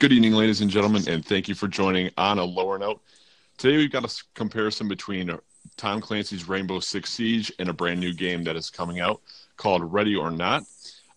Good 0.00 0.12
evening, 0.12 0.32
ladies 0.32 0.62
and 0.62 0.70
gentlemen, 0.70 1.06
and 1.10 1.22
thank 1.22 1.46
you 1.46 1.54
for 1.54 1.68
joining 1.68 2.10
on 2.16 2.38
a 2.38 2.44
lower 2.44 2.78
note. 2.78 3.02
Today 3.58 3.76
we've 3.76 3.92
got 3.92 4.02
a 4.02 4.24
comparison 4.32 4.88
between 4.88 5.30
Tom 5.76 6.00
Clancy's 6.00 6.48
Rainbow 6.48 6.80
Six 6.80 7.10
Siege 7.10 7.52
and 7.58 7.68
a 7.68 7.74
brand 7.74 8.00
new 8.00 8.14
game 8.14 8.42
that 8.44 8.56
is 8.56 8.70
coming 8.70 9.00
out 9.00 9.20
called 9.58 9.92
Ready 9.92 10.16
or 10.16 10.30
Not. 10.30 10.62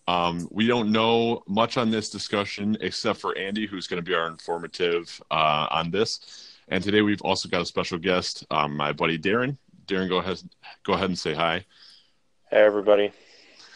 Um, 0.06 0.46
we 0.50 0.66
don't 0.66 0.92
know 0.92 1.42
much 1.48 1.78
on 1.78 1.90
this 1.90 2.10
discussion 2.10 2.76
except 2.82 3.20
for 3.20 3.34
Andy, 3.38 3.66
who's 3.66 3.86
going 3.86 4.04
to 4.04 4.06
be 4.06 4.12
our 4.12 4.26
informative 4.26 5.18
uh, 5.30 5.66
on 5.70 5.90
this. 5.90 6.52
And 6.68 6.84
today 6.84 7.00
we've 7.00 7.22
also 7.22 7.48
got 7.48 7.62
a 7.62 7.66
special 7.66 7.96
guest, 7.96 8.44
um, 8.50 8.76
my 8.76 8.92
buddy 8.92 9.18
Darren. 9.18 9.56
Darren, 9.86 10.10
go 10.10 10.18
ahead, 10.18 10.42
go 10.82 10.92
ahead 10.92 11.08
and 11.08 11.18
say 11.18 11.32
hi. 11.32 11.64
Hey, 12.50 12.62
everybody. 12.62 13.12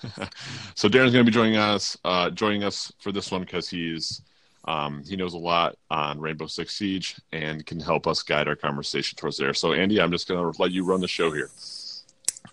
so 0.74 0.86
Darren's 0.86 1.14
going 1.14 1.24
to 1.24 1.30
be 1.30 1.30
joining 1.30 1.56
us, 1.56 1.96
uh, 2.04 2.28
joining 2.28 2.62
us 2.62 2.92
for 2.98 3.10
this 3.10 3.30
one 3.30 3.40
because 3.40 3.70
he's 3.70 4.20
um, 4.64 5.02
he 5.08 5.16
knows 5.16 5.34
a 5.34 5.38
lot 5.38 5.76
on 5.90 6.20
Rainbow 6.20 6.46
Six 6.46 6.76
Siege 6.76 7.16
and 7.32 7.64
can 7.64 7.80
help 7.80 8.06
us 8.06 8.22
guide 8.22 8.48
our 8.48 8.56
conversation 8.56 9.16
towards 9.16 9.38
there. 9.38 9.54
So, 9.54 9.72
Andy, 9.72 10.00
I'm 10.00 10.10
just 10.10 10.28
going 10.28 10.52
to 10.52 10.60
let 10.60 10.72
you 10.72 10.84
run 10.84 11.00
the 11.00 11.08
show 11.08 11.30
here. 11.30 11.50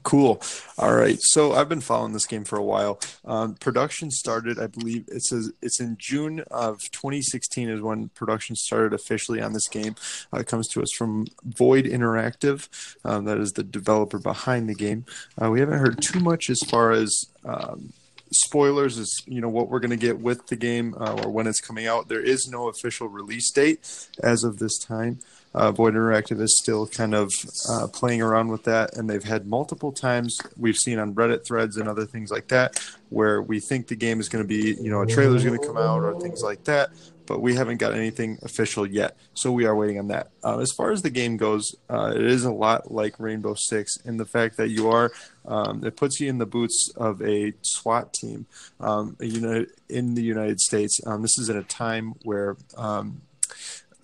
Cool. 0.06 0.40
All 0.78 0.94
right. 0.94 1.18
So 1.20 1.54
I've 1.54 1.68
been 1.68 1.82
following 1.82 2.14
this 2.14 2.28
game 2.28 2.44
for 2.44 2.58
a 2.58 2.64
while. 2.64 3.00
Um, 3.26 3.56
production 3.56 4.12
started, 4.12 4.60
I 4.60 4.68
believe 4.68 5.06
it 5.08 5.24
says 5.24 5.52
it's 5.64 5.80
in 5.80 5.98
June 6.00 6.42
of 6.52 6.80
2016 6.92 7.70
is 7.70 7.82
when 7.82 8.10
production 8.10 8.56
started 8.56 8.94
officially 8.94 9.42
on 9.42 9.54
this 9.54 9.68
game. 9.68 9.96
Uh, 10.32 10.42
it 10.42 10.48
comes 10.48 10.68
to 10.70 10.84
us 10.84 10.92
from 10.96 11.26
Void 11.44 11.86
Interactive, 11.86 12.70
um, 13.04 13.26
that 13.26 13.40
is 13.40 13.54
the 13.54 13.64
developer 13.64 14.20
behind 14.20 14.70
the 14.70 14.76
game. 14.76 15.06
Uh, 15.42 15.50
we 15.50 15.60
haven't 15.60 15.80
heard 15.80 16.00
too 16.04 16.20
much 16.20 16.52
as 16.52 16.60
far 16.68 16.92
as 16.92 17.26
um, 17.44 17.92
spoilers 18.36 18.98
is 18.98 19.24
you 19.26 19.42
know 19.42 19.50
what 19.50 19.70
we're 19.70 19.80
going 19.80 19.92
to 19.92 19.98
get 19.98 20.20
with 20.20 20.48
the 20.48 20.56
game 20.56 20.96
uh, 21.00 21.22
or 21.24 21.32
when 21.32 21.48
it's 21.48 21.62
coming 21.62 21.88
out. 21.88 22.08
There 22.08 22.22
is 22.22 22.48
no 22.48 22.70
official 22.70 23.08
release 23.08 23.52
date 23.52 24.08
as 24.22 24.44
of 24.44 24.60
this 24.60 24.78
time. 24.78 25.20
Uh, 25.56 25.72
Void 25.72 25.94
Interactive 25.94 26.42
is 26.42 26.60
still 26.60 26.86
kind 26.86 27.16
of 27.16 27.32
uh, 27.70 27.88
playing 27.88 28.22
around 28.22 28.50
with 28.50 28.64
that, 28.66 28.98
and 28.98 29.10
they've 29.10 29.24
had 29.24 29.48
multiple 29.48 29.94
times 29.94 30.38
we've 30.58 30.76
seen 30.76 31.00
on 31.00 31.16
Reddit 31.16 31.46
threads 31.46 31.78
and 31.78 31.88
other 31.88 32.06
things 32.06 32.30
like 32.30 32.50
that 32.50 32.78
where 33.10 33.42
we 33.42 33.62
think 33.62 33.88
the 33.88 33.96
game 33.96 34.20
is 34.20 34.28
going 34.28 34.44
to 34.44 34.48
be, 34.48 34.76
you 34.82 34.90
know, 34.90 35.02
a 35.02 35.08
trailer 35.08 35.38
is 35.38 35.46
going 35.46 35.58
to 35.58 35.66
come 35.66 35.78
out 35.78 36.04
or 36.04 36.20
things 36.20 36.42
like 36.44 36.66
that, 36.66 36.90
but 37.26 37.42
we 37.42 37.56
haven't 37.56 37.78
got 37.78 37.94
anything 37.94 38.38
official 38.42 38.86
yet. 38.86 39.16
So 39.34 39.50
we 39.50 39.66
are 39.66 39.74
waiting 39.74 39.98
on 39.98 40.10
that. 40.10 40.32
Uh, 40.44 40.60
as 40.60 40.74
far 40.74 40.92
as 40.92 41.02
the 41.04 41.10
game 41.10 41.38
goes, 41.38 41.74
uh, 41.90 42.12
it 42.14 42.26
is 42.26 42.44
a 42.44 42.52
lot 42.52 42.92
like 42.92 43.18
Rainbow 43.18 43.56
Six 43.56 43.98
in 44.04 44.18
the 44.18 44.26
fact 44.26 44.58
that 44.58 44.70
you 44.70 44.90
are, 44.90 45.14
um, 45.46 45.86
it 45.86 45.96
puts 45.96 46.20
you 46.20 46.28
in 46.28 46.38
the 46.38 46.46
boots 46.46 46.92
of 46.98 47.22
a 47.22 47.54
SWAT 47.62 48.12
team 48.12 48.46
um, 48.82 49.16
you 49.22 49.40
know, 49.40 49.66
in 49.88 50.16
the 50.16 50.24
United 50.24 50.60
States. 50.60 51.00
Um, 51.06 51.22
this 51.22 51.38
is 51.38 51.50
at 51.50 51.56
a 51.56 51.64
time 51.64 52.16
where 52.24 52.58
um, 52.76 53.22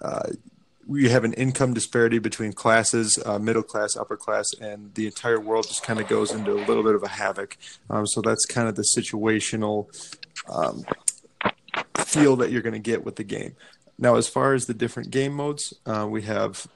uh, 0.02 0.29
we 0.92 1.08
have 1.08 1.23
an 1.23 1.31
income 1.34 1.73
disparity 1.73 2.20
between 2.20 2.52
classes, 2.52 3.17
uh, 3.25 3.39
middle 3.39 3.64
class, 3.64 3.95
upper 3.95 4.17
class, 4.17 4.45
and 4.59 4.94
the 4.95 5.06
entire 5.06 5.39
world 5.39 5.66
just 5.66 5.84
kind 5.84 6.02
of 6.02 6.08
goes 6.09 6.34
into 6.34 6.52
a 6.52 6.61
little 6.66 6.84
bit 6.84 6.95
of 6.95 7.02
a 7.02 7.08
havoc. 7.08 7.58
Um, 7.89 8.06
so 8.06 8.22
that's 8.22 8.45
kind 8.45 8.67
of 8.67 8.75
the 8.75 8.86
situational 8.97 9.88
um, 10.50 10.84
feel 11.95 12.36
that 12.36 12.52
you're 12.52 12.62
going 12.62 12.73
to 12.73 12.80
get 12.80 13.06
with 13.06 13.16
the 13.16 13.23
game. 13.23 13.56
Now, 13.97 14.16
as 14.16 14.28
far 14.28 14.53
as 14.53 14.66
the 14.66 14.73
different 14.73 15.12
game 15.12 15.31
modes, 15.31 15.73
uh, 15.86 16.06
we 16.09 16.23
have 16.23 16.67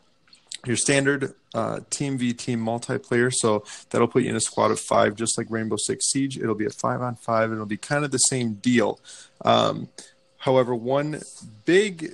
your 0.66 0.78
standard 0.78 1.34
uh, 1.54 1.82
team 1.90 2.18
v 2.18 2.34
team 2.34 2.64
multiplayer. 2.66 3.34
So 3.34 3.66
that'll 3.90 4.08
put 4.08 4.24
you 4.24 4.30
in 4.30 4.36
a 4.38 4.42
squad 4.42 4.72
of 4.72 4.80
five, 4.80 5.16
just 5.16 5.38
like 5.38 5.48
Rainbow 5.50 5.76
Six 5.78 6.10
Siege. 6.10 6.38
It'll 6.38 6.56
be 6.56 6.66
a 6.66 6.70
five 6.70 7.02
on 7.02 7.16
five, 7.16 7.46
and 7.46 7.56
it'll 7.56 7.66
be 7.66 7.78
kind 7.78 8.06
of 8.06 8.12
the 8.12 8.18
same 8.20 8.54
deal. 8.54 8.98
Um, 9.44 9.90
however, 10.38 10.74
one 10.74 11.22
big 11.66 12.14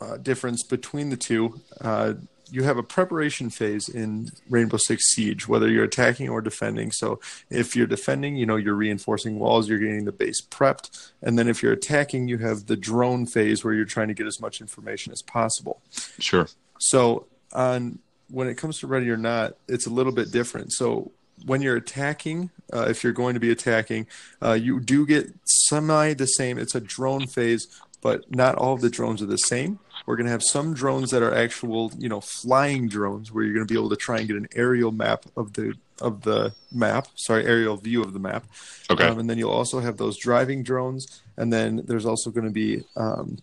uh, 0.00 0.16
difference 0.16 0.62
between 0.62 1.10
the 1.10 1.16
two. 1.16 1.60
Uh, 1.80 2.14
you 2.50 2.62
have 2.62 2.78
a 2.78 2.82
preparation 2.82 3.50
phase 3.50 3.88
in 3.88 4.30
Rainbow 4.48 4.78
Six 4.78 5.10
Siege, 5.10 5.46
whether 5.46 5.68
you're 5.68 5.84
attacking 5.84 6.28
or 6.28 6.40
defending. 6.40 6.90
So 6.92 7.20
if 7.50 7.76
you're 7.76 7.86
defending, 7.86 8.36
you 8.36 8.46
know 8.46 8.56
you're 8.56 8.74
reinforcing 8.74 9.38
walls, 9.38 9.68
you're 9.68 9.78
getting 9.78 10.04
the 10.04 10.12
base 10.12 10.40
prepped, 10.40 11.10
and 11.22 11.38
then 11.38 11.48
if 11.48 11.62
you're 11.62 11.72
attacking, 11.72 12.28
you 12.28 12.38
have 12.38 12.66
the 12.66 12.76
drone 12.76 13.26
phase 13.26 13.64
where 13.64 13.74
you're 13.74 13.84
trying 13.84 14.08
to 14.08 14.14
get 14.14 14.26
as 14.26 14.40
much 14.40 14.60
information 14.60 15.12
as 15.12 15.22
possible. 15.22 15.82
Sure. 16.18 16.48
So 16.78 17.26
on 17.52 17.98
when 18.30 18.48
it 18.48 18.56
comes 18.56 18.78
to 18.80 18.86
Ready 18.86 19.10
or 19.10 19.16
Not, 19.16 19.56
it's 19.68 19.86
a 19.86 19.90
little 19.90 20.12
bit 20.12 20.30
different. 20.30 20.72
So 20.72 21.12
when 21.46 21.62
you're 21.62 21.76
attacking, 21.76 22.50
uh, 22.72 22.86
if 22.88 23.02
you're 23.02 23.12
going 23.12 23.34
to 23.34 23.40
be 23.40 23.50
attacking, 23.50 24.06
uh, 24.42 24.52
you 24.52 24.80
do 24.80 25.06
get 25.06 25.32
semi 25.44 26.14
the 26.14 26.26
same. 26.26 26.58
It's 26.58 26.74
a 26.74 26.80
drone 26.80 27.26
phase, 27.26 27.66
but 28.00 28.34
not 28.34 28.54
all 28.54 28.74
of 28.74 28.80
the 28.80 28.90
drones 28.90 29.22
are 29.22 29.26
the 29.26 29.36
same. 29.36 29.78
We're 30.06 30.16
going 30.16 30.26
to 30.26 30.32
have 30.32 30.42
some 30.42 30.74
drones 30.74 31.10
that 31.10 31.22
are 31.22 31.34
actual, 31.34 31.92
you 31.98 32.08
know, 32.08 32.20
flying 32.20 32.88
drones 32.88 33.30
where 33.30 33.44
you're 33.44 33.54
going 33.54 33.66
to 33.66 33.72
be 33.72 33.78
able 33.78 33.90
to 33.90 33.96
try 33.96 34.18
and 34.18 34.28
get 34.28 34.36
an 34.36 34.48
aerial 34.54 34.92
map 34.92 35.24
of 35.36 35.52
the 35.54 35.74
of 36.00 36.22
the 36.22 36.54
map. 36.72 37.08
Sorry, 37.16 37.44
aerial 37.44 37.76
view 37.76 38.02
of 38.02 38.12
the 38.12 38.18
map. 38.18 38.44
Okay. 38.90 39.06
Um, 39.06 39.18
and 39.18 39.28
then 39.28 39.36
you'll 39.36 39.50
also 39.50 39.80
have 39.80 39.96
those 39.96 40.16
driving 40.16 40.62
drones, 40.62 41.22
and 41.36 41.52
then 41.52 41.82
there's 41.86 42.06
also 42.06 42.30
going 42.30 42.46
to 42.46 42.52
be 42.52 42.84
um, 42.96 43.38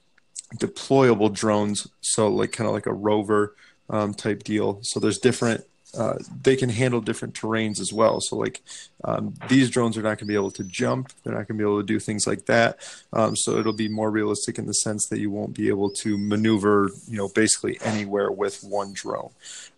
deployable 0.55 1.33
drones. 1.33 1.87
So 2.01 2.29
like 2.29 2.51
kind 2.51 2.67
of 2.67 2.73
like 2.73 2.85
a 2.85 2.93
rover 2.93 3.55
um, 3.89 4.13
type 4.13 4.43
deal. 4.43 4.79
So 4.81 4.99
there's 4.99 5.19
different 5.19 5.65
uh, 5.93 6.17
they 6.41 6.55
can 6.55 6.69
handle 6.69 6.99
different 6.99 7.33
terrains 7.33 7.79
as 7.79 7.93
well. 7.93 8.19
So, 8.19 8.35
like 8.35 8.61
um, 9.03 9.33
these 9.47 9.69
drones 9.69 9.97
are 9.97 10.01
not 10.01 10.09
going 10.09 10.19
to 10.19 10.25
be 10.25 10.35
able 10.35 10.51
to 10.51 10.63
jump; 10.63 11.11
they're 11.23 11.33
not 11.33 11.47
going 11.47 11.57
to 11.57 11.63
be 11.63 11.63
able 11.63 11.79
to 11.79 11.85
do 11.85 11.99
things 11.99 12.27
like 12.27 12.45
that. 12.45 12.79
Um, 13.13 13.35
so 13.35 13.57
it'll 13.57 13.73
be 13.73 13.87
more 13.87 14.11
realistic 14.11 14.57
in 14.57 14.65
the 14.65 14.73
sense 14.73 15.07
that 15.07 15.19
you 15.19 15.31
won't 15.31 15.53
be 15.53 15.69
able 15.69 15.89
to 15.91 16.17
maneuver, 16.17 16.91
you 17.07 17.17
know, 17.17 17.29
basically 17.29 17.77
anywhere 17.81 18.31
with 18.31 18.63
one 18.63 18.93
drone. 18.93 19.31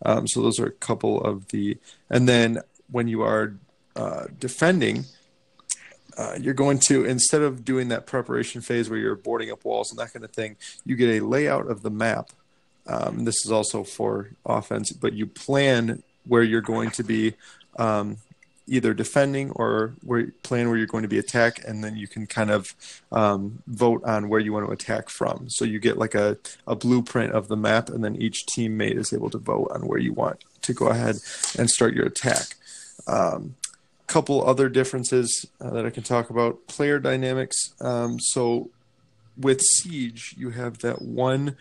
Um, 0.06 0.28
so 0.28 0.42
those 0.42 0.60
are 0.60 0.68
a 0.68 0.72
couple 0.72 1.22
of 1.22 1.50
the, 1.50 1.78
and 2.10 2.28
then 2.28 2.60
when 2.90 3.08
you 3.08 3.22
are 3.22 3.56
uh, 3.96 4.26
defending. 4.40 5.06
Uh, 6.16 6.36
you're 6.40 6.56
going 6.56 6.80
to 6.80 7.06
instead 7.06 7.44
of 7.44 7.64
doing 7.64 7.90
that 7.90 8.08
preparation 8.08 8.60
phase 8.60 8.90
where 8.90 8.98
you're 8.98 9.16
boarding 9.16 9.52
up 9.52 9.64
walls 9.64 9.92
and 9.92 10.00
that 10.00 10.12
kind 10.12 10.26
of 10.26 10.32
thing, 10.32 10.56
you 10.84 10.96
get 10.96 11.22
a 11.22 11.24
layout 11.24 11.70
of 11.70 11.84
the 11.84 11.92
map 11.92 12.32
um, 12.88 13.26
this 13.26 13.46
is 13.46 13.52
also 13.52 13.84
for 13.84 14.30
offense, 14.46 14.92
but 14.92 15.14
you 15.14 15.28
plan 15.28 16.04
where 16.26 16.44
you're 16.44 16.62
going 16.62 16.92
to 16.92 17.04
be 17.04 17.34
um, 17.78 18.18
either 18.68 18.94
defending 18.94 19.52
or 19.52 19.94
where 20.04 20.28
plan 20.44 20.68
where 20.68 20.78
you're 20.78 20.88
going 20.88 21.04
to 21.04 21.10
be 21.10 21.20
attack, 21.20 21.64
and 21.66 21.84
then 21.84 21.96
you 21.96 22.08
can 22.08 22.28
kind 22.28 22.52
of 22.52 22.74
um, 23.12 23.62
vote 23.68 24.04
on 24.04 24.30
where 24.30 24.40
you 24.40 24.54
want 24.54 24.66
to 24.66 24.72
attack 24.72 25.10
from. 25.10 25.50
So 25.50 25.66
you 25.66 25.80
get 25.80 25.98
like 25.98 26.16
a, 26.16 26.38
a 26.66 26.76
blueprint 26.76 27.34
of 27.34 27.48
the 27.48 27.58
map, 27.58 27.90
and 27.90 28.04
then 28.04 28.16
each 28.16 28.46
teammate 28.46 28.98
is 28.98 29.14
able 29.14 29.30
to 29.32 29.38
vote 29.38 29.72
on 29.74 29.88
where 29.88 30.00
you 30.00 30.14
want 30.14 30.44
to 30.64 30.74
go 30.74 30.88
ahead 30.88 31.18
and 31.58 31.70
start 31.70 31.94
your 31.94 32.06
attack. 32.06 32.56
Um, 33.08 33.56
couple 34.08 34.48
other 34.48 34.70
differences 34.70 35.46
uh, 35.60 35.70
that 35.72 35.86
I 35.86 35.90
can 35.90 36.04
talk 36.04 36.30
about 36.30 36.66
player 36.68 36.98
dynamics. 36.98 37.74
Um, 37.82 38.20
so 38.22 38.70
with 39.38 39.62
Siege, 39.62 40.34
you 40.38 40.52
have 40.52 40.80
that 40.80 41.02
one 41.02 41.58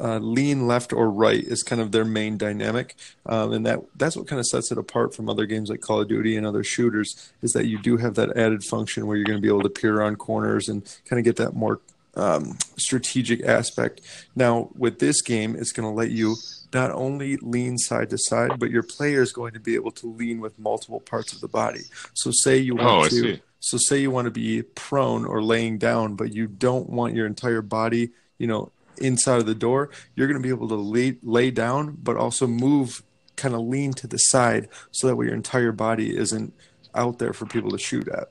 uh, 0.00 0.18
lean 0.18 0.66
left 0.66 0.92
or 0.92 1.10
right 1.10 1.42
is 1.44 1.62
kind 1.62 1.80
of 1.80 1.92
their 1.92 2.04
main 2.04 2.36
dynamic, 2.36 2.96
um, 3.26 3.52
and 3.52 3.66
that 3.66 3.80
that's 3.96 4.16
what 4.16 4.26
kind 4.26 4.40
of 4.40 4.46
sets 4.46 4.72
it 4.72 4.78
apart 4.78 5.14
from 5.14 5.28
other 5.28 5.46
games 5.46 5.70
like 5.70 5.80
Call 5.80 6.00
of 6.00 6.08
Duty 6.08 6.36
and 6.36 6.46
other 6.46 6.64
shooters 6.64 7.32
is 7.42 7.52
that 7.52 7.66
you 7.66 7.78
do 7.78 7.96
have 7.96 8.14
that 8.14 8.36
added 8.36 8.64
function 8.64 9.06
where 9.06 9.16
you're 9.16 9.26
going 9.26 9.38
to 9.38 9.42
be 9.42 9.48
able 9.48 9.62
to 9.62 9.68
peer 9.68 9.98
around 9.98 10.16
corners 10.18 10.68
and 10.68 10.84
kind 11.08 11.18
of 11.18 11.24
get 11.24 11.36
that 11.36 11.54
more 11.54 11.80
um, 12.16 12.58
strategic 12.76 13.42
aspect. 13.44 14.00
Now 14.34 14.70
with 14.76 14.98
this 14.98 15.22
game, 15.22 15.54
it's 15.54 15.72
going 15.72 15.88
to 15.88 15.94
let 15.94 16.10
you 16.10 16.36
not 16.72 16.90
only 16.90 17.36
lean 17.36 17.78
side 17.78 18.10
to 18.10 18.18
side, 18.18 18.58
but 18.58 18.70
your 18.70 18.82
player 18.82 19.22
is 19.22 19.32
going 19.32 19.52
to 19.52 19.60
be 19.60 19.74
able 19.74 19.92
to 19.92 20.06
lean 20.06 20.40
with 20.40 20.58
multiple 20.58 21.00
parts 21.00 21.32
of 21.32 21.40
the 21.40 21.48
body. 21.48 21.82
So 22.14 22.30
say 22.32 22.58
you 22.58 22.76
want 22.76 23.06
oh, 23.06 23.08
to. 23.08 23.38
So 23.60 23.78
say 23.78 23.98
you 23.98 24.10
want 24.10 24.26
to 24.26 24.30
be 24.30 24.62
prone 24.62 25.24
or 25.24 25.42
laying 25.42 25.78
down, 25.78 26.14
but 26.14 26.32
you 26.32 26.46
don't 26.46 26.88
want 26.88 27.14
your 27.14 27.26
entire 27.26 27.62
body, 27.62 28.10
you 28.38 28.46
know, 28.46 28.70
inside 28.98 29.38
of 29.38 29.46
the 29.46 29.54
door, 29.54 29.90
you're 30.14 30.26
going 30.26 30.40
to 30.40 30.42
be 30.42 30.54
able 30.54 30.68
to 30.68 30.76
lay, 30.76 31.18
lay 31.22 31.50
down, 31.50 31.96
but 32.02 32.16
also 32.16 32.46
move, 32.46 33.02
kind 33.36 33.54
of 33.54 33.60
lean 33.60 33.92
to 33.94 34.06
the 34.06 34.18
side, 34.18 34.68
so 34.90 35.06
that 35.06 35.16
way 35.16 35.26
your 35.26 35.34
entire 35.34 35.72
body 35.72 36.16
isn't 36.16 36.52
out 36.94 37.18
there 37.18 37.32
for 37.32 37.46
people 37.46 37.70
to 37.70 37.78
shoot 37.78 38.08
at. 38.08 38.30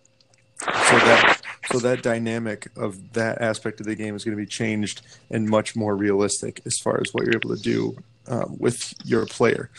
So 0.60 0.68
that 1.00 1.42
so 1.72 1.80
that 1.80 2.02
dynamic 2.02 2.68
of 2.76 3.14
that 3.14 3.42
aspect 3.42 3.80
of 3.80 3.86
the 3.86 3.96
game 3.96 4.16
is 4.16 4.24
going 4.24 4.38
to 4.38 4.42
be 4.42 4.48
changed 4.48 5.02
and 5.30 5.48
much 5.50 5.76
more 5.76 5.96
realistic 5.96 6.62
as 6.66 6.78
far 6.84 7.00
as 7.02 7.14
what 7.14 7.26
you're 7.26 7.36
able 7.36 7.56
to 7.56 7.62
do 7.62 7.98
um, 8.28 8.56
with 8.60 8.94
your 9.04 9.26
player. 9.26 9.70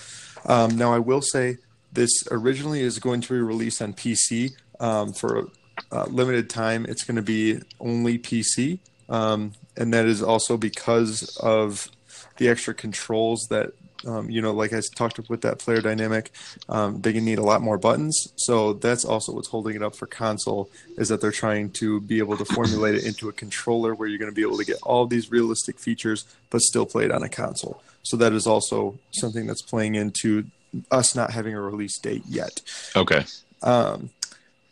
Um, 0.45 0.77
now, 0.77 0.93
I 0.93 0.99
will 0.99 1.23
say 1.23 1.59
this 1.93 2.11
originally 2.31 2.83
is 2.83 2.99
going 2.99 3.21
to 3.23 3.33
be 3.33 3.41
released 3.41 3.81
on 3.81 3.95
PC 3.95 4.53
um, 4.81 5.13
for 5.13 5.49
a 5.91 6.09
limited 6.09 6.51
time. 6.51 6.87
It's 6.87 7.05
going 7.05 7.17
to 7.17 7.23
be 7.23 7.61
only 7.81 8.19
PC. 8.19 8.79
Um, 9.09 9.53
and 9.77 9.93
that 9.93 10.07
is 10.07 10.23
also 10.23 10.57
because 10.57 11.37
of 11.39 11.91
the 12.37 12.49
extra 12.49 12.75
controls 12.75 13.47
that 13.51 13.73
um, 14.07 14.31
you 14.31 14.41
know, 14.41 14.53
like 14.53 14.73
I 14.73 14.81
talked 14.95 15.19
with 15.29 15.41
that 15.43 15.59
player 15.59 15.81
dynamic, 15.81 16.31
um, 16.69 17.01
they 17.01 17.13
can 17.13 17.25
need 17.25 17.39
a 17.39 17.43
lot 17.43 17.63
more 17.63 17.79
buttons. 17.79 18.33
So 18.37 18.75
that's 18.75 19.05
also 19.05 19.33
what's 19.33 19.49
holding 19.49 19.75
it 19.75 19.83
up 19.83 19.97
for 19.97 20.07
console 20.07 20.71
is 20.97 21.09
that 21.09 21.21
they're 21.21 21.33
trying 21.33 21.71
to 21.73 22.01
be 22.01 22.19
able 22.19 22.37
to 22.37 22.45
formulate 22.45 22.95
it 22.95 23.05
into 23.05 23.29
a 23.29 23.33
controller 23.33 23.95
where 23.95 24.09
you're 24.09 24.19
going 24.19 24.31
to 24.31 24.35
be 24.35 24.43
able 24.43 24.59
to 24.59 24.65
get 24.65 24.79
all 24.83 25.07
these 25.07 25.31
realistic 25.31 25.79
features, 25.79 26.25
but 26.51 26.61
still 26.61 26.87
play 26.87 27.05
it 27.05 27.11
on 27.11 27.23
a 27.23 27.29
console. 27.29 27.83
So 28.03 28.17
that 28.19 28.33
is 28.33 28.47
also 28.47 28.99
something 29.13 29.47
that's 29.47 29.63
playing 29.63 29.97
into 29.97 30.47
us 30.91 31.15
not 31.17 31.31
having 31.33 31.55
a 31.55 31.61
release 31.61 31.99
date 31.99 32.23
yet. 32.29 32.61
Okay. 32.95 33.25
Um, 33.63 34.11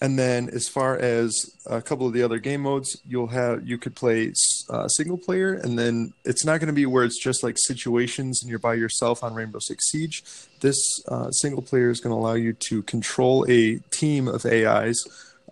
and 0.05 0.19
then 0.19 0.51
as 0.51 0.69
far 0.69 0.99
as 0.99 1.33
a 1.65 1.81
couple 1.81 2.07
of 2.07 2.13
the 2.13 2.23
other 2.23 2.39
game 2.39 2.61
modes, 2.61 3.01
you'll 3.09 3.29
have 3.29 3.67
you 3.67 3.79
could 3.79 3.97
play 3.97 4.35
uh, 4.69 4.87
single 4.87 5.17
player, 5.17 5.55
and 5.55 5.79
then 5.79 6.13
it's 6.27 6.45
not 6.45 6.61
going 6.61 6.67
to 6.67 6.75
be 6.75 6.85
where 6.85 7.05
it's 7.05 7.19
just 7.19 7.43
like 7.43 7.57
situations 7.57 8.43
and 8.43 8.51
you're 8.51 8.59
by 8.59 8.75
yourself 8.75 9.25
on 9.25 9.33
Rainbow 9.33 9.61
Six 9.61 9.91
Siege. 9.91 10.23
This 10.61 10.77
uh, 11.09 11.31
single 11.31 11.63
player 11.63 11.89
is 11.89 12.01
going 12.01 12.15
to 12.15 12.19
allow 12.21 12.35
you 12.35 12.53
to 12.69 12.83
control 12.83 13.47
a 13.49 13.79
team 13.91 14.29
of 14.29 14.45
AIs. 14.45 15.03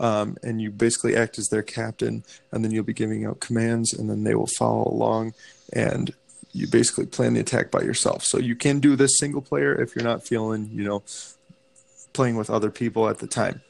Um, 0.01 0.37
and 0.43 0.61
you 0.61 0.71
basically 0.71 1.17
act 1.17 1.39
as 1.39 1.49
their 1.49 1.63
captain, 1.63 2.23
and 2.51 2.63
then 2.63 2.73
you'll 2.73 2.85
be 2.85 2.93
giving 2.93 3.25
out 3.25 3.41
commands, 3.41 3.95
and 3.95 4.11
then 4.11 4.25
they 4.25 4.35
will 4.35 4.51
follow 4.59 4.85
along, 4.85 5.33
and 5.73 6.13
you 6.53 6.67
basically 6.67 7.07
plan 7.07 7.35
the 7.35 7.41
attack 7.41 7.71
by 7.71 7.81
yourself. 7.81 8.23
So 8.25 8.39
you 8.39 8.55
can 8.55 8.81
do 8.81 8.97
this 8.97 9.19
single 9.19 9.41
player 9.41 9.81
if 9.81 9.95
you're 9.95 10.05
not 10.05 10.27
feeling, 10.27 10.69
you 10.73 10.85
know, 10.85 11.03
playing 12.13 12.37
with 12.37 12.51
other 12.51 12.71
people 12.71 13.09
at 13.09 13.19
the 13.19 13.27
time. 13.27 13.63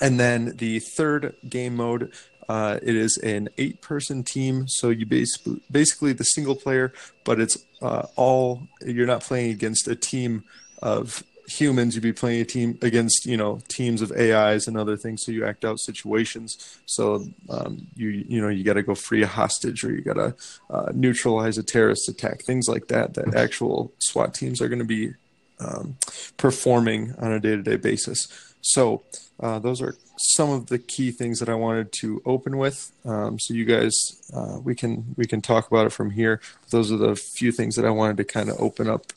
And 0.00 0.20
then 0.20 0.56
the 0.56 0.80
third 0.80 1.34
game 1.48 1.76
mode, 1.76 2.12
uh, 2.48 2.78
it 2.82 2.94
is 2.94 3.18
an 3.18 3.48
eight-person 3.58 4.24
team. 4.24 4.68
So 4.68 4.90
you 4.90 5.06
basically 5.06 5.60
basically 5.70 6.12
the 6.12 6.24
single 6.24 6.54
player, 6.54 6.92
but 7.24 7.40
it's 7.40 7.56
uh, 7.82 8.06
all 8.16 8.62
you're 8.84 9.06
not 9.06 9.22
playing 9.22 9.50
against 9.50 9.88
a 9.88 9.96
team 9.96 10.44
of 10.82 11.24
humans. 11.48 11.94
You'd 11.94 12.02
be 12.02 12.12
playing 12.12 12.40
a 12.40 12.44
team 12.44 12.78
against 12.82 13.26
you 13.26 13.36
know 13.36 13.60
teams 13.68 14.02
of 14.02 14.12
AIs 14.12 14.66
and 14.66 14.76
other 14.76 14.96
things. 14.96 15.22
So 15.24 15.32
you 15.32 15.44
act 15.44 15.64
out 15.64 15.80
situations. 15.80 16.78
So 16.86 17.26
um, 17.48 17.86
you 17.94 18.08
you 18.08 18.40
know 18.40 18.48
you 18.48 18.64
got 18.64 18.74
to 18.74 18.82
go 18.82 18.94
free 18.94 19.22
a 19.22 19.26
hostage 19.26 19.84
or 19.84 19.90
you 19.90 20.02
got 20.02 20.14
to 20.14 20.34
uh, 20.70 20.92
neutralize 20.94 21.58
a 21.58 21.62
terrorist 21.62 22.08
attack, 22.08 22.42
things 22.44 22.68
like 22.68 22.88
that. 22.88 23.14
That 23.14 23.34
actual 23.34 23.92
SWAT 23.98 24.34
teams 24.34 24.60
are 24.60 24.68
going 24.68 24.80
to 24.80 24.84
be 24.84 25.14
um, 25.58 25.96
performing 26.36 27.14
on 27.18 27.32
a 27.32 27.40
day-to-day 27.40 27.76
basis. 27.76 28.28
So 28.66 29.04
uh, 29.38 29.60
those 29.60 29.80
are 29.80 29.94
some 30.18 30.50
of 30.50 30.66
the 30.66 30.78
key 30.78 31.12
things 31.12 31.38
that 31.38 31.48
I 31.48 31.54
wanted 31.54 31.92
to 32.00 32.20
open 32.26 32.58
with. 32.58 32.90
Um, 33.04 33.38
so 33.38 33.54
you 33.54 33.64
guys, 33.64 33.92
uh, 34.34 34.58
we 34.58 34.74
can 34.74 35.14
we 35.16 35.24
can 35.24 35.40
talk 35.40 35.70
about 35.70 35.86
it 35.86 35.90
from 35.90 36.10
here. 36.10 36.40
Those 36.70 36.90
are 36.90 36.96
the 36.96 37.14
few 37.14 37.52
things 37.52 37.76
that 37.76 37.84
I 37.84 37.90
wanted 37.90 38.16
to 38.16 38.24
kind 38.24 38.48
of 38.48 38.60
open 38.60 38.88
up 38.88 39.12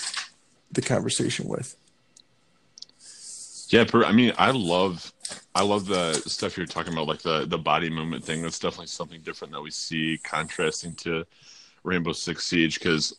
the 0.72 0.84
conversation 0.84 1.48
with. 1.48 1.76
Yeah, 3.70 3.86
I 4.06 4.12
mean, 4.12 4.34
I 4.38 4.52
love 4.52 5.12
I 5.56 5.64
love 5.64 5.88
the 5.88 6.14
stuff 6.14 6.56
you're 6.56 6.68
talking 6.68 6.94
about, 6.94 7.08
like 7.08 7.24
the 7.24 7.48
the 7.48 7.58
body 7.58 7.90
movement 7.90 8.24
thing. 8.24 8.44
That's 8.44 8.60
definitely 8.60 8.88
something 8.88 9.22
different 9.22 9.52
that 9.54 9.62
we 9.62 9.72
see 9.72 10.20
contrasting 10.24 10.94
to 10.98 11.26
Rainbow 11.84 12.14
Six 12.14 12.46
Siege 12.46 12.78
because 12.78 13.16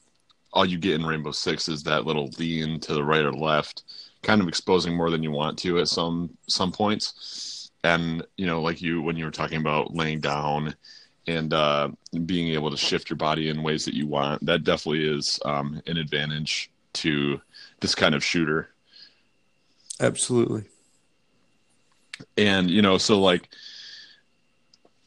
all 0.52 0.64
you 0.64 0.78
get 0.78 0.94
in 0.94 1.04
Rainbow 1.04 1.32
Six 1.32 1.68
is 1.68 1.82
that 1.84 2.06
little 2.06 2.30
lean 2.38 2.78
to 2.80 2.94
the 2.94 3.02
right 3.02 3.24
or 3.24 3.32
left 3.32 3.82
kind 4.22 4.40
of 4.40 4.48
exposing 4.48 4.94
more 4.96 5.10
than 5.10 5.22
you 5.22 5.30
want 5.30 5.58
to 5.60 5.78
at 5.78 5.88
some 5.88 6.30
some 6.48 6.72
points. 6.72 7.70
And 7.82 8.22
you 8.36 8.46
know 8.46 8.60
like 8.60 8.82
you 8.82 9.02
when 9.02 9.16
you 9.16 9.24
were 9.24 9.30
talking 9.30 9.58
about 9.58 9.94
laying 9.94 10.20
down 10.20 10.74
and 11.26 11.52
uh, 11.52 11.90
being 12.26 12.48
able 12.48 12.70
to 12.70 12.76
shift 12.76 13.10
your 13.10 13.16
body 13.16 13.48
in 13.48 13.62
ways 13.62 13.84
that 13.84 13.94
you 13.94 14.06
want 14.06 14.44
that 14.44 14.64
definitely 14.64 15.06
is 15.06 15.38
um, 15.44 15.80
an 15.86 15.96
advantage 15.96 16.70
to 16.92 17.40
this 17.80 17.94
kind 17.94 18.14
of 18.14 18.24
shooter. 18.24 18.70
Absolutely. 20.00 20.64
And 22.36 22.70
you 22.70 22.82
know 22.82 22.98
so 22.98 23.20
like 23.20 23.48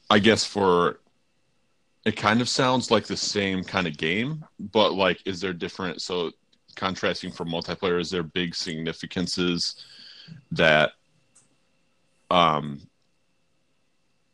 i 0.10 0.19
guess 0.19 0.45
for 0.45 1.00
it 2.06 2.15
kind 2.15 2.42
of 2.42 2.50
sounds 2.50 2.92
like 2.92 3.06
the 3.06 3.18
same 3.18 3.63
kind 3.63 3.88
of 3.88 3.98
game 3.98 4.44
but 4.60 4.94
like 4.94 5.19
is 5.25 5.39
there 5.39 5.54
different 5.54 6.01
so 6.01 6.31
contrasting 6.75 7.31
for 7.31 7.46
multiplayer 7.46 8.00
is 8.00 8.10
there 8.10 8.24
big 8.24 8.56
significances 8.56 9.84
that 10.52 10.92
um 12.30 12.81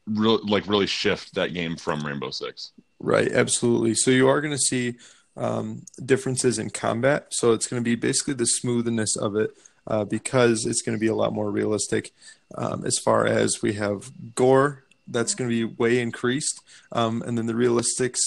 real 0.07 0.39
like 0.45 0.67
really 0.67 0.87
shift 0.87 1.35
that 1.35 1.53
game 1.53 1.75
from 1.75 2.05
Rainbow 2.05 2.31
Six. 2.31 2.71
Right, 2.99 3.31
absolutely. 3.31 3.95
So 3.95 4.11
you 4.11 4.27
are 4.27 4.41
going 4.41 4.53
to 4.53 4.57
see 4.57 4.95
um, 5.37 5.83
differences 6.03 6.59
in 6.59 6.69
combat. 6.69 7.27
So 7.31 7.53
it's 7.53 7.67
going 7.67 7.81
to 7.81 7.89
be 7.89 7.95
basically 7.95 8.33
the 8.33 8.45
smoothness 8.45 9.15
of 9.15 9.35
it 9.35 9.51
uh, 9.87 10.03
because 10.03 10.65
it's 10.65 10.81
going 10.81 10.97
to 10.97 10.99
be 10.99 11.07
a 11.07 11.15
lot 11.15 11.33
more 11.33 11.49
realistic. 11.49 12.11
Um, 12.55 12.85
as 12.85 12.97
far 12.97 13.25
as 13.25 13.61
we 13.61 13.73
have 13.73 14.11
gore, 14.35 14.83
that's 15.07 15.33
going 15.33 15.49
to 15.49 15.67
be 15.67 15.75
way 15.75 15.99
increased, 15.99 16.61
um, 16.91 17.23
and 17.23 17.37
then 17.37 17.47
the 17.47 17.55
realistics 17.55 18.19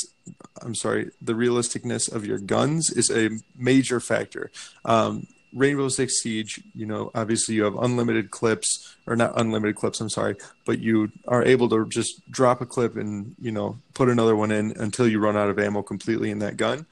I'm 0.61 0.75
sorry, 0.75 1.11
the 1.21 1.35
realisticness 1.35 2.13
of 2.13 2.27
your 2.27 2.39
guns 2.39 2.91
is 2.91 3.11
a 3.11 3.31
major 3.57 4.01
factor. 4.01 4.51
Um, 4.85 5.27
Rainbow 5.55 5.89
Six 5.89 6.23
Siege, 6.23 6.63
you 6.75 6.87
know, 6.87 7.11
obviously 7.15 7.55
you 7.55 7.65
have 7.65 7.77
unlimited 7.77 8.31
clips, 8.31 8.97
or 9.07 9.17
not 9.17 9.39
unlimited 9.39 9.77
clips, 9.77 10.01
I'm 10.01 10.09
sorry, 10.09 10.37
but 10.65 10.79
you 10.79 11.13
are 11.29 11.45
able 11.45 11.69
to 11.69 11.87
just 11.89 12.23
drop 12.31 12.61
a 12.63 12.67
clip 12.67 12.97
and, 12.97 13.35
you 13.39 13.53
know, 13.53 13.79
put 13.93 14.09
another 14.09 14.35
one 14.35 14.51
in 14.51 14.73
until 14.79 15.07
you 15.07 15.19
run 15.19 15.37
out 15.37 15.51
of 15.51 15.59
ammo 15.59 15.83
completely 15.83 16.31
in 16.31 16.39
that 16.39 16.57
gun. 16.57 16.87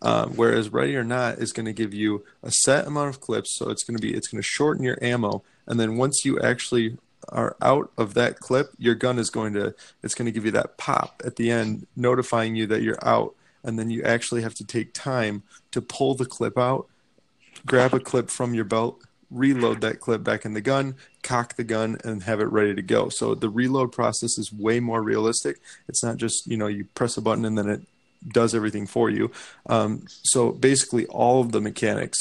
Um, 0.00 0.36
whereas 0.36 0.70
Ready 0.72 0.96
or 0.96 1.04
Not 1.04 1.38
is 1.38 1.52
going 1.52 1.66
to 1.66 1.72
give 1.72 1.94
you 1.94 2.24
a 2.42 2.50
set 2.50 2.86
amount 2.86 3.10
of 3.10 3.20
clips, 3.20 3.56
so 3.56 3.70
it's 3.70 3.84
going 3.84 3.96
to 3.96 4.02
be 4.02 4.14
it's 4.14 4.28
going 4.28 4.40
to 4.40 4.46
shorten 4.46 4.84
your 4.84 4.98
ammo, 5.02 5.42
and 5.66 5.80
then 5.80 5.96
once 5.96 6.24
you 6.24 6.38
actually 6.40 6.98
are 7.28 7.56
out 7.60 7.90
of 7.98 8.14
that 8.14 8.38
clip, 8.38 8.70
your 8.78 8.94
gun 8.94 9.18
is 9.18 9.30
going 9.30 9.52
to 9.54 9.74
it's 10.02 10.14
going 10.14 10.26
to 10.26 10.32
give 10.32 10.44
you 10.44 10.50
that 10.52 10.78
pop 10.78 11.22
at 11.24 11.36
the 11.36 11.50
end, 11.50 11.86
notifying 11.96 12.54
you 12.56 12.66
that 12.66 12.82
you're 12.82 13.04
out, 13.06 13.34
and 13.62 13.78
then 13.78 13.90
you 13.90 14.02
actually 14.02 14.42
have 14.42 14.54
to 14.54 14.64
take 14.64 14.92
time 14.94 15.42
to 15.72 15.80
pull 15.80 16.14
the 16.14 16.24
clip 16.24 16.58
out, 16.58 16.86
grab 17.66 17.94
a 17.94 18.00
clip 18.00 18.30
from 18.30 18.54
your 18.54 18.64
belt, 18.64 19.02
reload 19.30 19.80
that 19.80 20.00
clip 20.00 20.22
back 20.22 20.44
in 20.44 20.54
the 20.54 20.60
gun, 20.60 20.94
cock 21.22 21.56
the 21.56 21.64
gun, 21.64 21.98
and 22.04 22.22
have 22.22 22.40
it 22.40 22.46
ready 22.46 22.74
to 22.74 22.82
go. 22.82 23.08
So 23.08 23.34
the 23.34 23.50
reload 23.50 23.92
process 23.92 24.38
is 24.38 24.52
way 24.52 24.80
more 24.80 25.02
realistic. 25.02 25.60
It's 25.88 26.02
not 26.02 26.16
just 26.16 26.46
you 26.46 26.56
know 26.56 26.66
you 26.66 26.84
press 26.94 27.16
a 27.16 27.20
button 27.20 27.44
and 27.44 27.58
then 27.58 27.68
it 27.68 27.82
does 28.26 28.54
everything 28.54 28.86
for 28.86 29.10
you. 29.10 29.30
Um, 29.66 30.04
so 30.08 30.50
basically, 30.50 31.06
all 31.06 31.40
of 31.40 31.52
the 31.52 31.60
mechanics 31.60 32.18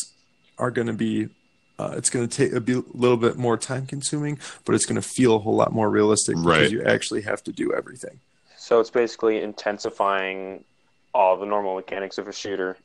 are 0.58 0.72
going 0.72 0.88
to 0.88 0.94
be 0.94 1.30
uh, 1.80 1.94
it's 1.96 2.10
going 2.10 2.28
to 2.28 2.38
take 2.38 2.54
a 2.54 2.60
be- 2.60 2.84
little 2.94 3.18
bit 3.18 3.38
more 3.38 3.58
time 3.58 3.86
consuming, 3.86 4.40
but 4.66 4.76
it's 4.76 4.86
going 4.86 5.00
to 5.00 5.08
feel 5.08 5.36
a 5.36 5.40
whole 5.40 5.56
lot 5.56 5.72
more 5.72 5.90
realistic 5.90 6.36
right. 6.38 6.60
because 6.60 6.72
you 6.72 6.84
actually 6.84 7.22
have 7.22 7.44
to 7.44 7.52
do 7.52 7.74
everything. 7.74 8.20
So 8.58 8.80
it's 8.80 8.90
basically 8.90 9.42
intensifying 9.42 10.64
all 11.14 11.38
the 11.38 11.46
normal 11.46 11.76
mechanics 11.76 12.18
of 12.18 12.28
a 12.28 12.34
shooter. 12.34 12.78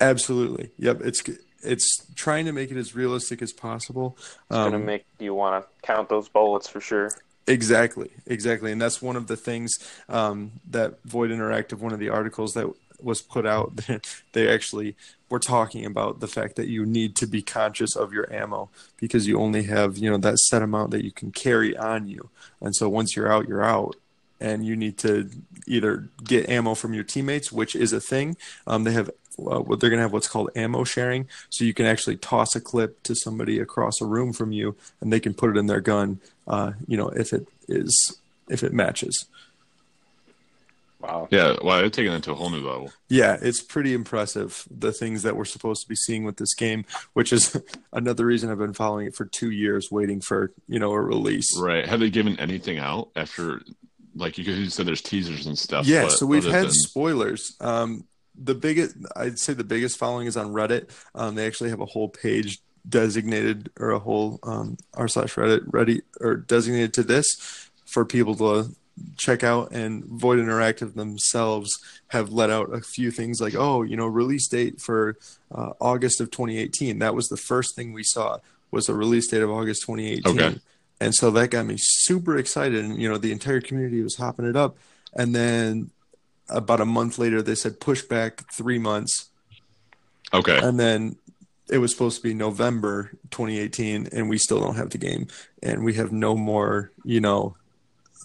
Absolutely. 0.00 0.70
Yep. 0.78 1.00
It's 1.02 1.22
it's 1.62 2.06
trying 2.14 2.46
to 2.46 2.52
make 2.52 2.70
it 2.70 2.76
as 2.76 2.94
realistic 2.94 3.42
as 3.42 3.52
possible. 3.52 4.16
It's 4.18 4.34
um, 4.50 4.70
going 4.70 4.80
to 4.80 4.86
make 4.86 5.04
you 5.18 5.34
want 5.34 5.64
to 5.64 5.86
count 5.86 6.08
those 6.08 6.28
bullets 6.28 6.68
for 6.68 6.80
sure. 6.80 7.10
Exactly, 7.48 8.10
exactly, 8.26 8.72
and 8.72 8.82
that's 8.82 9.00
one 9.00 9.14
of 9.14 9.28
the 9.28 9.36
things 9.36 9.72
um, 10.08 10.52
that 10.68 10.98
Void 11.04 11.30
Interactive, 11.30 11.78
one 11.78 11.92
of 11.92 12.00
the 12.00 12.08
articles 12.08 12.54
that 12.54 12.68
was 13.00 13.22
put 13.22 13.46
out, 13.46 13.72
they 14.32 14.48
actually 14.48 14.96
were 15.28 15.38
talking 15.38 15.84
about 15.84 16.20
the 16.20 16.28
fact 16.28 16.56
that 16.56 16.68
you 16.68 16.86
need 16.86 17.16
to 17.16 17.26
be 17.26 17.42
conscious 17.42 17.96
of 17.96 18.12
your 18.12 18.32
ammo 18.32 18.68
because 18.96 19.26
you 19.26 19.40
only 19.40 19.64
have 19.64 19.98
you 19.98 20.10
know 20.10 20.18
that 20.18 20.38
set 20.38 20.62
amount 20.62 20.90
that 20.92 21.04
you 21.04 21.10
can 21.10 21.32
carry 21.32 21.76
on 21.76 22.06
you, 22.06 22.30
and 22.60 22.74
so 22.74 22.88
once 22.88 23.16
you're 23.16 23.30
out, 23.30 23.48
you're 23.48 23.64
out, 23.64 23.96
and 24.40 24.64
you 24.64 24.76
need 24.76 24.98
to 24.98 25.30
either 25.66 26.08
get 26.22 26.48
ammo 26.48 26.74
from 26.74 26.94
your 26.94 27.04
teammates, 27.04 27.50
which 27.50 27.74
is 27.74 27.92
a 27.92 28.00
thing. 28.00 28.36
Um, 28.66 28.84
they 28.84 28.92
have 28.92 29.10
uh, 29.38 29.62
they're 29.62 29.90
going 29.90 29.98
to 29.98 30.02
have 30.02 30.12
what's 30.12 30.28
called 30.28 30.50
ammo 30.56 30.84
sharing, 30.84 31.28
so 31.50 31.64
you 31.64 31.74
can 31.74 31.86
actually 31.86 32.16
toss 32.16 32.54
a 32.54 32.60
clip 32.60 33.02
to 33.02 33.14
somebody 33.14 33.58
across 33.58 34.00
a 34.00 34.06
room 34.06 34.32
from 34.32 34.52
you, 34.52 34.76
and 35.00 35.12
they 35.12 35.20
can 35.20 35.34
put 35.34 35.50
it 35.50 35.58
in 35.58 35.66
their 35.66 35.80
gun. 35.80 36.20
Uh, 36.46 36.72
you 36.86 36.96
know, 36.96 37.08
if 37.08 37.32
it 37.32 37.46
is 37.68 38.18
if 38.48 38.62
it 38.62 38.72
matches. 38.72 39.26
Wow. 41.00 41.28
Yeah, 41.30 41.56
well, 41.62 41.78
they're 41.78 41.90
taking 41.90 42.12
it 42.12 42.22
to 42.24 42.32
a 42.32 42.34
whole 42.34 42.50
new 42.50 42.66
level. 42.66 42.90
Yeah, 43.08 43.36
it's 43.40 43.62
pretty 43.62 43.92
impressive 43.92 44.66
the 44.70 44.92
things 44.92 45.22
that 45.22 45.36
we're 45.36 45.44
supposed 45.44 45.82
to 45.82 45.88
be 45.88 45.94
seeing 45.94 46.24
with 46.24 46.36
this 46.36 46.54
game, 46.54 46.84
which 47.12 47.32
is 47.32 47.60
another 47.92 48.24
reason 48.24 48.50
I've 48.50 48.58
been 48.58 48.72
following 48.72 49.06
it 49.06 49.14
for 49.14 49.26
two 49.26 49.50
years, 49.50 49.90
waiting 49.90 50.20
for 50.20 50.52
you 50.66 50.78
know 50.78 50.92
a 50.92 51.00
release. 51.00 51.58
Right? 51.58 51.86
Have 51.86 52.00
they 52.00 52.10
given 52.10 52.38
anything 52.40 52.78
out 52.78 53.10
after? 53.14 53.62
Like 54.14 54.38
you 54.38 54.70
said, 54.70 54.86
there's 54.86 55.02
teasers 55.02 55.46
and 55.46 55.58
stuff. 55.58 55.86
Yeah, 55.86 56.08
so 56.08 56.24
we've 56.24 56.42
had 56.42 56.64
than... 56.64 56.72
spoilers. 56.72 57.54
Um, 57.60 58.06
the 58.34 58.54
biggest, 58.54 58.96
I'd 59.14 59.38
say, 59.38 59.52
the 59.52 59.64
biggest 59.64 59.98
following 59.98 60.26
is 60.26 60.38
on 60.38 60.54
Reddit. 60.54 60.90
Um, 61.14 61.34
they 61.34 61.46
actually 61.46 61.68
have 61.68 61.80
a 61.80 61.86
whole 61.86 62.08
page 62.08 62.60
designated 62.88 63.70
or 63.78 63.90
a 63.90 63.98
whole 63.98 64.38
um, 64.42 64.76
r 64.94 65.08
slash 65.08 65.34
Reddit 65.34 65.64
ready 65.66 66.02
or 66.20 66.36
designated 66.36 66.94
to 66.94 67.02
this 67.02 67.70
for 67.84 68.04
people 68.04 68.34
to 68.36 68.74
check 69.16 69.44
out, 69.44 69.72
and 69.72 70.04
Void 70.04 70.38
Interactive 70.38 70.94
themselves 70.94 71.70
have 72.08 72.30
let 72.30 72.50
out 72.50 72.72
a 72.74 72.80
few 72.80 73.10
things 73.10 73.40
like, 73.40 73.54
oh, 73.54 73.82
you 73.82 73.96
know, 73.96 74.06
release 74.06 74.48
date 74.48 74.80
for 74.80 75.16
uh, 75.54 75.72
August 75.80 76.20
of 76.20 76.30
2018. 76.30 76.98
That 76.98 77.14
was 77.14 77.28
the 77.28 77.36
first 77.36 77.74
thing 77.76 77.92
we 77.92 78.02
saw 78.04 78.38
was 78.70 78.88
a 78.88 78.94
release 78.94 79.28
date 79.28 79.42
of 79.42 79.50
August 79.50 79.82
2018. 79.86 80.38
Okay. 80.38 80.58
And 81.00 81.14
so 81.14 81.30
that 81.32 81.50
got 81.50 81.66
me 81.66 81.76
super 81.78 82.36
excited, 82.38 82.84
and 82.84 83.00
you 83.00 83.08
know, 83.08 83.18
the 83.18 83.32
entire 83.32 83.60
community 83.60 84.02
was 84.02 84.16
hopping 84.16 84.46
it 84.46 84.56
up. 84.56 84.76
And 85.14 85.34
then 85.34 85.90
about 86.48 86.80
a 86.80 86.86
month 86.86 87.18
later, 87.18 87.42
they 87.42 87.54
said 87.54 87.80
push 87.80 88.02
back 88.02 88.50
three 88.52 88.78
months, 88.78 89.28
Okay. 90.32 90.58
and 90.58 90.80
then 90.80 91.16
it 91.68 91.78
was 91.78 91.92
supposed 91.92 92.16
to 92.18 92.22
be 92.22 92.32
November 92.32 93.10
2018, 93.30 94.08
and 94.12 94.28
we 94.28 94.38
still 94.38 94.60
don't 94.60 94.76
have 94.76 94.90
the 94.90 94.98
game, 94.98 95.26
and 95.62 95.84
we 95.84 95.94
have 95.94 96.12
no 96.12 96.34
more, 96.34 96.92
you 97.04 97.20
know, 97.20 97.56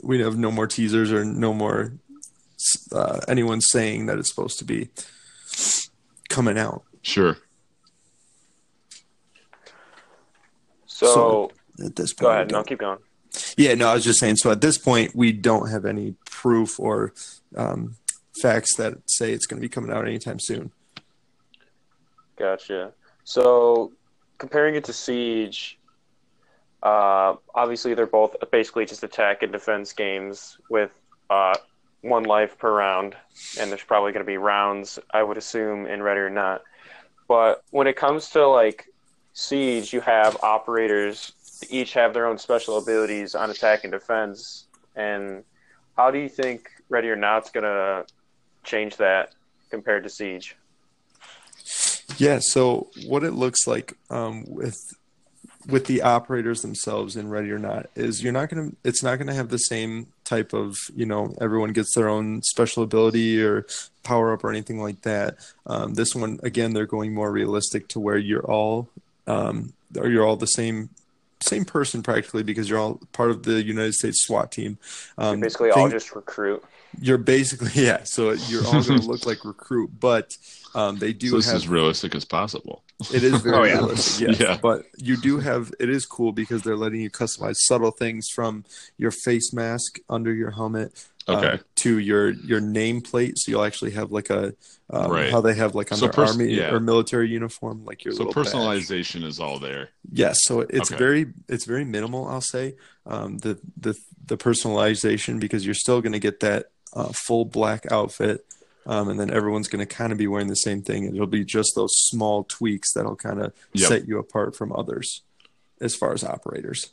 we 0.01 0.19
have 0.21 0.37
no 0.37 0.51
more 0.51 0.67
teasers 0.67 1.11
or 1.11 1.23
no 1.25 1.53
more 1.53 1.93
uh, 2.91 3.19
anyone 3.27 3.61
saying 3.61 4.05
that 4.07 4.17
it's 4.19 4.29
supposed 4.29 4.59
to 4.59 4.65
be 4.65 4.89
coming 6.29 6.57
out. 6.57 6.83
Sure. 7.01 7.37
So, 10.85 11.49
So- 11.77 11.85
At 11.85 11.95
this 11.95 12.13
point, 12.13 12.19
go 12.19 12.31
ahead. 12.31 12.51
No, 12.51 12.63
keep 12.63 12.79
going. 12.79 12.99
Yeah, 13.57 13.75
no, 13.75 13.87
I 13.87 13.93
was 13.93 14.03
just 14.03 14.19
saying. 14.19 14.35
So 14.35 14.51
at 14.51 14.61
this 14.61 14.77
point, 14.77 15.15
we 15.15 15.31
don't 15.31 15.69
have 15.69 15.85
any 15.85 16.15
proof 16.25 16.79
or 16.79 17.13
um, 17.55 17.95
facts 18.41 18.75
that 18.75 18.95
say 19.07 19.31
it's 19.31 19.45
going 19.45 19.59
to 19.59 19.65
be 19.65 19.69
coming 19.69 19.91
out 19.91 20.05
anytime 20.05 20.37
soon. 20.39 20.71
Gotcha. 22.37 22.91
So, 23.23 23.93
comparing 24.37 24.75
it 24.75 24.83
to 24.85 24.93
Siege, 24.93 25.79
uh, 26.83 27.35
obviously 27.53 27.93
they're 27.93 28.07
both 28.07 28.35
basically 28.51 28.85
just 28.85 29.03
attack 29.03 29.43
and 29.43 29.51
defense 29.51 29.93
games 29.93 30.57
with 30.69 30.91
uh, 31.29 31.55
one 32.01 32.23
life 32.23 32.57
per 32.57 32.73
round, 32.73 33.15
and 33.59 33.69
there's 33.71 33.83
probably 33.83 34.11
going 34.11 34.25
to 34.25 34.29
be 34.29 34.37
rounds, 34.37 34.99
I 35.11 35.23
would 35.23 35.37
assume, 35.37 35.85
in 35.85 36.01
Ready 36.01 36.21
or 36.21 36.29
Not. 36.29 36.63
But 37.27 37.63
when 37.69 37.87
it 37.87 37.95
comes 37.95 38.29
to 38.31 38.47
like 38.47 38.87
Siege, 39.33 39.93
you 39.93 40.01
have 40.01 40.37
operators 40.43 41.33
each 41.69 41.93
have 41.93 42.13
their 42.13 42.25
own 42.25 42.37
special 42.37 42.77
abilities 42.77 43.35
on 43.35 43.49
attack 43.49 43.83
and 43.83 43.91
defense. 43.91 44.65
And 44.95 45.43
how 45.95 46.11
do 46.11 46.19
you 46.19 46.29
think 46.29 46.69
Ready 46.89 47.09
or 47.09 47.15
Not's 47.15 47.51
going 47.51 47.63
to 47.63 48.05
change 48.63 48.97
that 48.97 49.33
compared 49.69 50.03
to 50.03 50.09
Siege? 50.09 50.55
Yeah. 52.17 52.39
So 52.41 52.89
what 53.05 53.23
it 53.23 53.31
looks 53.31 53.67
like 53.67 53.93
um, 54.09 54.43
with 54.47 54.93
with 55.67 55.85
the 55.85 56.01
operators 56.01 56.61
themselves 56.61 57.15
in 57.15 57.29
Ready 57.29 57.51
or 57.51 57.59
Not 57.59 57.89
is 57.95 58.23
you're 58.23 58.33
not 58.33 58.49
gonna. 58.49 58.71
It's 58.83 59.03
not 59.03 59.17
gonna 59.17 59.33
have 59.33 59.49
the 59.49 59.57
same 59.57 60.07
type 60.23 60.53
of 60.53 60.75
you 60.95 61.05
know 61.05 61.35
everyone 61.41 61.73
gets 61.73 61.93
their 61.95 62.09
own 62.09 62.41
special 62.43 62.83
ability 62.83 63.43
or 63.43 63.65
power 64.03 64.33
up 64.33 64.43
or 64.43 64.49
anything 64.49 64.81
like 64.81 65.01
that. 65.01 65.37
Um, 65.65 65.93
this 65.93 66.15
one 66.15 66.39
again, 66.43 66.73
they're 66.73 66.85
going 66.85 67.13
more 67.13 67.31
realistic 67.31 67.87
to 67.89 67.99
where 67.99 68.17
you're 68.17 68.45
all 68.45 68.87
um, 69.27 69.73
or 69.97 70.07
you're 70.09 70.25
all 70.25 70.35
the 70.37 70.45
same 70.47 70.89
same 71.41 71.65
person 71.65 72.03
practically 72.03 72.43
because 72.43 72.69
you're 72.69 72.79
all 72.79 72.99
part 73.13 73.31
of 73.31 73.43
the 73.43 73.63
United 73.63 73.93
States 73.93 74.23
SWAT 74.25 74.51
team. 74.51 74.77
Um, 75.17 75.39
Basically, 75.39 75.71
all 75.71 75.83
thing- 75.83 75.91
just 75.91 76.15
recruit. 76.15 76.63
You're 76.99 77.17
basically 77.17 77.71
yeah. 77.75 78.03
So 78.03 78.31
you're 78.31 78.65
all 78.65 78.83
going 78.83 78.99
to 79.01 79.07
look 79.07 79.25
like 79.25 79.45
recruit, 79.45 79.91
but 79.99 80.35
um, 80.75 80.97
they 80.97 81.13
do 81.13 81.29
So 81.29 81.35
this 81.37 81.45
have 81.47 81.55
as 81.55 81.67
realistic 81.67 82.15
as 82.15 82.25
possible. 82.25 82.83
it 83.13 83.23
is 83.23 83.41
very 83.41 83.55
Oh, 83.59 83.63
yeah. 83.63 83.73
realistic, 83.77 84.27
yes. 84.29 84.39
Yeah. 84.39 84.57
But 84.61 84.85
you 84.97 85.17
do 85.17 85.39
have 85.39 85.71
it 85.79 85.89
is 85.89 86.05
cool 86.05 86.31
because 86.31 86.61
they're 86.63 86.77
letting 86.77 87.01
you 87.01 87.09
customize 87.09 87.55
subtle 87.57 87.91
things 87.91 88.29
from 88.29 88.63
your 88.97 89.11
face 89.11 89.51
mask 89.53 89.99
under 90.09 90.33
your 90.33 90.51
helmet 90.51 91.07
uh, 91.27 91.33
Okay. 91.37 91.63
to 91.75 91.99
your 91.99 92.31
your 92.31 92.61
nameplate. 92.61 93.33
So 93.37 93.51
you'll 93.51 93.63
actually 93.65 93.91
have 93.91 94.11
like 94.11 94.29
a 94.29 94.53
um, 94.89 95.11
Right. 95.11 95.29
how 95.31 95.39
they 95.41 95.53
have 95.55 95.75
like 95.75 95.91
on 95.91 95.97
So 95.97 96.05
their 96.05 96.13
pers- 96.13 96.31
army 96.31 96.53
yeah. 96.53 96.71
or 96.73 96.79
military 96.79 97.29
uniform, 97.29 97.85
like 97.85 98.03
your 98.05 98.13
So 98.13 98.23
little 98.25 98.43
badge. 98.43 98.51
personalization 98.53 99.23
is 99.23 99.39
all 99.39 99.59
there. 99.59 99.89
Yes, 100.11 100.39
so 100.43 100.61
it's 100.61 100.91
Okay. 100.91 100.97
very 100.97 101.25
it's 101.47 101.65
very 101.65 101.85
minimal. 101.85 102.27
I'll 102.27 102.41
say 102.41 102.75
um, 103.05 103.37
the 103.39 103.59
the 103.77 103.93
the 104.25 104.37
personalization 104.37 105.39
because 105.39 105.65
you're 105.65 105.75
still 105.75 106.01
going 106.01 106.13
to 106.13 106.19
get 106.19 106.39
that 106.41 106.67
uh, 106.93 107.09
full 107.13 107.45
black 107.45 107.91
outfit, 107.91 108.45
um, 108.85 109.09
and 109.09 109.19
then 109.19 109.31
everyone's 109.31 109.67
going 109.67 109.85
to 109.85 109.93
kind 109.95 110.11
of 110.11 110.17
be 110.17 110.27
wearing 110.27 110.47
the 110.47 110.55
same 110.55 110.81
thing, 110.81 111.05
and 111.05 111.15
it'll 111.15 111.27
be 111.27 111.45
just 111.45 111.73
those 111.75 111.93
small 111.95 112.43
tweaks 112.43 112.93
that'll 112.93 113.15
kind 113.15 113.41
of 113.41 113.53
Yep. 113.73 113.87
set 113.87 114.07
you 114.07 114.17
apart 114.19 114.55
from 114.55 114.71
others 114.73 115.21
as 115.79 115.95
far 115.95 116.13
as 116.13 116.23
operators. 116.23 116.89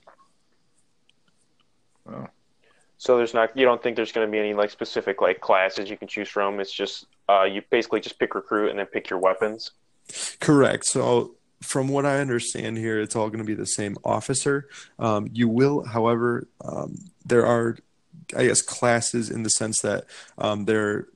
So 3.01 3.17
there's 3.17 3.35
not. 3.35 3.57
You 3.57 3.65
don't 3.65 3.83
think 3.83 3.97
there's 3.97 4.13
going 4.13 4.27
to 4.27 4.31
be 4.31 4.39
any 4.39 4.55
like 4.55 4.71
specific 4.71 5.21
like 5.21 5.41
classes 5.41 5.89
you 5.89 5.97
can 5.97 6.09
choose 6.09 6.29
from. 6.29 6.59
It's 6.59 6.73
just 6.73 7.07
uh, 7.29 7.45
you 7.45 7.63
basically 7.71 8.01
just 8.01 8.19
pick 8.19 8.35
recruit 8.35 8.71
and 8.71 8.79
then 8.79 8.87
pick 8.87 9.09
your 9.09 9.21
weapons. 9.21 9.71
Correct. 10.41 10.85
So, 10.87 11.35
from 11.63 11.89
what 11.89 12.07
I 12.07 12.19
understand 12.19 12.77
here, 12.79 12.99
it's 13.01 13.15
all 13.15 13.29
going 13.29 13.39
to 13.39 13.45
be 13.45 13.55
the 13.55 13.67
same 13.67 13.97
officer. 14.05 14.69
Um, 14.99 15.29
you 15.33 15.49
will, 15.49 15.85
however, 15.85 16.49
um, 16.65 16.97
there 17.25 17.47
are, 17.47 17.77
I 18.37 18.47
guess, 18.47 18.61
classes 18.63 19.31
in 19.31 19.43
the 19.43 19.51
sense 19.51 19.81
that 19.83 20.05
um, 20.39 20.65
they're 20.65 21.07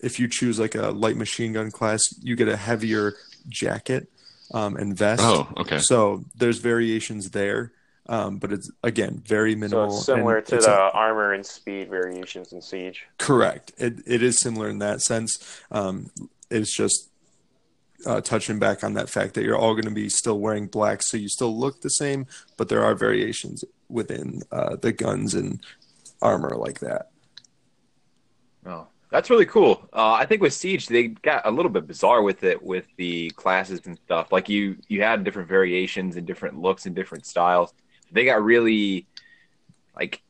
if 0.00 0.20
you 0.20 0.28
choose 0.28 0.58
like 0.60 0.74
a 0.76 0.90
light 0.90 1.16
machine 1.16 1.52
gun 1.52 1.70
class, 1.70 2.00
you 2.22 2.36
get 2.36 2.48
a 2.48 2.56
heavier 2.56 3.14
jacket 3.48 4.08
um, 4.54 4.76
and 4.76 4.96
vest. 4.96 5.22
Oh, 5.24 5.48
okay. 5.56 5.78
So 5.80 6.24
there's 6.36 6.58
variations 6.58 7.30
there, 7.30 7.72
um, 8.08 8.38
but 8.38 8.52
it's 8.52 8.70
again 8.84 9.20
very 9.26 9.52
So 9.54 9.58
minimal. 9.58 9.96
it's 9.96 10.06
similar 10.06 10.36
and 10.38 10.46
to 10.46 10.56
it's 10.56 10.66
the 10.66 10.72
a- 10.72 10.90
armor 10.90 11.32
and 11.32 11.44
speed 11.44 11.88
variations 11.90 12.52
in 12.52 12.62
Siege. 12.62 13.06
Correct. 13.18 13.72
It 13.76 13.94
it 14.06 14.22
is 14.22 14.40
similar 14.40 14.68
in 14.68 14.78
that 14.78 15.00
sense. 15.02 15.36
Um, 15.70 16.10
it's 16.50 16.74
just 16.76 17.08
uh, 18.06 18.20
touching 18.20 18.60
back 18.60 18.84
on 18.84 18.94
that 18.94 19.10
fact 19.10 19.34
that 19.34 19.42
you're 19.42 19.58
all 19.58 19.74
going 19.74 19.84
to 19.84 19.90
be 19.90 20.08
still 20.08 20.38
wearing 20.38 20.66
black, 20.68 21.02
so 21.02 21.16
you 21.16 21.28
still 21.28 21.58
look 21.58 21.80
the 21.80 21.88
same, 21.88 22.26
but 22.56 22.68
there 22.68 22.84
are 22.84 22.94
variations 22.94 23.64
within 23.88 24.42
uh, 24.52 24.76
the 24.76 24.92
guns 24.92 25.34
and 25.34 25.60
armor 26.22 26.50
like 26.56 26.80
that. 26.80 27.10
Oh, 28.66 28.86
that's 29.10 29.30
really 29.30 29.46
cool. 29.46 29.88
Uh, 29.92 30.12
I 30.12 30.26
think 30.26 30.42
with 30.42 30.52
Siege, 30.52 30.86
they 30.86 31.08
got 31.08 31.46
a 31.46 31.50
little 31.50 31.70
bit 31.70 31.86
bizarre 31.86 32.22
with 32.22 32.44
it, 32.44 32.62
with 32.62 32.86
the 32.96 33.30
classes 33.30 33.80
and 33.86 33.96
stuff. 34.04 34.32
Like 34.32 34.48
you, 34.48 34.76
you 34.88 35.02
had 35.02 35.24
different 35.24 35.48
variations 35.48 36.16
and 36.16 36.26
different 36.26 36.60
looks 36.60 36.86
and 36.86 36.94
different 36.94 37.24
styles. 37.24 37.72
They 38.12 38.24
got 38.24 38.42
really 38.42 39.06
like 39.96 40.22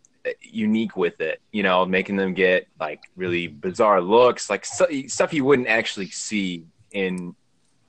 unique 0.43 0.97
with 0.97 1.21
it, 1.21 1.41
you 1.53 1.63
know, 1.63 1.85
making 1.87 2.17
them 2.17 2.35
get 2.35 2.69
like 2.79 3.01
really 3.17 3.47
bizarre 3.49 4.01
looks, 4.01 4.51
like 4.51 4.65
stu- 4.65 5.09
stuff 5.09 5.33
you 5.33 5.45
wouldn't 5.45 5.69
actually 5.69 6.11
see 6.11 6.65
in 6.93 7.35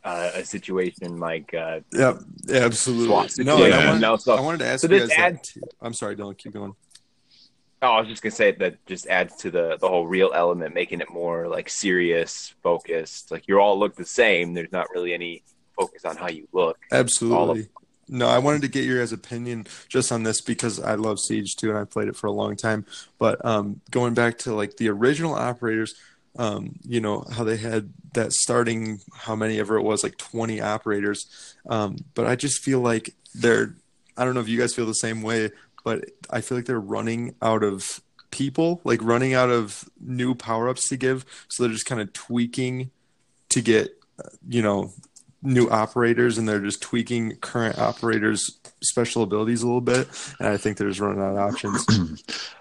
uh, 0.04 0.32
a 0.36 0.46
situation 0.46 1.20
like 1.20 1.54
uh, 1.54 1.82
Yep, 1.92 2.20
absolutely. 2.54 3.44
No, 3.44 3.64
and 3.64 3.74
I, 3.74 3.86
wanted, 3.88 4.02
No, 4.02 4.16
so- 4.16 4.36
I 4.36 4.42
wanted 4.42 4.60
to 4.60 4.68
ask 4.68 4.82
so 4.88 4.92
you 4.94 5.00
guys 5.00 5.12
adds-. 5.12 5.58
I'm 5.82 5.94
sorry, 5.94 6.16
don't 6.16 6.38
keep 6.38 6.54
going. 6.54 6.74
Oh, 7.82 7.92
I 7.92 8.00
was 8.00 8.10
just 8.10 8.22
gonna 8.22 8.36
say 8.36 8.52
that 8.52 8.86
just 8.86 9.08
adds 9.08 9.36
to 9.38 9.52
the 9.52 9.78
the 9.78 9.88
whole 9.88 10.06
real 10.06 10.32
element, 10.34 10.74
making 10.76 11.00
it 11.02 11.10
more 11.10 11.48
like 11.48 11.70
serious, 11.70 12.54
focused. 12.62 13.32
Like 13.32 13.48
you 13.48 13.60
all 13.60 13.80
look 13.80 13.96
the 13.96 14.06
same. 14.06 14.54
There's 14.54 14.72
not 14.72 14.88
really 14.94 15.14
any 15.14 15.44
focus 15.78 16.04
on 16.06 16.18
how 16.18 16.28
you 16.28 16.48
look. 16.52 16.78
Absolutely. 16.92 17.70
No, 18.10 18.28
I 18.28 18.40
wanted 18.40 18.64
to 18.64 18.68
get 18.68 18.86
your 18.86 19.00
guys' 19.00 19.12
opinion 19.12 19.68
just 19.88 20.12
on 20.12 20.24
this 20.24 20.42
because 20.42 20.80
I 20.80 20.96
love 20.96 21.20
Siege 21.20 21.56
too, 21.56 21.70
and 21.70 21.78
I 21.78 21.86
played 21.86 22.08
it 22.08 22.16
for 22.16 22.28
a 22.28 22.32
long 22.32 22.56
time. 22.56 22.86
But 23.20 23.44
um, 23.46 23.82
going 23.92 24.16
back 24.16 24.40
to 24.40 24.54
like 24.54 24.78
the 24.78 24.90
original 24.90 25.36
operators, 25.36 25.94
um, 26.38 26.80
you 26.84 27.02
know 27.02 27.24
how 27.32 27.44
they 27.44 27.58
had 27.58 27.94
that 28.14 28.34
starting, 28.34 29.00
how 29.14 29.36
many 29.36 29.60
ever 29.60 29.78
it 29.78 29.84
was, 29.84 30.04
like 30.04 30.18
twenty 30.18 30.60
operators. 30.60 31.56
Um, 31.70 31.98
but 32.16 32.26
I 32.26 32.36
just 32.36 32.62
feel 32.64 32.80
like 32.80 33.14
they're. 33.36 33.76
I 34.18 34.26
don't 34.26 34.34
know 34.34 34.42
if 34.42 34.50
you 34.50 34.60
guys 34.60 34.76
feel 34.76 34.86
the 34.86 34.94
same 34.94 35.22
way, 35.22 35.52
but 35.84 36.06
I 36.30 36.42
feel 36.42 36.58
like 36.58 36.66
they're 36.66 36.80
running 36.80 37.36
out 37.42 37.64
of 37.64 38.02
people, 38.32 38.82
like 38.84 39.02
running 39.02 39.34
out 39.34 39.50
of 39.50 39.90
new 40.00 40.36
power 40.36 40.70
ups 40.70 40.90
to 40.90 40.98
give. 40.98 41.26
So 41.48 41.64
they're 41.64 41.72
just 41.74 41.86
kind 41.86 42.02
of 42.02 42.14
tweaking 42.14 42.92
to 43.50 43.62
get, 43.62 43.98
uh, 44.24 44.30
you 44.48 44.62
know, 44.62 44.92
new 45.42 45.70
operators 45.70 46.38
and 46.38 46.48
they're 46.48 46.60
just 46.60 46.82
tweaking 46.82 47.36
current 47.38 47.78
operators 47.80 48.60
special 48.82 49.24
abilities 49.24 49.62
a 49.62 49.66
little 49.66 49.80
bit 49.80 50.06
and 50.38 50.50
i 50.50 50.58
think 50.58 50.76
they're 50.76 50.90
just 50.90 51.00
running 51.00 51.22
out 51.22 51.32
of 51.32 51.38
options 51.38 51.86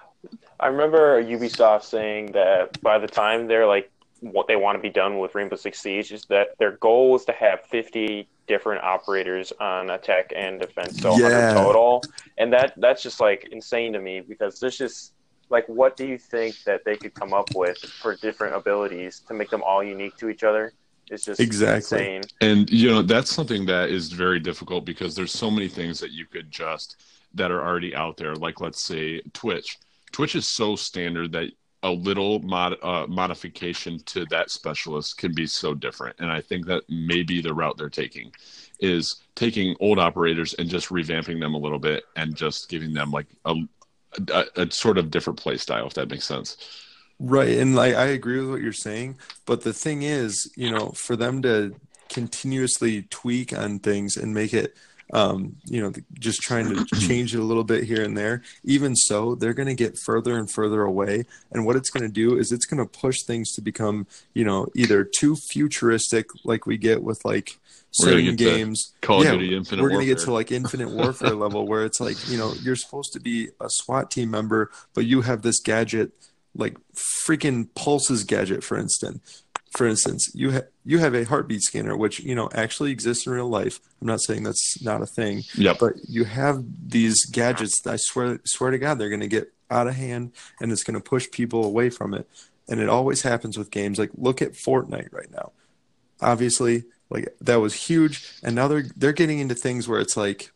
I 0.60 0.66
remember 0.68 1.22
Ubisoft 1.22 1.84
saying 1.84 2.32
that 2.32 2.80
by 2.82 2.98
the 2.98 3.06
time 3.06 3.46
they're 3.46 3.66
like 3.66 3.90
what 4.20 4.48
they 4.48 4.56
want 4.56 4.76
to 4.76 4.82
be 4.82 4.90
done 4.90 5.18
with 5.18 5.34
Rainbow 5.34 5.56
Six 5.56 5.80
Siege 5.80 6.12
is 6.12 6.24
that 6.28 6.48
their 6.58 6.72
goal 6.78 7.14
is 7.16 7.24
to 7.26 7.32
have 7.32 7.60
50 7.70 8.28
different 8.46 8.82
operators 8.82 9.52
on 9.60 9.90
attack 9.90 10.32
and 10.34 10.58
defense, 10.60 11.00
so 11.00 11.10
100 11.10 11.28
Yeah. 11.28 11.54
total, 11.54 12.04
and 12.36 12.52
that 12.52 12.74
that's 12.78 13.02
just 13.02 13.20
like 13.20 13.48
insane 13.52 13.92
to 13.92 14.00
me 14.00 14.20
because 14.20 14.58
there's 14.58 14.78
just 14.78 15.12
like 15.50 15.66
what 15.68 15.96
do 15.96 16.06
you 16.06 16.18
think 16.18 16.56
that 16.66 16.84
they 16.84 16.96
could 16.96 17.14
come 17.14 17.32
up 17.32 17.54
with 17.54 17.78
for 17.78 18.16
different 18.16 18.54
abilities 18.54 19.20
to 19.28 19.34
make 19.34 19.50
them 19.50 19.62
all 19.62 19.82
unique 19.82 20.16
to 20.18 20.28
each 20.28 20.42
other? 20.42 20.72
It's 21.10 21.24
just 21.24 21.40
Exactly. 21.40 22.00
insane. 22.00 22.22
And 22.40 22.68
you 22.70 22.90
know 22.90 23.02
that's 23.02 23.30
something 23.34 23.66
that 23.66 23.90
is 23.90 24.12
very 24.12 24.40
difficult 24.40 24.84
because 24.84 25.14
there's 25.14 25.32
so 25.32 25.50
many 25.50 25.68
things 25.68 26.00
that 26.00 26.10
you 26.10 26.26
could 26.26 26.50
just 26.50 26.96
that 27.34 27.50
are 27.50 27.64
already 27.64 27.94
out 27.94 28.16
there. 28.16 28.34
Like 28.34 28.60
let's 28.60 28.82
say 28.82 29.20
Twitch. 29.32 29.78
Twitch 30.12 30.34
is 30.34 30.48
so 30.48 30.74
standard 30.76 31.32
that 31.32 31.50
a 31.82 31.90
little 31.90 32.40
mod, 32.40 32.76
uh, 32.82 33.06
modification 33.08 33.98
to 34.00 34.24
that 34.26 34.50
specialist 34.50 35.18
can 35.18 35.32
be 35.32 35.46
so 35.46 35.74
different. 35.74 36.16
And 36.18 36.30
I 36.30 36.40
think 36.40 36.66
that 36.66 36.82
maybe 36.88 37.40
the 37.40 37.54
route 37.54 37.76
they're 37.76 37.88
taking 37.88 38.32
is 38.80 39.22
taking 39.34 39.76
old 39.80 39.98
operators 39.98 40.54
and 40.54 40.68
just 40.68 40.88
revamping 40.88 41.40
them 41.40 41.54
a 41.54 41.58
little 41.58 41.78
bit 41.78 42.04
and 42.16 42.36
just 42.36 42.68
giving 42.68 42.92
them 42.92 43.10
like 43.10 43.26
a, 43.44 43.54
a, 44.32 44.44
a 44.56 44.70
sort 44.70 44.98
of 44.98 45.10
different 45.10 45.38
play 45.38 45.56
style, 45.56 45.86
if 45.86 45.94
that 45.94 46.10
makes 46.10 46.24
sense. 46.24 46.56
Right, 47.20 47.58
and 47.58 47.74
like 47.74 47.94
I 47.94 48.06
agree 48.06 48.40
with 48.40 48.50
what 48.50 48.60
you're 48.60 48.72
saying, 48.72 49.18
but 49.44 49.62
the 49.62 49.72
thing 49.72 50.02
is, 50.02 50.52
you 50.56 50.70
know, 50.70 50.90
for 50.90 51.16
them 51.16 51.42
to 51.42 51.74
continuously 52.08 53.02
tweak 53.10 53.56
on 53.56 53.80
things 53.80 54.16
and 54.16 54.32
make 54.32 54.54
it 54.54 54.76
um, 55.12 55.56
you 55.64 55.80
know, 55.80 55.92
just 56.18 56.40
trying 56.40 56.68
to 56.68 56.84
change 57.00 57.34
it 57.34 57.40
a 57.40 57.44
little 57.44 57.64
bit 57.64 57.84
here 57.84 58.02
and 58.02 58.16
there. 58.16 58.42
Even 58.64 58.94
so, 58.94 59.34
they're 59.34 59.54
going 59.54 59.68
to 59.68 59.74
get 59.74 59.98
further 59.98 60.36
and 60.38 60.50
further 60.50 60.82
away. 60.82 61.24
And 61.52 61.64
what 61.64 61.76
it's 61.76 61.90
going 61.90 62.02
to 62.02 62.12
do 62.12 62.36
is 62.36 62.52
it's 62.52 62.66
going 62.66 62.84
to 62.84 62.98
push 62.98 63.22
things 63.22 63.52
to 63.52 63.60
become, 63.60 64.06
you 64.34 64.44
know, 64.44 64.68
either 64.74 65.04
too 65.04 65.36
futuristic, 65.36 66.26
like 66.44 66.66
we 66.66 66.76
get 66.76 67.02
with 67.02 67.24
like 67.24 67.58
certain 67.90 68.36
games. 68.36 68.94
Call 69.00 69.24
yeah, 69.24 69.32
Duty 69.32 69.56
Infinite 69.56 69.82
we're 69.82 69.90
going 69.90 70.00
to 70.00 70.06
get 70.06 70.18
to 70.20 70.32
like 70.32 70.52
Infinite 70.52 70.90
Warfare 70.90 71.30
level 71.34 71.66
where 71.66 71.84
it's 71.84 72.00
like, 72.00 72.16
you 72.28 72.38
know, 72.38 72.52
you're 72.62 72.76
supposed 72.76 73.12
to 73.14 73.20
be 73.20 73.48
a 73.60 73.68
SWAT 73.68 74.10
team 74.10 74.30
member, 74.30 74.70
but 74.94 75.06
you 75.06 75.22
have 75.22 75.42
this 75.42 75.60
gadget 75.60 76.12
like 76.54 76.76
freaking 76.94 77.68
Pulse's 77.74 78.24
gadget, 78.24 78.64
for 78.64 78.76
instance, 78.76 79.44
for 79.78 79.86
instance, 79.86 80.28
you 80.34 80.50
have 80.50 80.66
you 80.84 80.98
have 80.98 81.14
a 81.14 81.22
heartbeat 81.22 81.62
scanner, 81.62 81.96
which 81.96 82.18
you 82.18 82.34
know 82.34 82.50
actually 82.52 82.90
exists 82.90 83.28
in 83.28 83.32
real 83.32 83.48
life. 83.48 83.78
I'm 84.00 84.08
not 84.08 84.20
saying 84.20 84.42
that's 84.42 84.82
not 84.82 85.02
a 85.02 85.06
thing. 85.06 85.44
Yeah. 85.54 85.74
But 85.78 85.94
you 86.08 86.24
have 86.24 86.64
these 86.90 87.24
gadgets. 87.26 87.86
I 87.86 87.94
swear, 87.96 88.40
swear 88.44 88.72
to 88.72 88.78
God, 88.78 88.98
they're 88.98 89.08
going 89.08 89.20
to 89.20 89.28
get 89.28 89.52
out 89.70 89.86
of 89.86 89.94
hand, 89.94 90.32
and 90.60 90.72
it's 90.72 90.82
going 90.82 91.00
to 91.00 91.00
push 91.00 91.30
people 91.30 91.64
away 91.64 91.90
from 91.90 92.12
it. 92.12 92.28
And 92.68 92.80
it 92.80 92.88
always 92.88 93.22
happens 93.22 93.56
with 93.56 93.70
games. 93.70 94.00
Like 94.00 94.10
look 94.16 94.42
at 94.42 94.54
Fortnite 94.54 95.12
right 95.12 95.30
now. 95.30 95.52
Obviously, 96.20 96.82
like 97.08 97.32
that 97.40 97.60
was 97.60 97.74
huge, 97.74 98.28
and 98.42 98.56
now 98.56 98.66
they're 98.66 98.86
they're 98.96 99.12
getting 99.12 99.38
into 99.38 99.54
things 99.54 99.86
where 99.86 100.00
it's 100.00 100.16
like, 100.16 100.50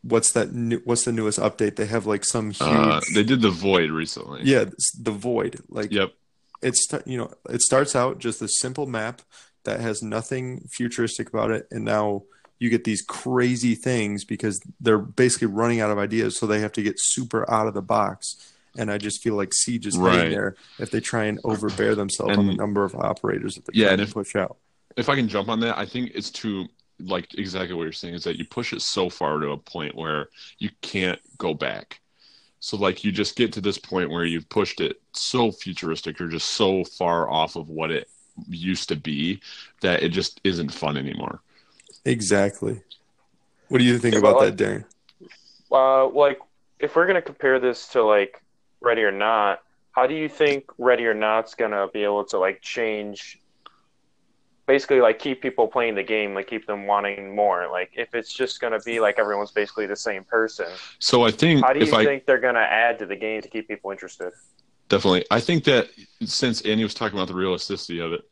what's 0.00 0.32
that? 0.32 0.54
New, 0.54 0.80
what's 0.86 1.04
the 1.04 1.12
newest 1.12 1.38
update? 1.38 1.76
They 1.76 1.84
have 1.84 2.06
like 2.06 2.24
some 2.24 2.52
huge. 2.52 2.62
Uh, 2.62 3.02
they 3.14 3.22
did 3.22 3.42
the 3.42 3.50
Void 3.50 3.90
recently. 3.90 4.40
Yeah, 4.44 4.64
the 4.98 5.12
Void. 5.12 5.60
Like 5.68 5.92
yep 5.92 6.14
it's 6.62 6.86
you 7.06 7.16
know 7.16 7.32
it 7.48 7.60
starts 7.62 7.96
out 7.96 8.18
just 8.18 8.42
a 8.42 8.48
simple 8.48 8.86
map 8.86 9.22
that 9.64 9.80
has 9.80 10.02
nothing 10.02 10.66
futuristic 10.70 11.28
about 11.28 11.50
it 11.50 11.66
and 11.70 11.84
now 11.84 12.22
you 12.58 12.68
get 12.68 12.84
these 12.84 13.02
crazy 13.02 13.74
things 13.74 14.24
because 14.24 14.60
they're 14.80 14.98
basically 14.98 15.48
running 15.48 15.80
out 15.80 15.90
of 15.90 15.98
ideas 15.98 16.38
so 16.38 16.46
they 16.46 16.60
have 16.60 16.72
to 16.72 16.82
get 16.82 16.94
super 16.98 17.50
out 17.50 17.66
of 17.66 17.74
the 17.74 17.82
box. 17.82 18.54
And 18.78 18.88
i 18.88 18.98
just 18.98 19.20
feel 19.20 19.34
like 19.34 19.52
siege 19.52 19.84
is 19.84 19.98
right. 19.98 20.30
there 20.30 20.54
if 20.78 20.92
they 20.92 21.00
try 21.00 21.24
and 21.24 21.40
overbear 21.42 21.96
themselves 21.96 22.30
and, 22.30 22.38
on 22.38 22.46
the 22.46 22.54
number 22.54 22.84
of 22.84 22.94
operators 22.94 23.56
that 23.56 23.64
they're 23.66 23.82
yeah, 23.82 23.96
trying 23.96 24.06
to 24.06 24.12
push 24.12 24.36
out. 24.36 24.58
if 24.96 25.08
i 25.08 25.16
can 25.16 25.26
jump 25.26 25.48
on 25.48 25.58
that 25.58 25.76
i 25.76 25.84
think 25.84 26.12
it's 26.14 26.30
too 26.30 26.68
like 27.00 27.34
exactly 27.36 27.74
what 27.74 27.82
you're 27.82 27.92
saying 27.92 28.14
is 28.14 28.22
that 28.22 28.36
you 28.36 28.44
push 28.44 28.72
it 28.72 28.80
so 28.80 29.10
far 29.10 29.40
to 29.40 29.50
a 29.50 29.56
point 29.56 29.96
where 29.96 30.28
you 30.58 30.70
can't 30.82 31.18
go 31.36 31.52
back 31.52 31.99
so 32.60 32.76
like 32.76 33.02
you 33.02 33.10
just 33.10 33.36
get 33.36 33.52
to 33.54 33.60
this 33.60 33.78
point 33.78 34.10
where 34.10 34.24
you've 34.24 34.48
pushed 34.50 34.80
it 34.80 35.00
so 35.12 35.50
futuristic 35.50 36.20
or 36.20 36.28
just 36.28 36.50
so 36.50 36.84
far 36.84 37.28
off 37.28 37.56
of 37.56 37.70
what 37.70 37.90
it 37.90 38.08
used 38.48 38.88
to 38.90 38.96
be 38.96 39.40
that 39.80 40.02
it 40.02 40.10
just 40.10 40.40
isn't 40.44 40.72
fun 40.72 40.96
anymore. 40.96 41.40
Exactly. 42.04 42.80
What 43.68 43.78
do 43.78 43.84
you 43.84 43.98
think 43.98 44.14
about 44.14 44.36
like, 44.36 44.56
that, 44.56 44.62
Darren? 44.62 44.84
Uh, 45.72 46.08
like 46.08 46.38
if 46.78 46.96
we're 46.96 47.06
gonna 47.06 47.22
compare 47.22 47.58
this 47.58 47.88
to 47.88 48.02
like 48.02 48.42
Ready 48.80 49.02
or 49.02 49.12
Not, 49.12 49.62
how 49.92 50.06
do 50.06 50.14
you 50.14 50.28
think 50.28 50.64
Ready 50.76 51.06
or 51.06 51.14
Not's 51.14 51.54
gonna 51.54 51.88
be 51.88 52.04
able 52.04 52.24
to 52.26 52.38
like 52.38 52.60
change 52.60 53.40
basically 54.70 55.00
like 55.00 55.18
keep 55.18 55.42
people 55.42 55.66
playing 55.66 55.96
the 55.96 56.02
game, 56.02 56.32
like 56.32 56.46
keep 56.46 56.64
them 56.64 56.86
wanting 56.86 57.34
more. 57.34 57.68
Like 57.68 57.90
if 57.94 58.14
it's 58.14 58.32
just 58.32 58.60
going 58.60 58.72
to 58.72 58.78
be 58.80 59.00
like 59.00 59.18
everyone's 59.18 59.50
basically 59.50 59.86
the 59.86 59.96
same 59.96 60.22
person. 60.22 60.68
So 61.00 61.24
I 61.24 61.32
think 61.32 61.64
how 61.64 61.72
do 61.72 61.80
you 61.80 61.86
think 61.86 62.24
they're 62.24 62.38
going 62.38 62.54
to 62.54 62.60
add 62.60 63.00
to 63.00 63.06
the 63.06 63.16
game 63.16 63.42
to 63.42 63.48
keep 63.48 63.66
people 63.66 63.90
interested? 63.90 64.32
Definitely, 64.88 65.24
I 65.30 65.40
think 65.40 65.64
that 65.64 65.88
since 66.24 66.62
Andy 66.62 66.84
was 66.84 66.94
talking 66.94 67.18
about 67.18 67.26
the 67.26 67.34
realisticity 67.34 68.04
of 68.04 68.12
it, 68.12 68.22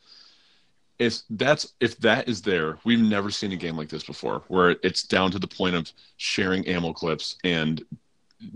if 1.00 1.22
that's 1.30 1.74
if 1.80 1.98
that 1.98 2.28
is 2.28 2.40
there, 2.42 2.78
we've 2.84 3.00
never 3.00 3.30
seen 3.30 3.50
a 3.50 3.56
game 3.56 3.76
like 3.76 3.88
this 3.88 4.04
before, 4.04 4.42
where 4.46 4.76
it's 4.84 5.02
down 5.02 5.32
to 5.32 5.40
the 5.40 5.48
point 5.48 5.74
of 5.74 5.90
sharing 6.18 6.66
ammo 6.68 6.92
clips 6.92 7.36
and 7.42 7.84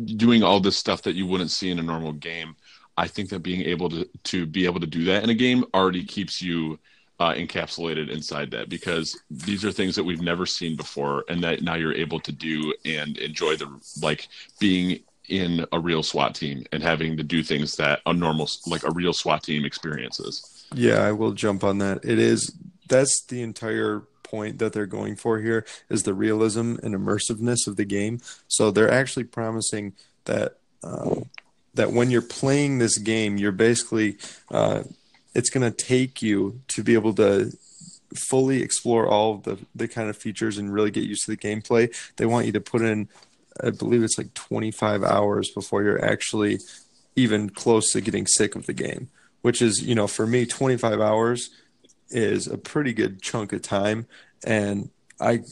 doing 0.05 0.45
all 0.45 0.61
this 0.61 0.77
stuff 0.77 1.03
that 1.03 1.17
you 1.17 1.27
wouldn't 1.27 1.51
see 1.51 1.71
in 1.71 1.81
a 1.81 1.83
normal 1.83 2.13
game. 2.13 2.55
I 2.97 3.09
think 3.09 3.31
that 3.31 3.41
being 3.41 3.63
able 3.63 3.89
to 3.91 4.09
to 4.25 4.47
be 4.47 4.67
able 4.67 4.81
to 4.81 4.87
do 4.87 5.05
that 5.07 5.25
in 5.25 5.31
a 5.31 5.35
game 5.35 5.65
already 5.75 6.05
keeps 6.05 6.41
you 6.41 6.79
uh, 7.21 7.33
encapsulated 7.35 8.11
inside 8.11 8.51
that 8.51 8.69
because 8.69 9.19
these 9.31 9.65
are 9.65 9.73
things 9.73 9.95
that 9.97 10.05
we've 10.05 10.23
never 10.23 10.47
seen 10.47 10.77
before 10.77 11.25
and 11.29 11.43
that 11.43 11.63
now 11.63 11.75
you're 11.75 11.95
able 11.95 12.19
to 12.21 12.33
do 12.33 12.75
and 12.85 13.17
enjoy 13.19 13.57
the 13.57 13.69
like 14.01 14.29
being 14.59 14.99
in 15.29 15.65
a 15.73 15.79
real 15.79 16.03
SWAT 16.03 16.35
team 16.35 16.65
and 16.73 16.83
having 16.83 17.17
to 17.17 17.23
do 17.23 17.43
things 17.43 17.77
that 17.77 18.01
a 18.07 18.13
normal 18.13 18.49
like 18.67 18.85
a 18.85 18.91
real 18.91 19.13
SWAT 19.13 19.43
team 19.43 19.65
experiences. 19.65 20.67
Yeah, 20.75 20.99
I 20.99 21.13
will 21.13 21.33
jump 21.33 21.65
on 21.65 21.79
that. 21.79 22.05
It 22.05 22.19
is 22.19 22.53
that's 22.89 23.25
the 23.29 23.43
entire 23.43 24.03
point 24.23 24.59
that 24.59 24.73
they're 24.73 24.87
going 24.87 25.15
for 25.15 25.39
here 25.39 25.65
is 25.91 26.03
the 26.03 26.15
realism 26.15 26.77
and 26.83 26.95
immersiveness 26.95 27.67
of 27.67 27.77
the 27.77 27.85
game. 27.85 28.21
So 28.49 28.71
they're 28.71 28.91
actually 28.91 29.25
promising 29.25 29.93
that 30.25 30.57
um, 30.83 31.27
that 31.75 31.93
when 31.93 32.11
you're 32.11 32.23
playing 32.23 32.79
this 32.79 32.99
game, 32.99 33.37
you're 33.37 33.53
basically 33.53 34.17
uh, 34.51 34.83
it's 35.35 35.51
going 35.51 35.71
to 35.71 35.77
take 35.77 36.23
you 36.23 36.61
to 36.69 36.83
be 36.83 36.95
able 36.95 37.15
to 37.15 37.53
fully 38.15 38.63
explore 38.63 39.07
all 39.07 39.35
of 39.35 39.43
the, 39.45 39.59
the 39.75 39.89
kind 39.89 40.09
of 40.09 40.17
features 40.17 40.59
and 40.59 40.73
really 40.73 40.91
get 40.91 41.05
used 41.05 41.25
to 41.25 41.31
the 41.31 41.37
gameplay. 41.37 41.95
They 42.17 42.27
want 42.27 42.47
you 42.47 42.53
to 42.53 42.61
put 42.61 42.83
in, 42.83 43.09
I 43.63 43.71
believe 43.71 44.03
it's 44.03 44.19
like 44.19 44.35
25 44.35 45.03
hours 45.03 45.51
before 45.51 45.83
you're 45.83 46.05
actually 46.05 46.59
even 47.17 47.51
close 47.51 47.93
to 47.93 48.01
getting 48.01 48.27
sick 48.27 48.55
of 48.55 48.67
the 48.67 48.73
game, 48.73 49.09
which 49.43 49.63
is, 49.63 49.83
you 49.83 49.95
know, 49.95 50.07
for 50.07 50.27
me, 50.27 50.47
25 50.47 51.01
hours 51.01 51.51
is 52.11 52.47
a 52.47 52.59
pretty 52.59 52.93
good 52.93 53.23
chunk 53.23 53.53
of 53.53 53.63
time. 53.63 54.07
And 54.45 54.91
I, 55.21 55.43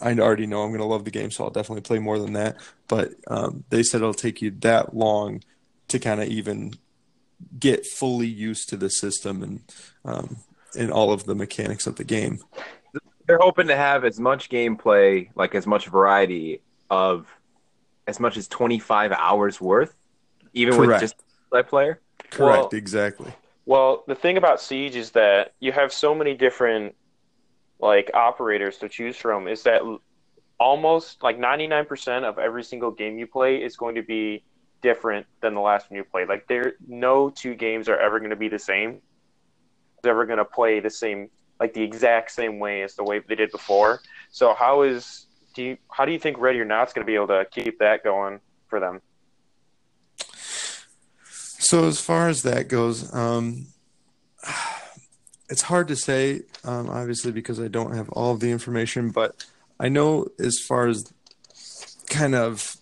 I 0.00 0.14
already 0.14 0.46
know 0.46 0.62
I'm 0.62 0.70
going 0.70 0.80
to 0.80 0.86
love 0.86 1.04
the 1.04 1.10
game, 1.10 1.30
so 1.30 1.44
I'll 1.44 1.50
definitely 1.50 1.82
play 1.82 1.98
more 1.98 2.18
than 2.18 2.34
that. 2.34 2.56
But 2.88 3.12
um, 3.28 3.64
they 3.70 3.82
said 3.82 4.00
it'll 4.00 4.14
take 4.14 4.40
you 4.40 4.50
that 4.60 4.94
long 4.94 5.42
to 5.88 5.98
kind 5.98 6.20
of 6.20 6.28
even 6.28 6.74
get 7.58 7.86
fully 7.86 8.26
used 8.26 8.68
to 8.70 8.76
the 8.76 8.90
system 8.90 9.42
and 9.42 9.60
um, 10.04 10.36
and 10.78 10.90
all 10.90 11.12
of 11.12 11.24
the 11.24 11.34
mechanics 11.34 11.86
of 11.86 11.96
the 11.96 12.04
game. 12.04 12.40
They're 13.26 13.38
hoping 13.38 13.66
to 13.68 13.76
have 13.76 14.04
as 14.04 14.20
much 14.20 14.48
gameplay, 14.48 15.30
like 15.34 15.54
as 15.54 15.66
much 15.66 15.86
variety 15.88 16.62
of 16.90 17.26
as 18.06 18.20
much 18.20 18.36
as 18.36 18.46
25 18.46 19.12
hours 19.12 19.60
worth, 19.60 19.94
even 20.52 20.74
Correct. 20.74 20.88
with 20.88 21.00
just 21.00 21.22
that 21.52 21.68
player. 21.68 22.00
Correct, 22.30 22.38
well, 22.38 22.68
exactly. 22.72 23.32
Well, 23.64 24.04
the 24.06 24.14
thing 24.14 24.36
about 24.36 24.60
Siege 24.60 24.94
is 24.94 25.10
that 25.12 25.54
you 25.58 25.72
have 25.72 25.92
so 25.92 26.14
many 26.14 26.34
different 26.34 26.94
like 27.80 28.10
operators 28.14 28.78
to 28.78 28.88
choose 28.88 29.16
from. 29.16 29.48
Is 29.48 29.64
that 29.64 29.82
almost 30.58 31.22
like 31.22 31.38
99% 31.38 32.24
of 32.24 32.38
every 32.38 32.62
single 32.62 32.90
game 32.90 33.18
you 33.18 33.26
play 33.26 33.62
is 33.62 33.76
going 33.76 33.96
to 33.96 34.02
be 34.02 34.44
different 34.86 35.26
than 35.40 35.52
the 35.52 35.60
last 35.60 35.90
one 35.90 35.96
you 35.96 36.04
played. 36.04 36.28
Like 36.28 36.46
there, 36.46 36.74
no 36.86 37.28
two 37.28 37.56
games 37.56 37.88
are 37.88 37.98
ever 37.98 38.20
going 38.20 38.30
to 38.30 38.36
be 38.36 38.48
the 38.48 38.60
same. 38.60 39.00
They're 40.00 40.12
ever 40.12 40.26
going 40.26 40.38
to 40.38 40.44
play 40.44 40.78
the 40.78 40.90
same, 40.90 41.28
like 41.58 41.74
the 41.74 41.82
exact 41.82 42.30
same 42.30 42.60
way 42.60 42.82
as 42.82 42.94
the 42.94 43.02
way 43.02 43.18
they 43.18 43.34
did 43.34 43.50
before. 43.50 44.00
So 44.30 44.54
how 44.54 44.82
is 44.82 45.26
do 45.54 45.62
you 45.64 45.78
how 45.90 46.04
do 46.04 46.12
you 46.12 46.20
think 46.20 46.38
Ready 46.38 46.60
or 46.60 46.64
Not's 46.64 46.92
going 46.92 47.04
to 47.04 47.10
be 47.10 47.16
able 47.16 47.26
to 47.26 47.44
keep 47.50 47.80
that 47.80 48.04
going 48.04 48.38
for 48.68 48.78
them? 48.78 49.00
So 51.58 51.88
as 51.88 52.00
far 52.00 52.28
as 52.28 52.42
that 52.42 52.68
goes, 52.68 53.12
um, 53.12 53.66
it's 55.50 55.62
hard 55.62 55.88
to 55.88 55.96
say, 55.96 56.42
um, 56.62 56.88
obviously 56.88 57.32
because 57.32 57.58
I 57.58 57.66
don't 57.66 57.96
have 57.96 58.08
all 58.10 58.34
of 58.34 58.38
the 58.38 58.52
information, 58.52 59.10
but 59.10 59.44
I 59.80 59.88
know 59.88 60.28
as 60.38 60.60
far 60.68 60.86
as 60.86 61.12
kind 62.08 62.36
of 62.36 62.76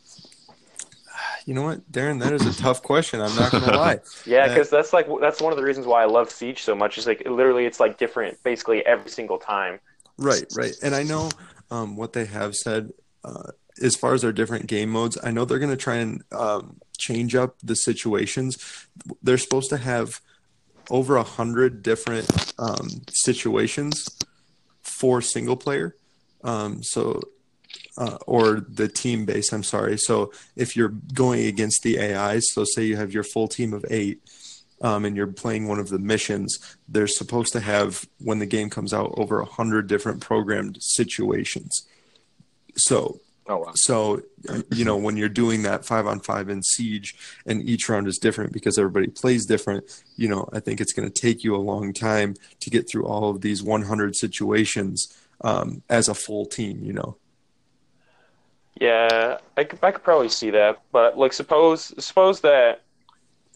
you 1.44 1.52
know 1.54 1.62
what, 1.62 1.90
Darren? 1.92 2.20
That 2.20 2.33
is 2.33 2.46
a 2.46 2.61
tough 2.61 2.83
question. 2.83 3.20
I'm 3.20 3.35
not 3.37 3.52
gonna 3.52 3.76
lie. 3.76 4.00
yeah, 4.26 4.48
because 4.48 4.70
that's 4.70 4.92
like 4.92 5.07
that's 5.20 5.40
one 5.40 5.52
of 5.52 5.59
the 5.59 5.64
reasons 5.64 5.87
why 5.87 6.02
I 6.02 6.07
love 6.07 6.30
Siege 6.30 6.62
so 6.62 6.74
much. 6.74 6.96
Is 6.96 7.07
like 7.07 7.22
literally, 7.26 7.66
it's 7.66 7.80
like 7.80 7.98
different 7.98 8.42
basically 8.42 8.85
every 8.87 9.11
single 9.11 9.38
time. 9.38 9.80
Right, 10.16 10.44
right. 10.57 10.74
And 10.83 10.94
I 10.94 11.02
know 11.02 11.30
um, 11.70 11.96
what 11.96 12.12
they 12.12 12.24
have 12.24 12.54
said 12.54 12.92
uh, 13.24 13.50
as 13.83 13.94
far 13.96 14.14
as 14.14 14.22
their 14.22 14.33
different 14.33 14.66
game 14.66 14.90
modes. 14.90 15.18
I 15.22 15.33
know 15.33 15.44
they're 15.44 15.59
gonna 15.59 15.76
try 15.76 15.96
and 15.96 16.22
um, 16.33 16.78
change 16.96 17.35
up 17.35 17.57
the 17.62 17.74
situations. 17.74 18.87
They're 19.22 19.38
supposed 19.38 19.70
to 19.70 19.76
have 19.76 20.20
over 20.90 21.16
a 21.16 21.24
hundred 21.24 21.83
different 21.83 22.54
um, 22.59 22.88
situations 23.09 24.09
for 24.83 25.20
single 25.20 25.57
player. 25.57 25.96
Um, 26.42 26.83
so 26.83 27.20
uh, 27.96 28.18
or 28.26 28.61
the 28.61 28.88
team 28.88 29.24
base. 29.24 29.52
I'm 29.52 29.62
sorry. 29.62 29.98
So 29.98 30.33
if 30.57 30.76
you're 30.76 30.94
going 31.14 31.46
against 31.46 31.83
the 31.83 32.00
AIs, 32.00 32.52
so 32.52 32.64
say 32.64 32.85
you 32.85 32.96
have 32.96 33.12
your 33.12 33.24
full 33.24 33.48
team 33.48 33.72
of 33.72 33.85
eight, 33.90 34.22
um, 34.80 35.04
and 35.04 35.16
you're 35.16 35.28
playing 35.28 35.66
one 35.66 35.78
of 35.78 35.88
the 35.88 35.98
missions, 35.98 36.76
they're 36.88 37.07
supposed 37.07 37.52
to 37.52 37.61
have 37.61 38.07
when 38.18 38.38
the 38.38 38.46
game 38.46 38.68
comes 38.68 38.92
out 38.92 39.14
over 39.16 39.40
a 39.40 39.46
hundred 39.46 39.87
different 39.87 40.20
programmed 40.20 40.78
situations. 40.80 41.87
So 42.76 43.20
Oh 43.46 43.59
wow. 43.59 43.72
so, 43.74 44.22
you 44.70 44.87
know, 44.87 44.96
when 44.96 45.18
you're 45.18 45.28
doing 45.28 45.62
that 45.62 45.85
five 45.85 46.07
on 46.07 46.20
five 46.20 46.48
in 46.48 46.62
Siege 46.62 47.14
and 47.44 47.62
each 47.62 47.88
round 47.90 48.09
is 48.09 48.16
different 48.16 48.52
because 48.52 48.78
everybody 48.78 49.09
plays 49.09 49.44
different, 49.44 49.85
you 50.16 50.28
know, 50.28 50.48
I 50.52 50.61
think 50.61 50.80
it's 50.80 50.94
going 50.94 51.11
to 51.11 51.20
take 51.20 51.44
you 51.44 51.54
a 51.54 51.59
long 51.59 51.92
time 51.92 52.37
to 52.61 52.70
get 52.70 52.88
through 52.88 53.04
all 53.04 53.28
of 53.28 53.42
these 53.42 53.62
100 53.62 54.16
situations 54.16 55.14
um, 55.42 55.83
as 55.90 56.09
a 56.09 56.14
full 56.14 56.46
team, 56.46 56.83
you 56.83 56.94
know. 56.94 57.18
Yeah, 58.81 59.39
I 59.57 59.65
could, 59.65 59.79
I 59.83 59.93
could 59.93 60.03
probably 60.03 60.29
see 60.29 60.51
that, 60.51 60.83
but 60.91 61.17
like 61.17 61.33
suppose 61.33 61.93
suppose 62.05 62.41
that 62.41 62.83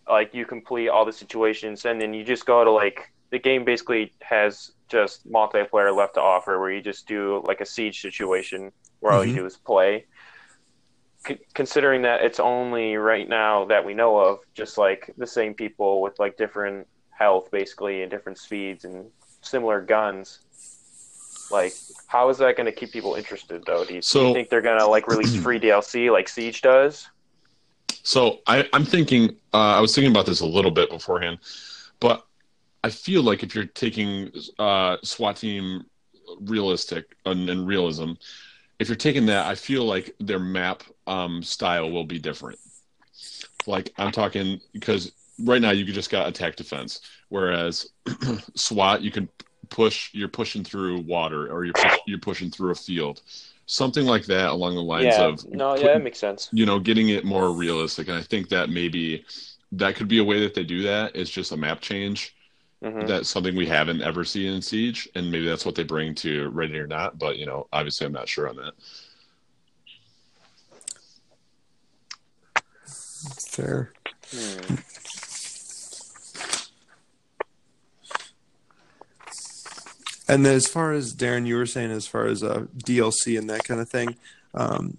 like 0.08 0.32
you 0.32 0.46
complete 0.46 0.88
all 0.88 1.04
the 1.04 1.12
situations 1.12 1.84
and 1.84 2.00
then 2.00 2.14
you 2.14 2.24
just 2.24 2.46
go 2.46 2.64
to 2.64 2.70
like 2.70 3.12
the 3.30 3.38
game 3.38 3.64
basically 3.64 4.12
has 4.22 4.70
just 4.88 5.28
multiplayer 5.30 5.94
left 5.94 6.14
to 6.14 6.20
offer 6.20 6.58
where 6.58 6.70
you 6.70 6.80
just 6.80 7.06
do 7.06 7.42
like 7.46 7.60
a 7.60 7.66
siege 7.66 8.00
situation 8.00 8.72
where 9.00 9.12
all 9.12 9.24
you 9.24 9.32
Mhm. 9.32 9.36
do 9.36 9.46
is 9.46 9.56
play. 9.56 10.06
C- 11.26 11.38
considering 11.52 12.02
that 12.02 12.22
it's 12.22 12.40
only 12.40 12.96
right 12.96 13.28
now 13.28 13.64
that 13.66 13.84
we 13.84 13.92
know 13.92 14.18
of 14.18 14.38
just 14.54 14.78
like 14.78 15.12
the 15.18 15.26
same 15.26 15.52
people 15.52 16.00
with 16.00 16.18
like 16.18 16.36
different 16.36 16.86
health 17.10 17.50
basically 17.50 18.02
and 18.02 18.10
different 18.10 18.38
speeds 18.38 18.84
and 18.84 19.10
similar 19.42 19.80
guns. 19.80 20.40
Like, 21.50 21.72
how 22.06 22.28
is 22.28 22.38
that 22.38 22.56
going 22.56 22.66
to 22.66 22.72
keep 22.72 22.92
people 22.92 23.14
interested 23.14 23.64
though? 23.66 23.84
Do 23.84 23.94
you, 23.94 24.00
do 24.00 24.26
you 24.26 24.34
think 24.34 24.50
they're 24.50 24.62
going 24.62 24.78
to 24.78 24.86
like 24.86 25.08
release 25.08 25.34
free 25.36 25.58
DLC 25.60 26.12
like 26.12 26.28
Siege 26.28 26.62
does? 26.62 27.08
So 28.02 28.40
I, 28.46 28.68
I'm 28.72 28.84
thinking. 28.84 29.36
Uh, 29.52 29.76
I 29.76 29.80
was 29.80 29.94
thinking 29.94 30.10
about 30.10 30.26
this 30.26 30.40
a 30.40 30.46
little 30.46 30.70
bit 30.70 30.90
beforehand, 30.90 31.38
but 32.00 32.26
I 32.84 32.90
feel 32.90 33.22
like 33.22 33.42
if 33.42 33.54
you're 33.54 33.66
taking 33.66 34.30
uh, 34.58 34.96
SWAT 35.02 35.36
team 35.36 35.84
realistic 36.40 37.16
and, 37.26 37.48
and 37.50 37.66
realism, 37.66 38.12
if 38.78 38.88
you're 38.88 38.96
taking 38.96 39.26
that, 39.26 39.46
I 39.46 39.54
feel 39.54 39.84
like 39.84 40.14
their 40.20 40.38
map 40.38 40.82
um, 41.06 41.42
style 41.42 41.90
will 41.90 42.04
be 42.04 42.18
different. 42.18 42.58
Like 43.66 43.92
I'm 43.98 44.12
talking 44.12 44.60
because 44.72 45.12
right 45.44 45.60
now 45.60 45.70
you 45.70 45.84
just 45.84 46.10
got 46.10 46.28
attack 46.28 46.56
defense, 46.56 47.00
whereas 47.28 47.90
SWAT 48.54 49.02
you 49.02 49.10
can 49.10 49.28
push. 49.70 50.10
You're 50.14 50.28
pushing 50.28 50.64
through 50.64 51.00
water 51.02 51.50
or 51.52 51.64
you're 51.64 51.74
push, 51.74 51.96
you're 52.06 52.18
pushing 52.18 52.50
through 52.50 52.70
a 52.70 52.74
field, 52.74 53.22
something 53.66 54.06
like 54.06 54.24
that 54.26 54.50
along 54.50 54.74
the 54.74 54.82
lines 54.82 55.06
yeah, 55.06 55.22
of 55.24 55.44
no, 55.50 55.72
put- 55.72 55.82
yeah, 55.82 55.92
that 55.94 56.02
makes 56.02 56.18
sense. 56.18 56.48
you 56.52 56.66
know, 56.66 56.78
getting 56.78 57.08
it 57.10 57.24
more 57.24 57.52
realistic. 57.52 58.08
And 58.08 58.16
I 58.16 58.22
think 58.22 58.48
that 58.50 58.70
maybe 58.70 59.24
that 59.72 59.96
could 59.96 60.08
be 60.08 60.18
a 60.18 60.24
way 60.24 60.40
that 60.40 60.54
they 60.54 60.64
do 60.64 60.82
that 60.84 61.14
it's 61.14 61.30
just 61.30 61.52
a 61.52 61.56
map 61.56 61.80
change. 61.80 62.34
hmm 62.82 63.06
That's 63.06 63.28
something 63.28 63.54
we 63.56 63.66
haven't 63.66 64.02
ever 64.02 64.24
seen 64.24 64.52
in 64.54 64.62
Siege, 64.62 65.08
and 65.14 65.30
maybe 65.30 65.46
that's 65.46 65.66
what 65.66 65.74
they 65.74 65.84
bring 65.84 66.14
to 66.16 66.48
Ready 66.50 66.78
or 66.78 66.86
Not. 66.86 67.18
But 67.18 67.36
you 67.38 67.46
know, 67.46 67.66
obviously, 67.72 68.06
I'm 68.06 68.12
not 68.12 68.28
sure 68.28 68.48
on 68.48 68.56
that. 68.56 68.74
Fair. 72.86 73.92
Hmm. 74.30 74.76
And 80.28 80.44
then 80.44 80.54
as 80.54 80.66
far 80.66 80.92
as 80.92 81.14
Darren, 81.14 81.46
you 81.46 81.56
were 81.56 81.66
saying, 81.66 81.90
as 81.90 82.06
far 82.06 82.26
as 82.26 82.42
uh, 82.42 82.66
DLC 82.76 83.38
and 83.38 83.48
that 83.50 83.64
kind 83.64 83.80
of 83.80 83.88
thing, 83.88 84.16
um, 84.54 84.98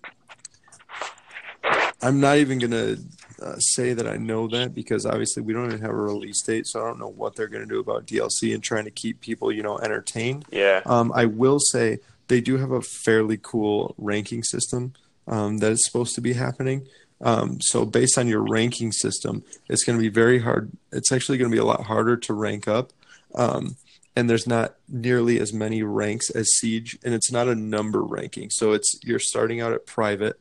I'm 2.02 2.20
not 2.20 2.38
even 2.38 2.60
going 2.60 2.72
to 2.72 3.00
uh, 3.42 3.58
say 3.60 3.94
that 3.94 4.08
I 4.08 4.18
know 4.18 4.48
that 4.48 4.74
because 4.74 5.06
obviously 5.06 5.44
we 5.44 5.54
don't 5.54 5.68
even 5.68 5.82
have 5.82 5.92
a 5.92 5.96
release 5.96 6.42
date, 6.42 6.66
so 6.68 6.82
I 6.82 6.88
don't 6.88 7.00
know 7.00 7.10
what 7.10 7.36
they're 7.36 7.48
going 7.48 7.68
to 7.68 7.70
do 7.70 7.80
about 7.80 8.06
DLC 8.06 8.54
and 8.54 8.64
trying 8.64 8.86
to 8.86 8.92
keep 8.92 9.22
people, 9.22 9.52
you 9.52 9.64
know, 9.64 9.78
entertained. 9.80 10.46
Yeah, 10.52 10.82
Um, 10.86 11.12
I 11.14 11.26
will 11.26 11.60
say 11.60 12.00
they 12.28 12.42
do 12.42 12.58
have 12.58 12.72
a 12.72 12.82
fairly 12.82 13.38
cool 13.42 13.96
ranking 13.98 14.44
system 14.44 14.94
um, 15.28 15.60
that 15.60 15.72
is 15.72 15.86
supposed 15.86 16.16
to 16.16 16.22
be 16.22 16.34
happening. 16.34 16.88
Um, 17.22 17.60
so 17.62 17.86
based 17.86 18.18
on 18.18 18.28
your 18.28 18.42
ranking 18.42 18.92
system, 18.92 19.44
it's 19.68 19.84
going 19.84 19.98
to 19.98 20.02
be 20.02 20.10
very 20.10 20.40
hard. 20.40 20.72
It's 20.92 21.12
actually 21.12 21.38
going 21.38 21.52
to 21.52 21.56
be 21.56 21.60
a 21.60 21.66
lot 21.66 21.84
harder 21.84 22.16
to 22.18 22.34
rank 22.34 22.68
up. 22.68 22.92
Um, 23.36 23.76
and 24.20 24.30
there's 24.30 24.46
not 24.46 24.76
nearly 24.90 25.40
as 25.40 25.54
many 25.54 25.82
ranks 25.82 26.30
as 26.30 26.52
Siege, 26.56 27.00
and 27.06 27.14
it's 27.14 27.32
not 27.32 27.48
a 27.48 27.56
number 27.56 28.04
ranking. 28.04 28.50
So 28.50 28.74
it's 28.74 29.00
you're 29.02 29.18
starting 29.18 29.62
out 29.62 29.72
at 29.72 29.86
private, 29.86 30.38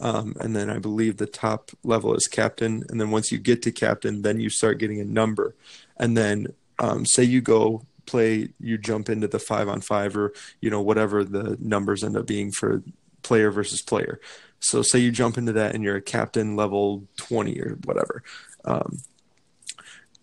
um, 0.00 0.34
and 0.40 0.56
then 0.56 0.68
I 0.68 0.80
believe 0.80 1.16
the 1.16 1.26
top 1.26 1.70
level 1.84 2.16
is 2.16 2.26
captain, 2.26 2.82
and 2.88 3.00
then 3.00 3.12
once 3.12 3.30
you 3.30 3.38
get 3.38 3.62
to 3.62 3.70
captain, 3.70 4.22
then 4.22 4.40
you 4.40 4.50
start 4.50 4.80
getting 4.80 5.00
a 5.00 5.04
number, 5.04 5.54
and 5.96 6.16
then 6.16 6.48
um, 6.80 7.06
say 7.06 7.22
you 7.22 7.40
go 7.40 7.86
play, 8.06 8.48
you 8.58 8.76
jump 8.76 9.08
into 9.08 9.28
the 9.28 9.38
five 9.38 9.68
on 9.68 9.80
five 9.80 10.16
or 10.16 10.32
you 10.60 10.68
know 10.68 10.80
whatever 10.80 11.22
the 11.22 11.56
numbers 11.60 12.02
end 12.02 12.16
up 12.16 12.26
being 12.26 12.50
for 12.50 12.82
player 13.22 13.52
versus 13.52 13.82
player. 13.82 14.20
So 14.58 14.82
say 14.82 14.98
you 14.98 15.12
jump 15.12 15.38
into 15.38 15.52
that 15.52 15.76
and 15.76 15.84
you're 15.84 15.96
a 15.96 16.02
captain 16.02 16.56
level 16.56 17.04
twenty 17.16 17.60
or 17.60 17.78
whatever. 17.84 18.24
Um, 18.64 18.98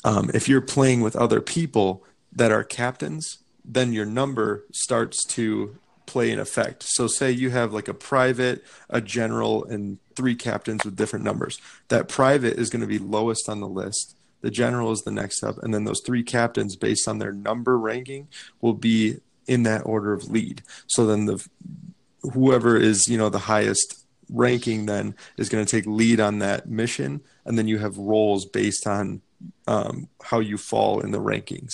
um, 0.04 0.32
if 0.34 0.50
you're 0.50 0.60
playing 0.60 1.00
with 1.00 1.16
other 1.16 1.40
people 1.40 2.04
that 2.40 2.54
are 2.54 2.64
captains, 2.64 3.40
then 3.66 3.92
your 3.92 4.06
number 4.06 4.64
starts 4.72 5.26
to 5.26 5.78
play 6.06 6.32
an 6.32 6.40
effect. 6.40 6.84
So 6.84 7.06
say 7.06 7.32
you 7.32 7.50
have 7.50 7.74
like 7.74 7.90
a 7.90 7.94
private, 7.94 8.64
a 8.90 9.02
general, 9.02 9.66
and 9.66 10.00
three 10.16 10.36
captains 10.36 10.86
with 10.86 10.96
different 10.96 11.26
numbers. 11.26 11.60
That 11.90 12.08
private 12.08 12.58
is 12.58 12.70
going 12.70 12.80
to 12.80 12.88
be 12.88 12.98
lowest 12.98 13.50
on 13.50 13.60
the 13.60 13.68
list. 13.68 14.16
The 14.40 14.50
general 14.50 14.94
is 14.94 15.02
the 15.02 15.12
next 15.12 15.44
up, 15.44 15.58
and 15.62 15.74
then 15.74 15.84
those 15.84 16.02
three 16.06 16.24
captains, 16.24 16.78
based 16.78 17.10
on 17.10 17.20
their 17.20 17.34
number 17.34 17.78
ranking, 17.78 18.30
will 18.62 18.74
be 18.74 19.18
in 19.48 19.64
that 19.64 19.82
order 19.86 20.14
of 20.14 20.32
lead. 20.32 20.64
So 20.88 21.06
then 21.06 21.26
the 21.26 21.46
whoever 22.22 22.78
is 22.78 23.10
you 23.10 23.18
know 23.18 23.28
the 23.28 23.48
highest 23.54 24.06
ranking 24.30 24.86
then 24.86 25.14
is 25.38 25.50
going 25.50 25.66
to 25.66 25.70
take 25.70 25.86
lead 25.86 26.22
on 26.22 26.40
that 26.40 26.70
mission, 26.70 27.20
and 27.44 27.58
then 27.58 27.68
you 27.68 27.80
have 27.80 27.98
roles 27.98 28.46
based 28.46 28.88
on 28.88 29.22
um, 29.68 30.08
how 30.24 30.40
you 30.40 30.58
fall 30.58 31.02
in 31.02 31.12
the 31.12 31.20
rankings. 31.20 31.74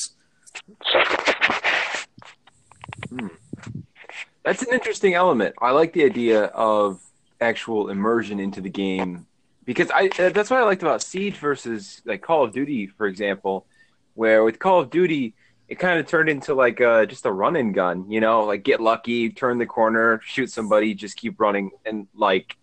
That's 4.44 4.62
an 4.62 4.74
interesting 4.74 5.15
element. 5.15 5.56
I 5.62 5.72
like 5.72 5.94
the 5.94 6.04
idea 6.04 6.46
of 6.46 7.02
actual 7.41 7.89
immersion 7.89 8.39
into 8.39 8.62
the 8.62 8.70
game 8.70 9.26
because 9.65 9.89
I 9.91 10.10
uh, 10.20 10.30
that's 10.30 10.50
what 10.50 10.60
I 10.60 10.63
liked 10.63 10.84
about 10.84 11.02
Siege 11.02 11.38
versus 11.38 12.02
like 12.06 12.22
Call 12.22 12.44
of 12.44 12.54
Duty, 12.54 12.88
for 12.88 13.08
example, 13.08 13.65
where 14.13 14.44
with 14.44 14.60
Call 14.60 14.80
of 14.82 14.89
Duty 14.89 15.34
it 15.68 15.80
kind 15.80 16.00
of 16.00 16.06
turned 16.06 16.30
into 16.30 16.54
like 16.54 16.80
uh, 16.80 17.08
just 17.08 17.26
a 17.26 17.32
run 17.32 17.56
and 17.56 17.74
gun, 17.74 18.12
you 18.12 18.22
know, 18.22 18.44
like 18.44 18.63
get 18.63 18.80
lucky, 18.80 19.32
turn 19.32 19.58
the 19.58 19.65
corner, 19.65 20.22
shoot 20.24 20.52
somebody, 20.52 20.94
just 20.94 21.18
keep 21.18 21.39
running, 21.39 21.72
and 21.86 22.08
like 22.15 22.56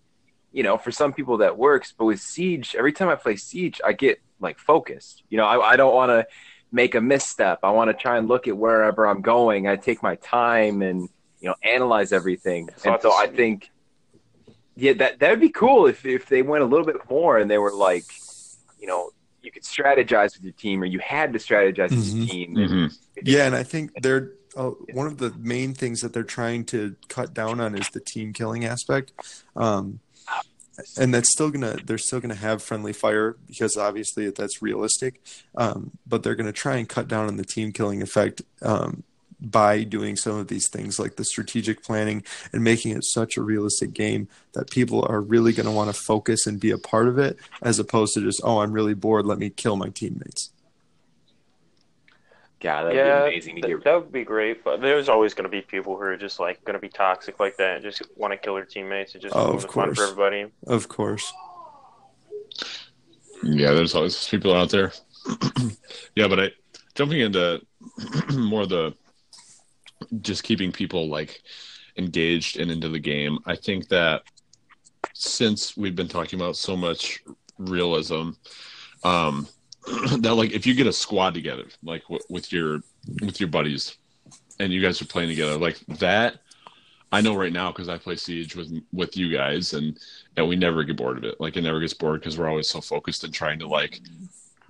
you 0.53 0.63
know, 0.63 0.77
for 0.77 0.93
some 0.93 1.13
people 1.13 1.39
that 1.39 1.57
works, 1.57 1.95
but 1.97 2.05
with 2.05 2.21
Siege, 2.21 2.77
every 2.79 2.93
time 2.93 3.09
I 3.09 3.17
play 3.17 3.37
Siege, 3.37 3.81
I 3.85 3.93
get 3.93 4.21
like 4.39 4.59
focused. 4.59 5.25
You 5.31 5.39
know, 5.39 5.47
I, 5.47 5.73
I 5.73 5.77
don't 5.77 5.95
want 5.95 6.11
to 6.11 6.27
make 6.73 6.95
a 6.95 7.01
misstep. 7.01 7.61
I 7.63 7.71
want 7.71 7.91
to 7.91 7.95
try 7.95 8.17
and 8.17 8.27
look 8.27 8.49
at 8.49 8.57
wherever 8.57 9.07
I'm 9.07 9.21
going. 9.21 9.69
I 9.69 9.77
take 9.77 10.03
my 10.03 10.17
time 10.17 10.83
and 10.83 11.09
you 11.41 11.49
know 11.49 11.55
analyze 11.63 12.13
everything. 12.13 12.71
So 12.77 12.93
and 12.95 13.03
so 13.03 13.13
I 13.13 13.27
think, 13.27 13.71
yeah, 14.75 14.95
that 14.95 15.19
that 15.21 15.31
would 15.31 15.41
be 15.41 15.51
cool 15.51 15.87
if 15.87 16.05
if 16.07 16.27
they 16.27 16.43
went 16.43 16.63
a 16.65 16.67
little 16.67 16.87
bit 16.87 16.97
more 17.11 17.39
and 17.39 17.51
they 17.51 17.59
were 17.59 17.73
like, 17.73 18.05
you 18.81 18.87
know, 18.87 19.11
you 19.43 19.53
could 19.53 19.65
strategize 19.65 20.35
with 20.35 20.45
your 20.45 20.53
team 20.55 20.83
or 20.83 20.87
you 20.87 20.99
had 21.01 21.33
to 21.35 21.39
strategize 21.39 21.91
with 21.91 22.05
Mhm. 22.05 22.17
your 22.19 22.27
team. 22.27 22.57
And 22.57 22.71
Mhm. 22.71 22.99
Yeah, 23.25 23.47
and 23.47 23.55
I 23.55 23.63
think 23.63 23.91
they're 24.03 24.33
uh, 24.55 24.71
one 24.93 25.07
of 25.07 25.17
the 25.17 25.33
main 25.39 25.73
things 25.73 26.03
that 26.03 26.13
they're 26.13 26.23
trying 26.23 26.63
to 26.63 26.95
cut 27.09 27.33
down 27.33 27.59
on 27.59 27.75
is 27.75 27.89
the 27.89 28.01
team 28.01 28.35
killing 28.35 28.67
aspect. 28.67 29.13
Um, 29.57 30.01
and 30.99 31.15
that's 31.15 31.31
still 31.33 31.51
gonna 31.51 31.77
they're 31.85 31.99
still 31.99 32.21
gonna 32.21 32.35
have 32.35 32.63
friendly 32.63 32.93
fire 32.93 33.37
because 33.47 33.77
obviously 33.77 34.31
that's 34.31 34.63
realistic. 34.63 35.21
Um, 35.57 35.93
but 36.07 36.23
they're 36.23 36.35
gonna 36.35 36.53
try 36.53 36.77
and 36.77 36.89
cut 36.89 37.09
down 37.09 37.27
on 37.27 37.37
the 37.37 37.45
team 37.45 37.73
killing 37.73 38.03
effect 38.03 38.43
um, 38.63 39.03
by 39.41 39.83
doing 39.83 40.17
some 40.17 40.37
of 40.37 40.49
these 40.49 40.69
things 40.69 40.99
like 40.99 41.17
the 41.17 41.25
strategic 41.25 41.83
planning 41.83 42.23
and 42.53 42.63
making 42.63 42.97
it 42.97 43.05
such 43.05 43.37
a 43.37 43.43
realistic 43.43 43.93
game 43.93 44.29
that 44.53 44.71
people 44.71 45.05
are 45.09 45.21
really 45.21 45.53
to 45.53 45.71
want 45.71 45.93
to 45.93 46.01
focus 46.01 46.47
and 46.47 46.61
be 46.61 46.71
a 46.71 46.79
part 46.79 47.09
of 47.09 47.19
it 47.19 47.37
as 47.61 47.79
opposed 47.79 48.15
to 48.15 48.21
just 48.21 48.41
oh 48.45 48.61
I'm 48.61 48.73
really 48.73 48.95
bored 48.95 49.27
let 49.27 49.39
me 49.39 49.51
kill 49.51 49.77
my 49.77 49.89
teammates. 49.89 50.51
God, 52.63 52.85
that'd 52.85 52.97
yeah, 52.97 53.25
be 53.25 53.31
amazing 53.33 53.57
to 53.57 53.63
th- 53.63 53.77
get. 53.79 53.85
that 53.85 53.95
would 53.97 54.13
be 54.13 54.25
great. 54.25 54.63
But 54.63 54.81
there's 54.81 55.09
always 55.09 55.35
going 55.35 55.45
to 55.45 55.51
be 55.51 55.63
people 55.63 55.97
who 55.97 56.03
are 56.03 56.17
just 56.17 56.39
like 56.39 56.65
going 56.65 56.75
to 56.75 56.81
be 56.81 56.89
toxic 56.89 57.41
like 57.41 57.57
that 57.57 57.75
and 57.77 57.83
just 57.85 58.03
want 58.17 58.33
to 58.33 58.37
kill 58.39 58.55
their 58.55 58.65
teammates. 58.65 59.15
It 59.15 59.23
just 59.23 59.35
Oh, 59.35 59.49
ruins 59.49 59.65
of 59.65 59.71
the 59.71 59.75
fun 59.75 59.89
for 59.91 59.95
course. 59.97 60.11
everybody. 60.11 60.47
Of 60.69 60.89
course. 60.89 61.33
Yeah, 63.43 63.73
there's 63.73 63.95
always 63.95 64.29
people 64.29 64.55
out 64.55 64.71
there. 64.71 64.93
yeah, 66.15 66.29
but 66.29 66.39
I 66.41 66.51
jumping 66.95 67.21
into 67.21 67.61
more 68.33 68.63
of 68.63 68.69
the 68.69 68.95
just 70.21 70.45
keeping 70.45 70.71
people 70.71 71.09
like 71.09 71.43
engaged 71.97 72.59
and 72.59 72.71
into 72.71 72.89
the 72.89 72.99
game. 73.01 73.39
I 73.47 73.57
think 73.57 73.89
that 73.89 74.23
since 75.15 75.77
we've 75.77 75.97
been 75.97 76.09
talking 76.09 76.39
about 76.41 76.57
so 76.57 76.77
much 76.77 77.23
realism, 77.59 78.31
um, 79.05 79.49
that 80.19 80.35
like 80.35 80.53
if 80.53 80.67
you 80.67 80.75
get 80.75 80.87
a 80.87 80.93
squad 80.93 81.35
together, 81.35 81.65
like 81.83 82.03
w- 82.03 82.23
with 82.29 82.53
your 82.53 82.81
with 83.23 83.41
your 83.41 83.49
buddies, 83.49 83.97
and 84.61 84.73
you 84.73 84.81
guys 84.81 85.01
are 85.03 85.07
playing 85.07 85.29
together, 85.29 85.57
like 85.57 85.79
that. 85.87 86.37
I 87.15 87.21
know 87.21 87.35
right 87.35 87.53
now 87.53 87.71
because 87.71 87.91
I 87.91 87.99
play 87.99 88.17
Siege 88.17 88.57
with 88.57 88.73
with 88.93 89.17
you 89.17 89.31
guys, 89.31 89.75
and 89.75 89.99
and 90.37 90.49
we 90.49 90.57
never 90.57 90.83
get 90.83 90.97
bored 90.97 91.19
of 91.19 91.25
it. 91.25 91.41
Like 91.41 91.57
it 91.57 91.63
never 91.63 91.81
gets 91.81 91.95
bored 91.95 92.21
because 92.21 92.39
we're 92.39 92.49
always 92.49 92.69
so 92.69 92.81
focused 92.81 93.25
in 93.25 93.33
trying 93.33 93.59
to 93.59 93.67
like 93.67 94.01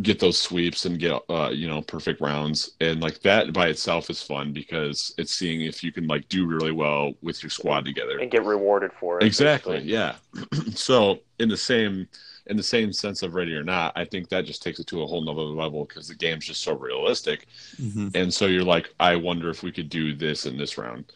get 0.01 0.18
those 0.18 0.38
sweeps 0.38 0.85
and 0.87 0.98
get 0.98 1.12
uh 1.29 1.51
you 1.53 1.68
know 1.68 1.83
perfect 1.83 2.20
rounds 2.20 2.72
and 2.81 3.01
like 3.01 3.20
that 3.20 3.53
by 3.53 3.68
itself 3.68 4.09
is 4.11 4.22
fun 4.22 4.53
because 4.53 5.14
it's 5.18 5.35
seeing 5.35 5.62
if 5.62 5.85
you 5.85 5.92
can 5.92 6.07
like 6.07 6.27
do 6.29 6.46
really 6.46 6.72
well 6.72 7.12
with 7.22 7.42
your 7.42 7.51
squad 7.51 7.85
together 7.85 8.18
and 8.18 8.31
get 8.31 8.44
rewarded 8.44 8.90
for 8.98 9.18
it. 9.18 9.25
exactly 9.25 9.77
basically. 9.77 9.92
yeah 9.92 10.14
so 10.75 11.18
in 11.38 11.48
the 11.48 11.57
same 11.57 12.09
in 12.47 12.57
the 12.57 12.63
same 12.63 12.93
sense 12.93 13.23
of 13.23 13.35
ready 13.35 13.55
or 13.55 13.65
not 13.65 13.93
i 13.97 14.05
think 14.05 14.29
that 14.29 14.45
just 14.45 14.63
takes 14.63 14.81
it 14.81 14.87
to 14.87 15.03
a 15.03 15.07
whole 15.07 15.23
nother 15.25 15.43
level 15.43 15.85
because 15.85 16.09
the 16.09 16.15
game's 16.15 16.47
just 16.47 16.63
so 16.63 16.75
realistic 16.75 17.47
hmm 17.79 18.09
and 18.15 18.33
so 18.33 18.47
you're 18.47 18.65
like 18.65 18.95
i 19.01 19.17
wonder 19.17 19.51
if 19.51 19.63
we 19.63 19.73
could 19.73 19.89
do 19.89 20.15
this 20.15 20.47
in 20.47 20.57
this 20.57 20.79
round 20.79 21.13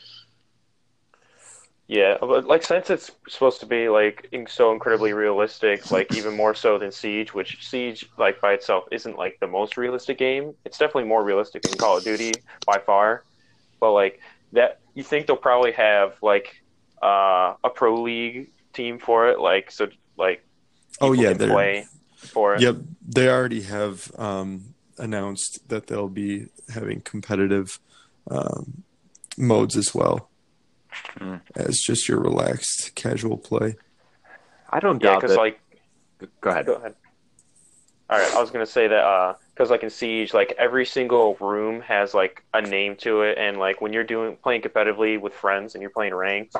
Yeah, 1.89 2.17
but 2.21 2.47
like 2.47 2.65
since 2.65 2.91
it's 2.91 3.13
supposed 3.29 3.61
to 3.61 3.67
be 3.67 3.89
like 3.89 4.29
so 4.49 4.73
incredibly 4.73 5.13
realistic, 5.13 5.89
like 5.89 6.09
even 6.11 6.35
more 6.35 6.53
so 6.53 6.79
than 6.79 6.91
Siege, 6.91 7.33
which 7.33 7.59
Siege 7.61 8.05
like 8.19 8.41
by 8.41 8.55
itself 8.55 8.85
isn't 8.91 9.17
like 9.17 9.37
the 9.41 9.47
most 9.47 9.77
realistic 9.77 10.19
game. 10.19 10.55
It's 10.65 10.79
definitely 10.79 11.05
more 11.09 11.23
realistic 11.23 11.63
than 11.63 11.79
Call 11.79 11.99
of 11.99 12.05
Duty 12.05 12.43
by 12.67 12.81
far. 12.81 13.25
But 13.81 13.93
like 13.93 14.21
that, 14.53 14.81
you 14.95 15.05
think 15.05 15.27
they'll 15.27 15.37
probably 15.37 15.73
have 15.73 16.15
like 16.23 16.55
uh, 17.03 17.55
a 17.65 17.71
pro 17.75 18.03
league 18.03 18.49
team 18.75 18.99
for 18.99 19.29
it, 19.29 19.39
like 19.41 19.71
so 19.71 19.89
like 20.19 20.43
Oh 21.01 21.13
yeah, 21.13 21.29
can 21.29 21.39
they're 21.39 21.49
play 21.49 21.87
for 22.19 22.55
it. 22.55 22.63
Yep, 22.63 22.77
they 23.09 23.29
already 23.29 23.63
have 23.63 24.11
um, 24.19 24.75
announced 24.99 25.69
that 25.69 25.87
they'll 25.87 26.09
be 26.09 26.47
having 26.73 27.01
competitive 27.01 27.79
um, 28.31 28.85
modes 29.37 29.77
as 29.77 29.95
well 29.95 30.31
Hmm. 31.19 31.37
as 31.55 31.79
just 31.79 32.09
your 32.09 32.21
relaxed 32.21 32.95
casual 32.95 33.39
play. 33.39 33.77
I 34.71 34.81
don't 34.81 35.03
Yeah, 35.03 35.11
doubt 35.11 35.21
because 35.21 35.33
that. 35.33 35.39
like 35.39 35.61
Go 36.41 36.51
ahead. 36.51 36.67
Go 36.67 36.75
ahead. 36.75 36.95
All 38.09 38.19
right, 38.19 38.35
I 38.35 38.41
was 38.41 38.51
gonna 38.51 38.67
say 38.67 38.87
that 38.89 39.37
because 39.55 39.71
like 39.71 39.83
in 39.83 39.91
Siege, 39.91 40.33
like 40.33 40.55
every 40.59 40.87
single 40.87 41.37
room 41.41 41.81
has 41.81 42.15
like 42.15 42.45
a 42.55 42.63
name 42.63 42.97
to 42.99 43.23
it, 43.23 43.37
and 43.37 43.59
like 43.59 43.81
when 43.81 43.93
you're 43.93 44.05
doing 44.05 44.37
playing 44.37 44.63
competitively 44.63 45.21
with 45.21 45.35
friends 45.35 45.75
and 45.75 45.83
you're 45.83 45.91
playing 45.91 46.15
ranked, 46.15 46.55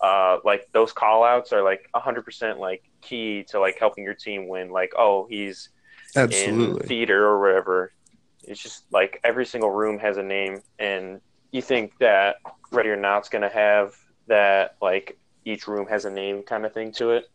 uh, 0.00 0.38
like 0.44 0.66
those 0.72 0.92
call 0.92 1.22
outs 1.22 1.52
are 1.52 1.62
like 1.62 1.80
100% 1.94 2.58
like 2.58 2.82
key 3.06 3.44
to 3.48 3.60
like 3.60 3.78
helping 3.78 4.04
your 4.04 4.14
team 4.14 4.48
win. 4.48 4.70
Like, 4.70 4.92
oh, 4.98 5.26
he's 5.28 5.70
in 6.14 6.22
Absolutely. 6.22 6.86
theater 6.86 7.24
or 7.24 7.40
whatever. 7.40 7.92
It's 8.44 8.62
just 8.62 8.84
like 8.92 9.20
every 9.24 9.46
single 9.46 9.70
room 9.70 9.98
has 9.98 10.16
a 10.16 10.22
name, 10.22 10.62
and 10.78 11.20
you 11.50 11.62
think 11.62 11.98
that 11.98 12.36
Ready 12.70 12.90
or 12.90 12.96
Not's 12.96 13.28
gonna 13.28 13.48
have 13.48 13.94
that 14.28 14.76
like 14.80 15.18
each 15.44 15.66
room 15.66 15.86
has 15.86 16.04
a 16.04 16.10
name 16.10 16.42
kind 16.42 16.66
of 16.66 16.72
thing 16.72 16.92
to 16.92 17.10
it. 17.12 17.30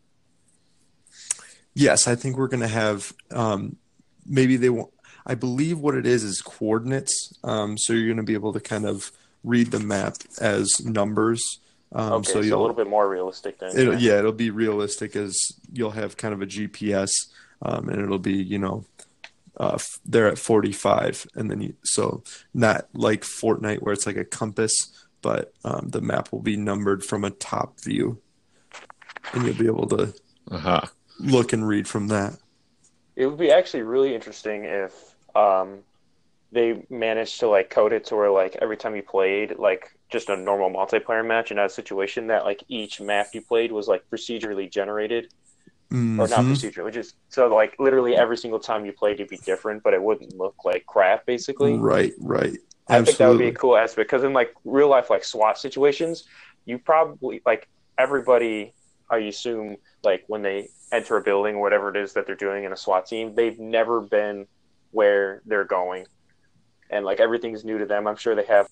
Yes, 1.73 2.07
I 2.07 2.15
think 2.15 2.37
we're 2.37 2.47
going 2.49 2.61
to 2.61 2.67
have 2.67 3.13
um, 3.31 3.77
maybe 4.25 4.57
they 4.57 4.69
want. 4.69 4.91
I 5.25 5.35
believe 5.35 5.79
what 5.79 5.95
it 5.95 6.05
is 6.05 6.23
is 6.23 6.41
coordinates. 6.41 7.33
Um, 7.43 7.77
so 7.77 7.93
you're 7.93 8.07
going 8.07 8.17
to 8.17 8.23
be 8.23 8.33
able 8.33 8.53
to 8.53 8.59
kind 8.59 8.85
of 8.85 9.11
read 9.43 9.71
the 9.71 9.79
map 9.79 10.17
as 10.39 10.69
numbers. 10.83 11.59
Um, 11.93 12.13
Okay, 12.13 12.31
so 12.33 12.41
so, 12.41 12.57
a 12.57 12.61
little 12.61 12.75
bit 12.75 12.87
more 12.87 13.09
realistic 13.09 13.59
then. 13.59 13.77
It'll, 13.77 13.95
yeah, 13.95 14.19
it'll 14.19 14.31
be 14.31 14.49
realistic 14.49 15.15
as 15.15 15.37
you'll 15.71 15.91
have 15.91 16.17
kind 16.17 16.33
of 16.33 16.41
a 16.41 16.45
GPS, 16.45 17.11
um, 17.61 17.89
and 17.89 18.01
it'll 18.01 18.19
be 18.19 18.33
you 18.33 18.59
know, 18.59 18.85
uh, 19.57 19.73
f- 19.75 19.99
they're 20.05 20.27
at 20.27 20.37
45, 20.37 21.27
and 21.35 21.51
then 21.51 21.61
you 21.61 21.73
so 21.83 22.23
not 22.53 22.87
like 22.93 23.21
Fortnite 23.21 23.81
where 23.81 23.93
it's 23.93 24.05
like 24.05 24.17
a 24.17 24.25
compass, 24.25 24.71
but 25.21 25.53
um, 25.65 25.89
the 25.89 26.01
map 26.01 26.31
will 26.31 26.41
be 26.41 26.55
numbered 26.55 27.03
from 27.03 27.25
a 27.25 27.29
top 27.29 27.79
view, 27.81 28.19
and 29.33 29.45
you'll 29.45 29.55
be 29.55 29.67
able 29.67 29.87
to 29.87 30.13
uh-huh 30.49 30.87
look 31.21 31.53
and 31.53 31.67
read 31.67 31.87
from 31.87 32.07
that. 32.07 32.37
It 33.15 33.27
would 33.27 33.37
be 33.37 33.51
actually 33.51 33.83
really 33.83 34.15
interesting 34.15 34.65
if 34.65 35.15
um, 35.35 35.79
they 36.51 36.83
managed 36.89 37.39
to 37.41 37.47
like 37.47 37.69
code 37.69 37.93
it 37.93 38.05
to 38.05 38.15
where 38.15 38.31
like 38.31 38.57
every 38.61 38.77
time 38.77 38.95
you 38.95 39.03
played 39.03 39.57
like 39.57 39.95
just 40.11 40.29
a 40.29 40.35
normal 40.37 40.69
multiplayer 40.69 41.25
match 41.25 41.51
in 41.51 41.59
a 41.59 41.69
situation 41.69 42.27
that 42.27 42.43
like 42.45 42.63
each 42.67 42.99
map 42.99 43.29
you 43.33 43.41
played 43.41 43.71
was 43.71 43.87
like 43.87 44.03
procedurally 44.13 44.69
generated 44.71 45.27
or 46.17 46.27
not 46.27 46.45
Mhm. 46.45 46.51
procedurally 46.51 46.91
just 46.93 47.15
so 47.29 47.47
like 47.47 47.75
literally 47.79 48.15
every 48.15 48.37
single 48.37 48.59
time 48.59 48.85
you 48.85 48.91
played 48.93 49.15
it'd 49.15 49.29
be 49.29 49.37
different 49.37 49.81
but 49.83 49.93
it 49.93 50.01
wouldn't 50.01 50.35
look 50.37 50.55
like 50.65 50.85
crap 50.85 51.25
basically 51.25 51.75
Right, 51.75 52.13
right. 52.19 52.57
I 52.89 53.01
think 53.01 53.17
that 53.17 53.29
would 53.29 53.37
be 53.37 53.47
a 53.47 53.53
cool 53.53 53.77
aspect 53.77 54.09
because 54.09 54.23
in 54.23 54.33
like 54.33 54.53
real 54.65 54.89
life 54.89 55.09
like 55.09 55.23
SWAT 55.23 55.57
situations, 55.57 56.25
you 56.65 56.77
probably 56.77 57.41
like 57.45 57.67
everybody. 57.97 58.73
I 59.09 59.17
assume 59.19 59.77
like 60.03 60.23
when 60.27 60.41
they 60.41 60.69
enter 60.91 61.17
a 61.17 61.21
building 61.21 61.55
or 61.55 61.61
whatever 61.61 61.89
it 61.89 61.97
is 61.97 62.13
that 62.13 62.25
they're 62.25 62.35
doing 62.35 62.63
in 62.65 62.71
a 62.73 62.77
SWAT 62.77 63.05
team, 63.05 63.33
they've 63.35 63.59
never 63.59 64.01
been 64.01 64.45
where 64.91 65.41
they're 65.45 65.63
going, 65.65 66.05
and 66.89 67.05
like 67.05 67.19
everything's 67.19 67.63
new 67.63 67.77
to 67.77 67.85
them. 67.85 68.07
I'm 68.07 68.15
sure 68.17 68.35
they 68.35 68.45
have. 68.45 68.67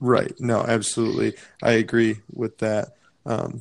Right. 0.00 0.32
No, 0.40 0.60
absolutely. 0.62 1.34
I 1.62 1.72
agree 1.72 2.20
with 2.32 2.58
that. 2.58 2.96
Um, 3.26 3.60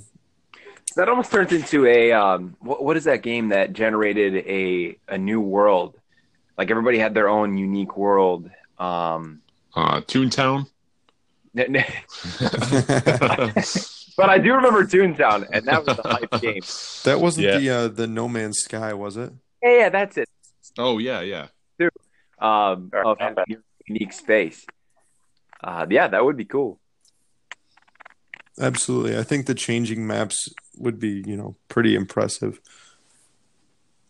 That 0.95 1.09
almost 1.09 1.31
turns 1.31 1.51
into 1.51 1.85
a 1.85 2.11
um, 2.13 2.55
what, 2.59 2.83
what 2.83 2.97
is 2.97 3.03
that 3.03 3.21
game 3.23 3.49
that 3.49 3.73
generated 3.73 4.35
a 4.47 4.97
a 5.07 5.17
new 5.17 5.41
world? 5.41 5.95
Like 6.57 6.71
everybody 6.71 6.97
had 6.97 7.13
their 7.13 7.29
own 7.29 7.57
unique 7.57 7.95
world. 7.97 8.49
Um, 8.79 9.41
uh 9.75 10.01
toontown 10.01 10.65
n- 11.55 11.75
n- 11.75 11.85
but 14.17 14.29
I 14.29 14.37
do 14.37 14.53
remember 14.53 14.83
Toontown, 14.85 15.47
and 15.51 15.65
that 15.65 15.85
was 15.85 15.97
the 15.97 16.03
hype 16.03 16.31
game. 16.41 16.61
that 17.05 17.19
wasn't 17.21 17.47
Yeah. 17.47 17.57
the 17.57 17.69
uh, 17.69 17.87
the 17.89 18.07
No 18.07 18.27
Man's 18.27 18.59
Sky, 18.59 18.93
was 18.93 19.17
it? 19.17 19.31
Yeah, 19.61 19.77
yeah, 19.77 19.89
that's 19.89 20.17
it. 20.17 20.29
oh 20.77 20.97
yeah 20.99 21.21
yeah 21.21 21.47
Um, 22.39 22.91
of 22.93 23.17
unique 23.87 24.13
space. 24.13 24.65
Uh, 25.63 25.85
yeah, 25.89 26.07
that 26.07 26.23
would 26.23 26.37
be 26.37 26.45
cool. 26.45 26.79
Absolutely. 28.59 29.17
I 29.17 29.23
think 29.23 29.45
the 29.45 29.55
changing 29.55 30.05
maps 30.05 30.53
would 30.77 30.99
be, 30.99 31.23
you 31.25 31.37
know, 31.37 31.55
pretty 31.69 31.95
impressive. 31.95 32.59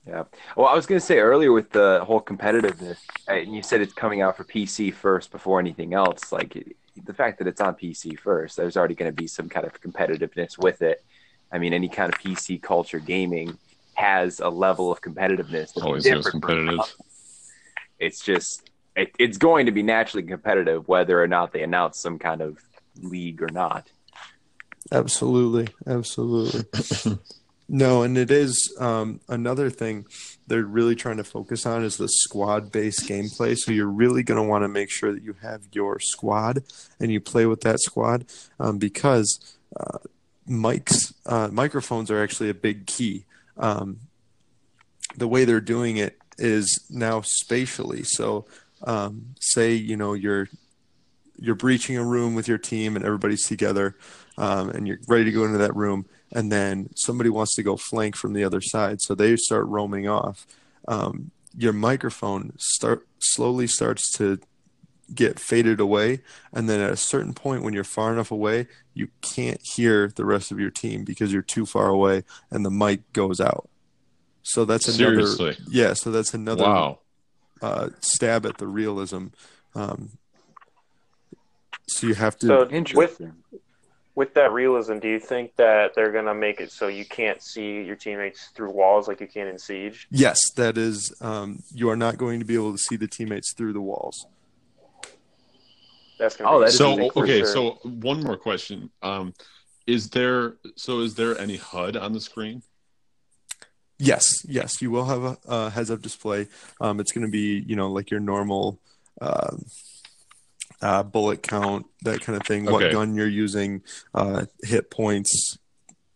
Yeah. 0.07 0.23
Well, 0.55 0.67
I 0.67 0.73
was 0.73 0.85
going 0.87 0.99
to 0.99 1.05
say 1.05 1.19
earlier 1.19 1.51
with 1.51 1.69
the 1.71 2.01
whole 2.03 2.21
competitiveness, 2.21 2.97
and 3.27 3.53
you 3.53 3.61
said 3.61 3.81
it's 3.81 3.93
coming 3.93 4.21
out 4.21 4.37
for 4.37 4.43
PC 4.43 4.93
first 4.93 5.31
before 5.31 5.59
anything 5.59 5.93
else. 5.93 6.31
Like 6.31 6.75
the 7.03 7.13
fact 7.13 7.37
that 7.39 7.47
it's 7.47 7.61
on 7.61 7.75
PC 7.75 8.17
first, 8.17 8.57
there's 8.57 8.75
already 8.75 8.95
going 8.95 9.11
to 9.11 9.15
be 9.15 9.27
some 9.27 9.49
kind 9.49 9.67
of 9.67 9.79
competitiveness 9.81 10.57
with 10.57 10.81
it. 10.81 11.03
I 11.51 11.59
mean, 11.59 11.73
any 11.73 11.89
kind 11.89 12.11
of 12.11 12.19
PC 12.19 12.61
culture 12.61 12.99
gaming 12.99 13.57
has 13.93 14.39
a 14.39 14.49
level 14.49 14.91
of 14.91 15.01
competitiveness. 15.01 15.73
that's 15.73 15.81
always 15.81 16.05
goes 16.05 16.25
different 16.25 16.31
from 16.31 16.41
competitive 16.41 16.95
it's 17.99 18.21
just 18.21 18.68
it, 19.01 19.11
it's 19.17 19.37
going 19.37 19.65
to 19.65 19.71
be 19.71 19.83
naturally 19.83 20.25
competitive 20.25 20.87
whether 20.87 21.21
or 21.21 21.27
not 21.27 21.53
they 21.53 21.63
announce 21.63 22.01
some 22.01 22.19
kind 22.19 22.41
of 22.41 22.57
league 23.01 23.41
or 23.41 23.49
not 23.51 23.89
Absolutely. 24.91 25.67
Absolutely. 25.85 27.17
no, 27.69 28.03
and 28.03 28.17
it 28.17 28.31
is 28.31 28.73
um, 28.79 29.19
another 29.27 29.69
thing 29.69 30.05
they're 30.47 30.63
really 30.63 30.95
trying 30.95 31.17
to 31.17 31.23
focus 31.23 31.65
on 31.65 31.83
is 31.83 31.97
the 31.97 32.07
squad 32.07 32.71
based 32.71 33.07
gameplay. 33.07 33.57
So 33.57 33.71
you're 33.71 33.87
really 33.87 34.23
going 34.23 34.41
to 34.41 34.47
want 34.47 34.63
to 34.63 34.67
make 34.67 34.89
sure 34.89 35.13
that 35.13 35.21
you 35.21 35.35
have 35.41 35.61
your 35.71 35.99
squad 35.99 36.63
and 36.99 37.11
you 37.11 37.21
play 37.21 37.45
with 37.45 37.61
that 37.61 37.79
squad 37.79 38.25
um, 38.59 38.77
because 38.77 39.57
uh, 39.79 39.99
mics, 40.49 41.13
uh, 41.25 41.49
microphones 41.51 42.09
are 42.09 42.21
actually 42.21 42.49
a 42.49 42.55
big 42.55 42.87
key. 42.87 43.25
Um, 43.57 43.99
the 45.15 45.27
way 45.27 45.45
they're 45.45 45.61
doing 45.61 45.97
it 45.97 46.17
is 46.37 46.85
now 46.89 47.21
spatially. 47.21 48.03
So, 48.03 48.45
um, 48.83 49.35
say 49.39 49.73
you 49.73 49.97
know 49.97 50.13
you're 50.13 50.49
you're 51.41 51.55
breaching 51.55 51.97
a 51.97 52.03
room 52.03 52.35
with 52.35 52.47
your 52.47 52.57
team 52.57 52.95
and 52.95 53.05
everybody's 53.05 53.47
together, 53.47 53.95
um, 54.37 54.69
and 54.69 54.87
you're 54.87 54.99
ready 55.07 55.25
to 55.25 55.31
go 55.31 55.45
into 55.45 55.57
that 55.57 55.75
room, 55.75 56.05
and 56.31 56.51
then 56.51 56.89
somebody 56.95 57.29
wants 57.29 57.55
to 57.55 57.63
go 57.63 57.77
flank 57.77 58.15
from 58.15 58.33
the 58.33 58.43
other 58.43 58.61
side, 58.61 59.01
so 59.01 59.15
they 59.15 59.35
start 59.35 59.65
roaming 59.67 60.07
off. 60.07 60.45
Um, 60.87 61.31
your 61.57 61.73
microphone 61.73 62.53
start 62.57 63.07
slowly 63.19 63.67
starts 63.67 64.11
to 64.17 64.39
get 65.13 65.39
faded 65.39 65.79
away, 65.79 66.21
and 66.53 66.69
then 66.69 66.79
at 66.79 66.91
a 66.91 66.97
certain 66.97 67.33
point, 67.33 67.63
when 67.63 67.73
you're 67.73 67.83
far 67.83 68.13
enough 68.13 68.31
away, 68.31 68.67
you 68.93 69.09
can't 69.21 69.59
hear 69.63 70.11
the 70.15 70.25
rest 70.25 70.51
of 70.51 70.59
your 70.59 70.69
team 70.69 71.03
because 71.03 71.33
you're 71.33 71.41
too 71.41 71.65
far 71.65 71.87
away, 71.87 72.23
and 72.51 72.65
the 72.65 72.71
mic 72.71 73.11
goes 73.13 73.39
out. 73.39 73.69
So 74.43 74.65
that's 74.65 74.87
another 74.87 75.25
seriously 75.25 75.57
yeah. 75.69 75.93
So 75.93 76.11
that's 76.11 76.33
another 76.33 76.63
wow 76.63 76.99
uh, 77.61 77.89
stab 78.01 78.45
at 78.45 78.57
the 78.57 78.67
realism. 78.67 79.27
Um, 79.75 80.11
So 81.87 82.07
you 82.07 82.13
have 82.15 82.37
to. 82.39 82.47
So 82.47 82.67
with 82.95 83.21
with 84.15 84.33
that 84.33 84.51
realism, 84.51 84.99
do 84.99 85.07
you 85.07 85.19
think 85.19 85.55
that 85.55 85.93
they're 85.95 86.11
gonna 86.11 86.35
make 86.35 86.59
it 86.59 86.71
so 86.71 86.87
you 86.87 87.05
can't 87.05 87.41
see 87.41 87.81
your 87.83 87.95
teammates 87.95 88.49
through 88.53 88.71
walls 88.71 89.07
like 89.07 89.21
you 89.21 89.27
can 89.27 89.47
in 89.47 89.57
Siege? 89.57 90.07
yes, 90.11 90.37
that 90.55 90.77
is. 90.77 91.13
Um, 91.21 91.59
you 91.73 91.89
are 91.89 91.95
not 91.95 92.17
going 92.17 92.39
to 92.39 92.45
be 92.45 92.53
able 92.55 92.73
to 92.73 92.77
see 92.77 92.95
the 92.95 93.07
teammates 93.07 93.53
through 93.53 93.73
the 93.73 93.81
walls. 93.81 94.25
That's 96.19 96.35
gonna 96.35 96.51
Oh, 96.51 96.59
be 96.59 96.65
that 96.65 96.69
is 96.69 96.77
So 96.77 97.11
okay, 97.15 97.39
sure. 97.39 97.45
so 97.47 97.71
one 97.83 98.21
more 98.21 98.35
question. 98.37 98.89
Um, 99.01 99.33
is 99.87 100.09
there 100.09 100.57
so 100.75 100.99
is 100.99 101.15
there 101.15 101.37
any 101.39 101.55
HUD 101.55 101.95
on 101.95 102.11
the 102.13 102.19
screen? 102.21 102.61
Yes, 103.99 104.23
yes, 104.47 104.81
you 104.81 104.91
will 104.91 105.05
have 105.05 105.23
a, 105.23 105.37
a 105.47 105.69
heads-up 105.69 106.01
display. 106.01 106.47
Um, 106.79 106.99
it's 107.01 107.11
going 107.11 107.25
to 107.25 107.31
be, 107.31 107.63
you 107.67 107.75
know, 107.75 107.91
like 107.91 108.09
your 108.09 108.21
normal 108.21 108.79
uh, 109.19 109.57
uh, 110.81 111.03
bullet 111.03 111.43
count, 111.43 111.85
that 112.03 112.21
kind 112.21 112.39
of 112.39 112.47
thing. 112.47 112.65
What 112.65 112.91
gun 112.91 113.13
you're 113.15 113.27
using, 113.27 113.83
uh, 114.13 114.45
hit 114.63 114.89
points. 114.89 115.57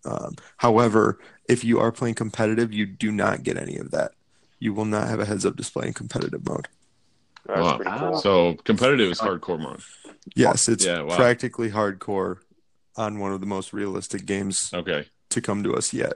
Um, 0.05 0.35
however, 0.57 1.19
if 1.49 1.63
you 1.65 1.79
are 1.79 1.91
playing 1.91 2.15
competitive, 2.15 2.71
you 2.73 2.85
do 2.85 3.11
not 3.11 3.43
get 3.43 3.57
any 3.57 3.77
of 3.77 3.91
that. 3.91 4.13
You 4.59 4.73
will 4.73 4.85
not 4.85 5.09
have 5.09 5.19
a 5.19 5.25
heads-up 5.25 5.57
display 5.57 5.87
in 5.87 5.93
competitive 5.93 6.47
mode. 6.47 6.69
Wow. 7.45 7.77
Cool. 7.77 8.17
So 8.19 8.53
competitive 8.63 9.11
is 9.11 9.19
hardcore 9.19 9.59
mode. 9.59 9.81
Yes, 10.35 10.69
it's 10.69 10.85
Yeah, 10.85 11.01
wow. 11.01 11.17
practically 11.17 11.71
hardcore 11.71 12.37
on 12.95 13.19
one 13.19 13.33
of 13.33 13.41
the 13.41 13.45
most 13.45 13.73
realistic 13.73 14.25
games 14.25 14.69
Okay. 14.73 15.07
to 15.31 15.41
come 15.41 15.63
to 15.63 15.75
us 15.75 15.91
yet. 15.91 16.13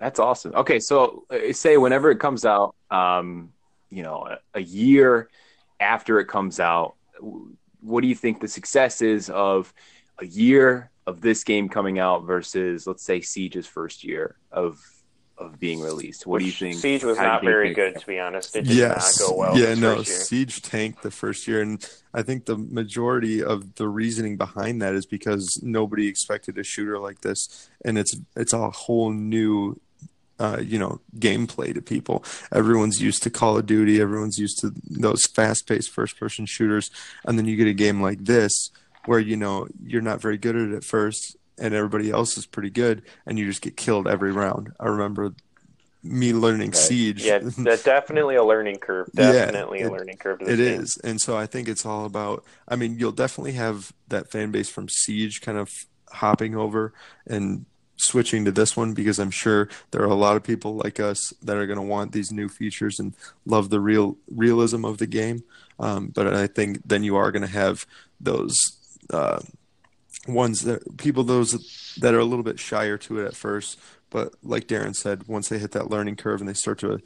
That's 0.00 0.18
awesome. 0.18 0.54
Okay, 0.54 0.80
so 0.80 1.24
uh, 1.30 1.52
say 1.52 1.76
whenever 1.76 2.10
it 2.10 2.18
comes 2.18 2.44
out, 2.44 2.74
um, 2.90 3.52
you 3.90 4.02
know, 4.02 4.26
a, 4.26 4.58
a 4.58 4.62
year 4.62 5.28
after 5.78 6.18
it 6.20 6.26
comes 6.26 6.58
out, 6.58 6.94
what 7.80 8.00
do 8.00 8.08
you 8.08 8.14
think 8.14 8.40
the 8.40 8.48
success 8.48 9.02
is 9.02 9.28
of 9.30 9.72
a 10.18 10.26
year 10.26 10.90
of 11.06 11.20
this 11.20 11.44
game 11.44 11.68
coming 11.68 11.98
out 11.98 12.24
versus, 12.24 12.86
let's 12.86 13.04
say, 13.04 13.20
Siege's 13.20 13.66
first 13.66 14.02
year 14.02 14.36
of 14.50 14.80
of 15.36 15.58
being 15.58 15.80
released? 15.80 16.26
What 16.26 16.40
do 16.40 16.44
you 16.44 16.52
think? 16.52 16.76
Siege 16.76 17.02
was 17.02 17.16
how 17.16 17.22
do 17.22 17.28
you 17.28 17.32
not 17.32 17.42
very 17.44 17.68
they- 17.68 17.74
good, 17.74 17.98
to 17.98 18.06
be 18.06 18.18
honest. 18.18 18.54
It 18.54 18.66
did 18.66 18.76
yes. 18.76 19.20
not 19.20 19.28
go 19.28 19.36
well. 19.36 19.58
yeah, 19.58 19.74
no. 19.74 20.02
Siege 20.02 20.62
tanked 20.62 21.02
the 21.02 21.10
first 21.10 21.48
year, 21.48 21.62
and 21.62 21.86
I 22.14 22.22
think 22.22 22.44
the 22.44 22.56
majority 22.56 23.42
of 23.42 23.74
the 23.74 23.88
reasoning 23.88 24.36
behind 24.36 24.80
that 24.82 24.94
is 24.94 25.06
because 25.06 25.60
nobody 25.62 26.06
expected 26.08 26.58
a 26.58 26.62
shooter 26.62 26.98
like 26.98 27.22
this, 27.22 27.70
and 27.84 27.98
it's 27.98 28.16
it's 28.36 28.52
a 28.52 28.70
whole 28.70 29.10
new. 29.10 29.80
Uh, 30.40 30.58
you 30.58 30.78
know, 30.78 30.98
gameplay 31.18 31.74
to 31.74 31.82
people. 31.82 32.24
Everyone's 32.50 33.00
used 33.02 33.22
to 33.24 33.30
Call 33.30 33.58
of 33.58 33.66
Duty. 33.66 34.00
Everyone's 34.00 34.38
used 34.38 34.58
to 34.60 34.72
those 34.88 35.26
fast-paced 35.26 35.90
first-person 35.90 36.46
shooters, 36.46 36.90
and 37.26 37.38
then 37.38 37.44
you 37.46 37.56
get 37.56 37.66
a 37.68 37.74
game 37.74 38.00
like 38.00 38.24
this 38.24 38.70
where 39.04 39.18
you 39.20 39.36
know 39.36 39.68
you're 39.84 40.00
not 40.00 40.20
very 40.22 40.38
good 40.38 40.56
at 40.56 40.62
it 40.70 40.74
at 40.74 40.82
first, 40.84 41.36
and 41.58 41.74
everybody 41.74 42.10
else 42.10 42.38
is 42.38 42.46
pretty 42.46 42.70
good, 42.70 43.02
and 43.26 43.38
you 43.38 43.44
just 43.46 43.60
get 43.60 43.76
killed 43.76 44.08
every 44.08 44.32
round. 44.32 44.72
I 44.80 44.86
remember 44.88 45.34
me 46.02 46.32
learning 46.32 46.70
Right. 46.70 46.76
Siege. 46.76 47.22
Yeah, 47.26 47.40
that's 47.58 47.82
definitely 47.84 48.36
a 48.36 48.42
learning 48.42 48.78
curve. 48.78 49.10
Yeah, 49.12 49.32
Definitely 49.32 49.80
it- 49.80 49.88
a 49.88 49.92
learning 49.92 50.16
curve. 50.16 50.40
It 50.40 50.56
game. 50.56 50.80
is, 50.80 50.98
and 51.04 51.20
so 51.20 51.36
I 51.36 51.44
think 51.44 51.68
it's 51.68 51.84
all 51.84 52.06
about. 52.06 52.44
I 52.66 52.76
mean, 52.76 52.98
you'll 52.98 53.12
definitely 53.12 53.52
have 53.52 53.92
that 54.08 54.30
fan 54.30 54.50
base 54.52 54.70
from 54.70 54.88
Siege 54.88 55.42
kind 55.42 55.58
of 55.58 55.68
hopping 56.10 56.56
over 56.56 56.94
and 57.26 57.66
switching 58.00 58.44
to 58.44 58.52
this 58.52 58.76
one 58.76 58.94
because 58.94 59.18
I'm 59.18 59.30
sure 59.30 59.68
there 59.90 60.02
are 60.02 60.06
a 60.06 60.14
lot 60.14 60.36
of 60.36 60.42
people 60.42 60.74
like 60.76 61.00
us 61.00 61.32
that 61.42 61.56
are 61.56 61.66
going 61.66 61.78
to 61.78 61.82
want 61.82 62.12
these 62.12 62.32
new 62.32 62.48
features 62.48 62.98
and 62.98 63.14
love 63.46 63.70
the 63.70 63.80
real 63.80 64.16
realism 64.30 64.84
of 64.84 64.98
the 64.98 65.06
game. 65.06 65.44
Um, 65.78 66.08
but 66.08 66.26
I 66.26 66.46
think 66.46 66.86
then 66.86 67.04
you 67.04 67.16
are 67.16 67.32
going 67.32 67.42
to 67.42 67.48
have 67.48 67.86
those 68.20 68.54
uh, 69.10 69.40
ones 70.28 70.62
that 70.62 70.98
people 70.98 71.24
those 71.24 71.94
that 72.00 72.14
are 72.14 72.18
a 72.18 72.24
little 72.24 72.44
bit 72.44 72.60
shyer 72.60 72.98
to 72.98 73.20
it 73.20 73.26
at 73.26 73.36
first, 73.36 73.78
but 74.10 74.34
like 74.42 74.66
Darren 74.66 74.94
said, 74.94 75.26
once 75.28 75.48
they 75.48 75.58
hit 75.58 75.72
that 75.72 75.90
learning 75.90 76.16
curve 76.16 76.40
and 76.40 76.48
they 76.48 76.54
start 76.54 76.78
to 76.80 77.00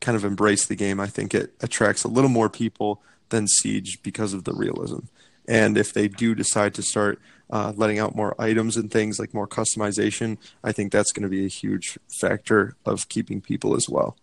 kind 0.00 0.16
of 0.16 0.24
embrace 0.24 0.66
the 0.66 0.76
game, 0.76 1.00
I 1.00 1.06
think 1.06 1.34
it 1.34 1.54
attracts 1.60 2.04
a 2.04 2.08
little 2.08 2.30
more 2.30 2.48
people 2.48 3.02
than 3.30 3.48
Siege 3.48 4.02
because 4.02 4.34
of 4.34 4.44
the 4.44 4.52
realism. 4.52 5.00
And 5.48 5.76
if 5.76 5.92
they 5.92 6.08
do 6.08 6.34
decide 6.34 6.74
to 6.74 6.82
start 6.82 7.20
uh, 7.50 7.72
letting 7.76 7.98
out 7.98 8.14
more 8.14 8.34
items 8.40 8.76
and 8.76 8.90
things 8.90 9.18
like 9.18 9.34
more 9.34 9.48
customization, 9.48 10.38
I 10.62 10.72
think 10.72 10.92
that's 10.92 11.12
going 11.12 11.24
to 11.24 11.28
be 11.28 11.44
a 11.44 11.48
huge 11.48 11.98
factor 12.08 12.76
of 12.86 13.08
keeping 13.08 13.40
people 13.40 13.74
as 13.74 13.88
well. 13.88 14.16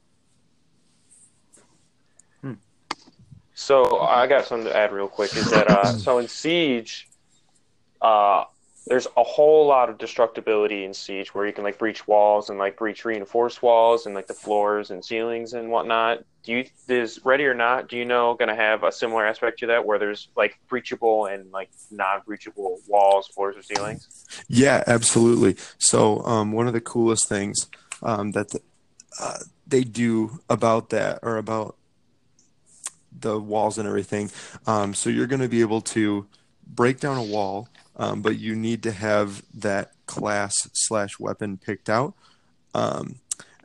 So 3.59 3.99
I 3.99 4.25
got 4.25 4.45
something 4.45 4.71
to 4.71 4.75
add 4.75 4.93
real 4.93 5.09
quick. 5.09 5.35
Is 5.35 5.51
that 5.51 5.69
uh, 5.69 5.83
so 5.91 6.17
in 6.19 6.29
Siege, 6.29 7.09
uh, 8.01 8.45
there's 8.89 9.05
a 9.15 9.23
whole 9.23 9.67
lot 9.67 9.87
of 9.87 9.99
destructibility 9.99 10.83
in 10.83 10.95
Siege 10.95 11.35
where 11.35 11.45
you 11.45 11.53
can 11.53 11.63
like 11.63 11.77
breach 11.77 12.07
walls 12.07 12.49
and 12.49 12.57
like 12.57 12.75
breach 12.75 13.05
reinforced 13.05 13.61
walls 13.61 14.07
and 14.07 14.15
like 14.15 14.25
the 14.25 14.33
floors 14.33 14.89
and 14.89 15.05
ceilings 15.05 15.53
and 15.53 15.69
whatnot. 15.69 16.25
Do 16.41 16.53
you 16.53 16.65
is 16.87 17.23
Ready 17.23 17.45
or 17.45 17.53
Not? 17.53 17.87
Do 17.87 17.97
you 17.97 18.05
know 18.05 18.33
going 18.33 18.49
to 18.49 18.55
have 18.55 18.83
a 18.83 18.91
similar 18.91 19.27
aspect 19.27 19.59
to 19.59 19.67
that 19.67 19.85
where 19.85 19.99
there's 19.99 20.29
like 20.35 20.59
breachable 20.67 21.31
and 21.31 21.51
like 21.51 21.69
non-breachable 21.91 22.79
walls, 22.87 23.27
floors, 23.27 23.55
or 23.55 23.61
ceilings? 23.61 24.25
Yeah, 24.47 24.83
absolutely. 24.87 25.57
So 25.77 26.21
um, 26.25 26.51
one 26.51 26.65
of 26.65 26.73
the 26.73 26.81
coolest 26.81 27.29
things 27.29 27.67
um, 28.01 28.31
that 28.31 28.49
the, 28.49 28.61
uh, 29.21 29.37
they 29.67 29.83
do 29.83 30.39
about 30.49 30.89
that 30.89 31.19
or 31.21 31.37
about 31.37 31.75
the 33.11 33.39
walls 33.39 33.77
and 33.77 33.87
everything. 33.87 34.31
Um, 34.65 34.95
so 34.95 35.11
you're 35.11 35.27
going 35.27 35.41
to 35.41 35.49
be 35.49 35.61
able 35.61 35.81
to 35.81 36.25
break 36.65 36.99
down 36.99 37.17
a 37.17 37.23
wall, 37.23 37.67
um, 37.99 38.23
but 38.23 38.39
you 38.39 38.55
need 38.55 38.81
to 38.83 38.91
have 38.91 39.43
that 39.53 39.91
class 40.07 40.55
slash 40.73 41.19
weapon 41.19 41.57
picked 41.57 41.89
out. 41.89 42.15
Um, 42.73 43.15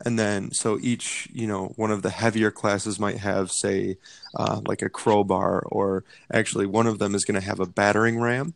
and 0.05 0.19
then, 0.19 0.51
so 0.53 0.79
each, 0.83 1.29
you 1.33 1.47
know, 1.47 1.73
one 1.77 1.91
of 1.93 2.03
the 2.03 2.11
heavier 2.11 2.51
classes 2.51 2.99
might 2.99 3.19
have, 3.19 3.51
say, 3.51 3.97
uh, 4.37 4.61
like 4.67 4.83
a 4.83 4.91
crowbar, 4.91 5.61
or 5.71 6.05
actually 6.33 6.67
one 6.67 6.87
of 6.87 6.99
them 6.99 7.15
is 7.15 7.25
going 7.25 7.41
to 7.41 7.47
have 7.47 7.61
a 7.61 7.67
battering 7.67 8.21
ram. 8.21 8.55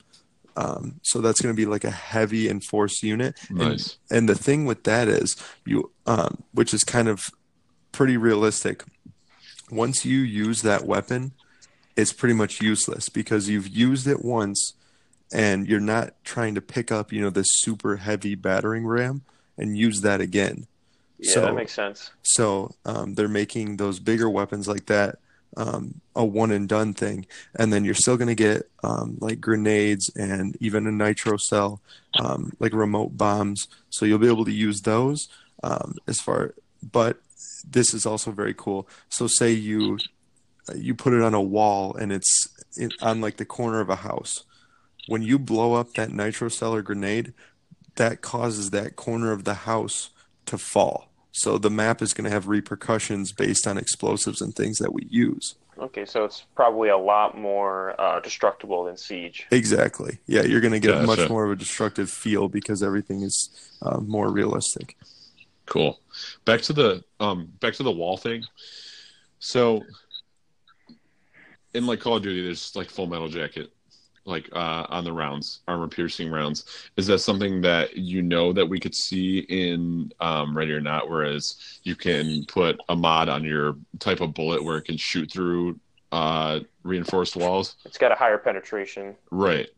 Um, 0.56 0.98
so 1.04 1.20
that's 1.20 1.40
going 1.40 1.54
to 1.54 1.56
be 1.56 1.64
like 1.64 1.84
a 1.84 1.90
heavy 1.92 2.50
enforced 2.50 3.02
unit. 3.04 3.36
And- 3.48 3.58
Nice. 3.58 3.96
and 4.10 4.28
the 4.28 4.34
thing 4.34 4.66
with 4.66 4.82
that 4.84 5.06
is 5.06 5.36
you, 5.64 5.92
um, 6.06 6.42
which 6.52 6.74
is 6.74 6.82
kind 6.82 7.06
of 7.08 7.30
pretty 7.92 8.16
realistic. 8.16 8.82
Once 9.70 10.04
you 10.04 10.18
use 10.18 10.62
that 10.62 10.84
weapon, 10.84 11.32
it's 11.96 12.12
pretty 12.12 12.34
much 12.34 12.60
useless 12.60 13.08
because 13.08 13.48
you've 13.48 13.68
used 13.68 14.06
it 14.08 14.24
once, 14.24 14.72
and 15.32 15.66
you're 15.68 15.80
not 15.80 16.14
trying 16.24 16.54
to 16.54 16.60
pick 16.60 16.90
up, 16.90 17.12
you 17.12 17.20
know, 17.20 17.30
this 17.30 17.48
super 17.50 17.96
heavy 17.96 18.34
battering 18.34 18.86
ram 18.86 19.22
and 19.56 19.76
use 19.76 20.00
that 20.02 20.20
again. 20.20 20.66
Yeah, 21.18 21.32
So- 21.34 21.40
that 21.42 21.54
makes 21.54 21.72
sense. 21.74 22.10
So 22.22 22.74
um, 22.84 23.14
they're 23.14 23.28
making 23.28 23.76
those 23.76 23.98
bigger 23.98 24.28
weapons 24.30 24.68
like 24.68 24.86
that 24.86 25.18
um, 25.56 26.00
a 26.14 26.24
one 26.24 26.50
and 26.50 26.68
done 26.68 26.92
thing, 26.92 27.26
and 27.54 27.72
then 27.72 27.84
you're 27.84 27.94
still 27.94 28.16
going 28.18 28.28
to 28.28 28.34
get 28.34 28.68
um, 28.84 29.16
like 29.18 29.40
grenades 29.40 30.10
and 30.14 30.56
even 30.60 30.86
a 30.86 30.92
nitro 30.92 31.36
cell, 31.38 31.80
um, 32.18 32.52
like 32.60 32.72
remote 32.74 33.16
bombs. 33.16 33.66
So 33.90 34.04
you'll 34.04 34.18
be 34.18 34.28
able 34.28 34.44
to 34.44 34.52
use 34.52 34.82
those 34.82 35.28
um, 35.64 35.96
as 36.06 36.20
far. 36.20 36.54
But 36.92 37.18
this 37.68 37.94
is 37.94 38.04
also 38.06 38.30
very 38.30 38.54
cool. 38.54 38.88
So 39.08 39.26
say 39.26 39.50
you 39.52 39.98
you 40.76 40.94
put 40.94 41.14
it 41.14 41.22
on 41.22 41.32
a 41.34 41.40
wall 41.42 41.94
and 41.94 42.12
it's 42.12 42.48
in, 42.76 42.90
on 43.00 43.22
like 43.22 43.38
the 43.38 43.46
corner 43.46 43.80
of 43.80 43.88
a 43.88 43.96
house. 43.96 44.44
When 45.08 45.22
you 45.22 45.38
blow 45.38 45.74
up 45.74 45.94
that 45.94 46.12
nitro 46.12 46.48
cell 46.48 46.80
grenade, 46.82 47.32
that 47.96 48.20
causes 48.20 48.70
that 48.70 48.94
corner 48.94 49.32
of 49.32 49.44
the 49.44 49.54
house 49.54 50.10
to 50.46 50.58
fall. 50.58 51.08
So 51.32 51.58
the 51.58 51.70
map 51.70 52.02
is 52.02 52.14
going 52.14 52.24
to 52.26 52.30
have 52.30 52.46
repercussions 52.46 53.32
based 53.32 53.66
on 53.66 53.78
explosives 53.78 54.40
and 54.40 54.54
things 54.54 54.78
that 54.78 54.92
we 54.92 55.06
use. 55.08 55.56
Okay, 55.78 56.04
so 56.04 56.24
it's 56.24 56.44
probably 56.54 56.88
a 56.88 56.96
lot 56.96 57.38
more 57.38 57.98
uh, 58.00 58.20
destructible 58.20 58.84
than 58.84 58.96
Siege. 58.96 59.46
Exactly. 59.50 60.18
Yeah, 60.26 60.42
you're 60.42 60.60
going 60.60 60.72
to 60.72 60.80
get 60.80 61.04
much 61.04 61.18
Gotcha. 61.18 61.32
more 61.32 61.44
of 61.44 61.52
a 61.52 61.56
destructive 61.56 62.10
feel 62.10 62.48
because 62.48 62.82
everything 62.82 63.22
is 63.22 63.50
uh, 63.82 63.98
more 64.00 64.30
realistic. 64.30 64.96
Cool. 65.66 66.00
Back 66.44 66.62
to 66.62 66.72
the 66.72 67.04
um 67.20 67.52
back 67.60 67.74
to 67.74 67.82
the 67.82 67.92
wall 67.92 68.16
thing. 68.16 68.42
So 69.38 69.84
in 71.74 71.86
like 71.86 72.00
Call 72.00 72.16
of 72.16 72.22
Duty, 72.22 72.42
there's 72.42 72.74
like 72.74 72.88
full 72.88 73.06
metal 73.06 73.28
jacket, 73.28 73.70
like 74.29 74.49
uh 74.53 74.87
on 74.89 75.05
the 75.05 75.12
rounds, 75.12 75.61
armor 75.66 75.89
piercing 75.89 76.31
rounds. 76.31 76.64
Is 76.97 77.07
that 77.09 77.18
something 77.18 77.61
that 77.62 77.97
you 77.97 78.22
know 78.22 78.53
that 78.53 78.66
we 78.66 78.79
could 78.79 78.95
see 78.95 79.39
in 79.41 80.12
um 80.20 80.57
Ready 80.57 80.72
or 80.72 80.81
Not? 80.81 81.09
Whereas 81.09 81.81
you 81.83 81.97
can 81.97 82.45
put 82.47 82.79
a 82.89 82.95
mod 82.97 83.29
on 83.29 83.43
your 83.45 83.76
type 83.99 84.20
of 84.20 84.35
bullet 84.35 84.62
where 84.62 84.79
it 84.79 84.85
can 84.85 84.97
shoot 84.97 85.31
through 85.33 85.81
uh 86.12 86.61
reinforced 86.85 87.37
walls. 87.37 87.76
It's 87.85 87.99
got 87.99 88.12
a 88.12 88.14
higher 88.14 88.39
penetration. 88.39 89.16
Right. 89.31 89.68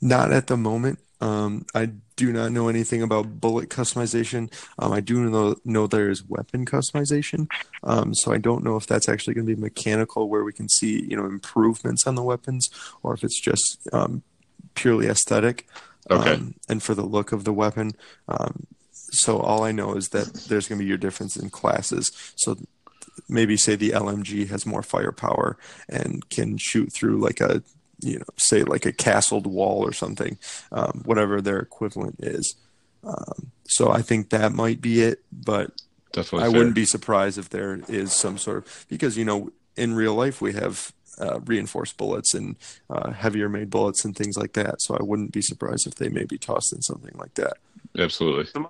Not 0.00 0.32
at 0.32 0.46
the 0.46 0.56
moment. 0.56 0.98
Um, 1.20 1.66
I 1.74 1.90
do 2.16 2.32
not 2.32 2.52
know 2.52 2.68
anything 2.68 3.02
about 3.02 3.40
bullet 3.40 3.68
customization. 3.68 4.52
Um, 4.78 4.92
I 4.92 5.00
do 5.00 5.20
know 5.28 5.56
know 5.64 5.86
there 5.86 6.08
is 6.08 6.24
weapon 6.26 6.64
customization. 6.64 7.48
Um, 7.82 8.14
so 8.14 8.32
I 8.32 8.38
don't 8.38 8.64
know 8.64 8.76
if 8.76 8.86
that's 8.86 9.08
actually 9.08 9.34
going 9.34 9.46
to 9.46 9.54
be 9.54 9.60
mechanical, 9.60 10.28
where 10.28 10.44
we 10.44 10.52
can 10.52 10.68
see 10.68 11.02
you 11.02 11.16
know 11.16 11.26
improvements 11.26 12.06
on 12.06 12.14
the 12.14 12.22
weapons, 12.22 12.68
or 13.02 13.12
if 13.12 13.22
it's 13.22 13.40
just 13.40 13.86
um, 13.92 14.22
purely 14.74 15.08
aesthetic. 15.08 15.66
Okay. 16.10 16.32
Um, 16.32 16.54
and 16.68 16.82
for 16.82 16.94
the 16.94 17.04
look 17.04 17.30
of 17.32 17.44
the 17.44 17.52
weapon. 17.52 17.92
Um, 18.26 18.66
so 19.12 19.38
all 19.38 19.64
I 19.64 19.72
know 19.72 19.94
is 19.94 20.08
that 20.08 20.32
there's 20.48 20.66
going 20.66 20.78
to 20.78 20.84
be 20.84 20.88
your 20.88 20.98
difference 20.98 21.36
in 21.36 21.50
classes. 21.50 22.10
So 22.36 22.56
maybe 23.28 23.56
say 23.56 23.76
the 23.76 23.90
LMG 23.90 24.48
has 24.48 24.66
more 24.66 24.82
firepower 24.82 25.58
and 25.88 26.28
can 26.30 26.56
shoot 26.58 26.92
through 26.92 27.20
like 27.20 27.40
a 27.40 27.62
you 28.02 28.18
know 28.18 28.24
say 28.36 28.62
like 28.62 28.86
a 28.86 28.92
castled 28.92 29.46
wall 29.46 29.84
or 29.84 29.92
something, 29.92 30.38
um, 30.72 31.02
whatever 31.04 31.40
their 31.40 31.58
equivalent 31.58 32.16
is. 32.20 32.54
Um, 33.04 33.50
so 33.64 33.90
I 33.90 34.02
think 34.02 34.30
that 34.30 34.52
might 34.52 34.80
be 34.80 35.02
it, 35.02 35.22
but 35.32 35.80
Definitely. 36.12 36.48
I 36.48 36.50
fair. 36.50 36.58
wouldn't 36.58 36.74
be 36.74 36.84
surprised 36.84 37.38
if 37.38 37.48
there 37.48 37.80
is 37.88 38.12
some 38.12 38.36
sort 38.36 38.58
of 38.58 38.86
because 38.88 39.16
you 39.16 39.24
know 39.24 39.50
in 39.76 39.94
real 39.94 40.14
life 40.14 40.40
we 40.40 40.52
have 40.52 40.92
uh, 41.18 41.40
reinforced 41.40 41.96
bullets 41.96 42.34
and 42.34 42.56
uh, 42.88 43.10
heavier 43.12 43.48
made 43.48 43.70
bullets 43.70 44.04
and 44.04 44.16
things 44.16 44.36
like 44.36 44.54
that. 44.54 44.80
So 44.80 44.96
I 44.96 45.02
wouldn't 45.02 45.32
be 45.32 45.42
surprised 45.42 45.86
if 45.86 45.94
they 45.96 46.08
maybe 46.08 46.38
tossed 46.38 46.72
in 46.72 46.82
something 46.82 47.14
like 47.16 47.34
that. 47.34 47.54
Absolutely. 47.98 48.64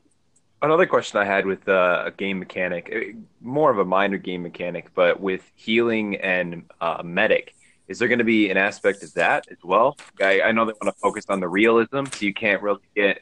Another 0.62 0.86
question 0.86 1.18
I 1.18 1.24
had 1.24 1.46
with 1.46 1.68
uh, 1.68 2.04
a 2.06 2.10
game 2.10 2.38
mechanic, 2.38 2.90
eh, 2.92 3.12
more 3.40 3.70
of 3.70 3.78
a 3.78 3.84
minor 3.84 4.18
game 4.18 4.42
mechanic, 4.42 4.90
but 4.94 5.20
with 5.20 5.42
healing 5.54 6.16
and 6.16 6.64
uh, 6.80 7.02
medic, 7.02 7.54
is 7.90 7.98
there 7.98 8.06
going 8.06 8.20
to 8.20 8.24
be 8.24 8.50
an 8.50 8.56
aspect 8.56 9.02
of 9.02 9.12
that 9.14 9.48
as 9.50 9.58
well? 9.64 9.98
I, 10.20 10.42
I 10.42 10.52
know 10.52 10.64
they 10.64 10.72
want 10.80 10.94
to 10.94 11.00
focus 11.02 11.24
on 11.28 11.40
the 11.40 11.48
realism, 11.48 12.04
so 12.04 12.24
you 12.24 12.32
can't 12.32 12.62
really 12.62 12.80
get 12.94 13.20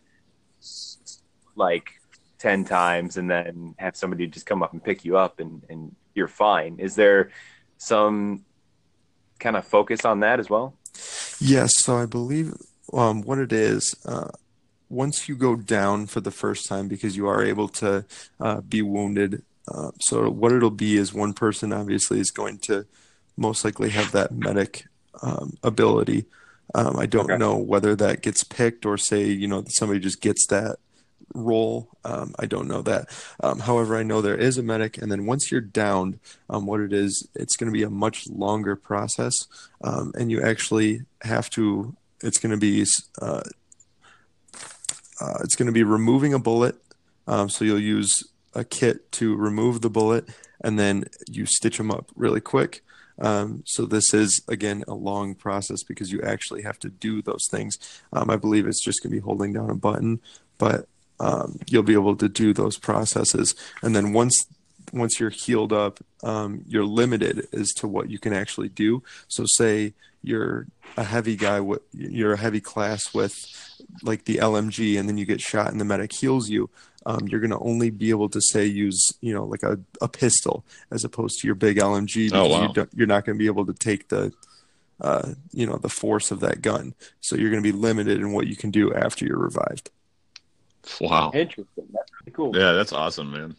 like 1.57 1.89
10 2.39 2.67
times 2.67 3.17
and 3.17 3.31
then 3.31 3.75
have 3.79 3.97
somebody 3.97 4.27
just 4.27 4.45
come 4.45 4.63
up 4.63 4.75
and 4.75 4.85
pick 4.85 5.07
you 5.07 5.17
up 5.17 5.41
and, 5.41 5.63
and 5.71 5.97
you're 6.15 6.29
fine. 6.29 6.79
Is 6.81 6.95
there 6.95 7.31
some 7.79 8.45
kind 9.39 9.57
of 9.57 9.67
focus 9.67 10.05
on 10.05 10.21
that 10.21 10.39
as 10.39 10.51
well? 10.51 10.75
Yes, 11.41 11.71
so 11.77 11.97
I 11.97 12.05
believe 12.05 12.53
um, 12.93 13.23
what 13.23 13.39
it 13.39 13.55
is. 13.55 13.95
Uh, 14.05 14.29
once 14.91 15.31
you 15.31 15.35
go 15.35 15.57
down 15.57 16.07
for 16.07 16.21
the 16.21 16.31
first 16.31 16.69
time, 16.69 16.89
because 16.89 17.17
you 17.17 17.27
are 17.27 17.43
able 17.43 17.69
to 17.69 18.05
uh, 18.39 18.61
be 18.61 18.83
wounded, 18.83 19.43
uh, 19.67 19.93
so 19.99 20.29
what 20.29 20.53
it'll 20.53 20.71
be 20.71 20.99
is 20.99 21.15
one 21.15 21.33
person 21.33 21.73
obviously 21.73 22.21
is 22.21 22.31
going 22.31 22.59
to 22.59 22.87
most 23.39 23.65
likely 23.65 23.91
have 23.91 24.13
that 24.13 24.33
medic 24.33 24.85
um, 25.23 25.57
ability. 25.63 26.27
Um, 26.75 26.99
I 26.99 27.07
don't 27.07 27.31
Okay. 27.31 27.39
know 27.39 27.57
whether 27.57 27.97
that 27.97 28.23
gets 28.23 28.45
picked 28.45 28.85
or 28.85 28.99
say 28.99 29.25
you 29.25 29.49
know 29.49 29.65
somebody 29.69 30.01
just 30.01 30.21
gets 30.21 30.47
that 30.49 30.77
role. 31.35 31.89
Um, 32.05 32.35
I 32.39 32.47
don't 32.47 32.69
know 32.69 32.83
that. 32.83 33.09
Um, 33.41 33.61
however, 33.61 33.97
I 33.97 34.03
know 34.03 34.21
there 34.21 34.37
is 34.37 34.59
a 34.59 34.63
medic, 34.63 34.99
and 34.99 35.11
then 35.11 35.27
once 35.27 35.51
you're 35.51 35.61
downed, 35.61 36.19
um, 36.51 36.67
what 36.67 36.81
it 36.81 36.93
is, 36.93 37.27
it's 37.35 37.57
going 37.57 37.73
to 37.73 37.77
be 37.79 37.83
a 37.85 37.91
much 37.91 38.29
longer 38.29 38.77
process, 38.77 39.35
um, 39.83 40.13
and 40.19 40.31
you 40.31 40.43
actually 40.43 41.03
have 41.23 41.49
to. 41.51 41.95
It's 42.23 42.39
going 42.39 42.53
to 42.53 42.59
be. 42.59 42.85
Uh, 43.21 43.43
uh, 45.21 45.39
it's 45.43 45.57
going 45.57 45.67
to 45.67 45.73
be 45.73 45.83
removing 45.83 46.33
a 46.35 46.39
bullet. 46.39 46.77
Um, 47.27 47.49
so 47.49 47.65
you'll 47.65 47.81
use 47.81 48.23
a 48.55 48.65
kit 48.65 49.11
to 49.13 49.37
remove 49.37 49.81
the 49.81 49.91
bullet, 49.91 50.29
and 50.63 50.79
then 50.79 51.05
you 51.29 51.45
stitch 51.47 51.77
them 51.79 51.91
up 51.91 52.11
really 52.17 52.41
quick. 52.41 52.83
Um, 53.21 53.63
so 53.67 53.85
this 53.85 54.15
is 54.15 54.43
again 54.49 54.85
a 54.87 54.95
long 54.95 55.35
process 55.35 55.83
because 55.83 56.13
you 56.13 56.23
actually 56.23 56.63
have 56.63 56.79
to 56.81 56.89
do 56.89 57.23
those 57.23 57.47
things. 57.51 57.79
Um, 58.13 58.31
I 58.31 58.37
believe 58.37 58.67
it's 58.67 58.85
just 58.85 59.03
going 59.03 59.11
to 59.11 59.17
be 59.17 59.25
holding 59.25 59.53
down 59.53 59.71
a 59.71 59.75
button, 59.75 60.21
but 60.59 60.87
um, 61.21 61.59
you'll 61.69 61.83
be 61.83 61.95
able 61.95 62.17
to 62.17 62.29
do 62.29 62.53
those 62.53 62.79
processes. 62.79 63.55
And 63.83 63.95
then 63.95 64.13
once 64.13 64.47
once 64.93 65.21
you're 65.21 65.31
healed 65.31 65.73
up, 65.73 66.01
um, 66.23 66.63
you're 66.67 66.85
limited 66.85 67.49
as 67.53 67.73
to 67.75 67.89
what 67.89 68.11
you 68.11 68.19
can 68.19 68.33
actually 68.33 68.69
do. 68.69 69.03
So 69.29 69.45
say 69.47 69.95
you're 70.23 70.67
a 70.97 71.05
heavy 71.05 71.37
guy, 71.37 71.61
with, 71.61 71.83
you're 71.93 72.33
a 72.33 72.39
heavy 72.39 72.61
class 72.61 73.15
with 73.15 73.35
like 74.03 74.25
the 74.25 74.37
LMG, 74.37 74.99
and 74.99 75.09
then 75.09 75.19
you 75.19 75.25
get 75.25 75.41
shot 75.41 75.71
and 75.71 75.81
the 75.81 75.85
medic 75.85 76.13
heals 76.13 76.49
you. 76.49 76.71
Um, 77.07 77.27
you're 77.29 77.41
going 77.41 77.51
to 77.51 77.59
only 77.61 77.91
be 77.91 78.11
able 78.11 78.29
to 78.29 78.41
say 78.41 78.67
use 78.67 79.09
you 79.21 79.33
know 79.33 79.45
like 79.45 79.63
a, 79.63 79.79
a 80.03 80.09
pistol 80.09 80.65
as 80.91 81.05
opposed 81.05 81.41
to 81.41 81.47
your 81.47 81.55
big 81.55 81.79
LMG. 81.79 82.31
Oh, 82.35 82.49
wow. 82.49 82.63
you 82.63 82.73
don't, 82.73 82.91
you're 82.95 83.07
not 83.07 83.25
going 83.25 83.37
to 83.37 83.39
be 83.39 83.47
able 83.47 83.65
to 83.67 83.73
take 83.73 84.09
the 84.09 84.33
uh, 85.01 85.33
you 85.53 85.67
know 85.67 85.77
the 85.77 85.89
force 85.89 86.31
of 86.31 86.41
that 86.41 86.61
gun. 86.61 86.95
So 87.21 87.37
you're 87.37 87.51
going 87.51 87.63
to 87.63 87.73
be 87.73 87.77
limited 87.77 88.19
in 88.19 88.33
what 88.33 88.47
you 88.47 88.57
can 88.57 88.71
do 88.71 88.93
after 88.93 89.25
you're 89.25 89.39
revived. 89.39 89.91
Wow. 91.01 91.31
Interesting. 91.35 91.87
That's 91.93 92.11
really 92.21 92.33
cool. 92.35 92.57
Yeah, 92.57 92.73
that's 92.73 92.93
awesome, 92.93 93.31
man. 93.31 93.57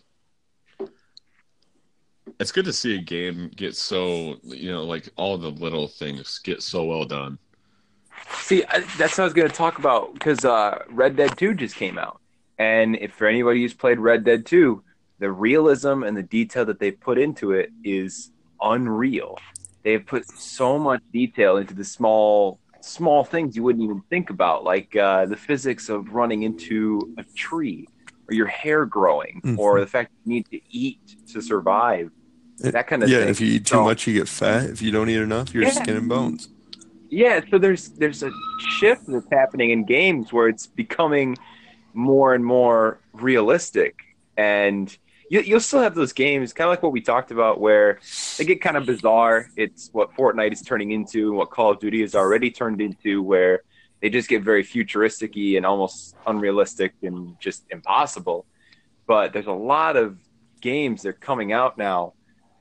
It's 2.40 2.52
good 2.52 2.66
to 2.66 2.74
see 2.74 2.96
a 2.96 3.02
game 3.02 3.52
get 3.56 3.76
so 3.76 4.38
you 4.44 4.72
know 4.72 4.84
like 4.84 5.10
all 5.18 5.38
the 5.38 5.50
little 5.52 5.88
things 5.88 6.40
get 6.40 6.62
so 6.62 6.86
well 6.86 7.06
done. 7.06 7.38
See, 8.42 8.64
I, 8.66 8.80
that's 8.98 9.18
what 9.18 9.20
I 9.20 9.24
was 9.26 9.34
going 9.34 9.50
to 9.50 9.56
talk 9.56 9.80
about 9.80 10.14
because 10.14 10.44
uh, 10.46 10.84
Red 10.90 11.16
Dead 11.16 11.38
2 11.38 11.54
just 11.54 11.76
came 11.76 11.98
out. 11.98 12.20
And 12.58 12.96
if 12.98 13.14
for 13.14 13.28
anybody 13.28 13.62
who's 13.62 13.74
played 13.74 13.98
Red 14.00 14.24
Dead 14.24 14.46
2, 14.46 14.84
the 15.20 15.32
realism 15.32 16.04
and 16.04 16.16
the 16.16 16.24
detail 16.24 16.66
that 16.66 16.80
they 16.80 16.92
put 16.92 17.18
into 17.18 17.52
it 17.52 17.72
is 17.84 18.32
unreal. 18.62 19.38
They've 19.84 20.06
put 20.06 20.30
so 20.30 20.78
much 20.78 21.02
detail 21.14 21.58
into 21.58 21.74
the 21.74 21.84
small 21.86 22.60
small 22.82 23.26
things 23.26 23.56
you 23.58 23.64
wouldn't 23.64 23.84
even 23.84 24.02
think 24.10 24.30
about, 24.30 24.64
like 24.64 24.96
uh, 24.96 25.26
the 25.26 25.36
physics 25.36 25.90
of 25.90 26.14
running 26.14 26.44
into 26.44 27.14
a 27.18 27.24
tree, 27.36 27.86
or 28.30 28.34
your 28.34 28.48
hair 28.48 28.86
growing, 28.86 29.42
Mhm. 29.44 29.58
or 29.58 29.82
the 29.82 29.88
fact 29.88 30.12
you 30.24 30.34
need 30.36 30.46
to 30.50 30.60
eat 30.70 31.18
to 31.34 31.42
survive. 31.42 32.10
That 32.60 32.76
eh, 32.76 32.82
kind 32.84 33.04
of 33.04 33.10
yeah, 33.10 33.20
thing. 33.20 33.30
if 33.30 33.42
you 33.42 33.48
eat 33.48 33.66
too 33.66 33.76
So- 33.76 33.84
much, 33.84 34.08
you 34.08 34.14
get 34.14 34.28
fat. 34.28 34.66
If 34.70 34.82
you 34.82 34.92
don't 34.92 35.10
eat 35.10 35.18
enough, 35.18 35.54
you're 35.54 35.64
Yeah. 35.64 35.72
skin 35.72 35.96
and 35.98 36.10
bones. 36.10 36.50
Yeah, 37.10 37.42
so 37.50 37.58
there's 37.58 37.90
there's 37.90 38.22
a 38.22 38.32
shift 38.78 39.04
that's 39.08 39.26
happening 39.32 39.72
in 39.72 39.84
games 39.84 40.32
where 40.32 40.48
it's 40.48 40.68
becoming 40.68 41.38
more 41.94 42.36
and 42.36 42.46
more 42.46 43.00
realistic, 43.14 43.96
and 44.38 44.96
you, 45.30 45.42
you'll 45.42 45.60
still 45.60 45.82
have 45.82 45.96
those 45.96 46.14
games, 46.14 46.54
kind 46.54 46.68
of 46.68 46.72
like 46.72 46.84
what 46.84 46.92
we 46.92 47.02
talked 47.02 47.32
about, 47.32 47.60
where 47.60 48.00
they 48.38 48.46
get 48.46 48.62
kind 48.62 48.78
of 48.78 48.86
bizarre. 48.86 49.48
It's 49.56 49.90
what 49.92 50.14
Fortnite 50.16 50.52
is 50.54 50.62
turning 50.62 50.92
into, 50.92 51.30
and 51.30 51.38
what 51.38 51.50
Call 51.50 51.72
of 51.72 51.80
Duty 51.80 52.02
has 52.02 52.14
already 52.14 52.52
turned 52.52 52.80
into, 52.80 53.24
where 53.24 53.64
they 54.02 54.10
just 54.10 54.30
get 54.30 54.44
very 54.44 54.64
futuristic-y 54.64 55.56
and 55.58 55.66
almost 55.66 56.16
unrealistic 56.28 56.94
and 57.02 57.36
just 57.40 57.64
impossible. 57.72 58.46
But 59.08 59.34
there's 59.34 59.48
a 59.48 59.52
lot 59.52 59.98
of 59.98 60.18
games 60.62 61.02
that 61.02 61.10
are 61.10 61.14
coming 61.14 61.52
out 61.54 61.78
now 61.78 62.14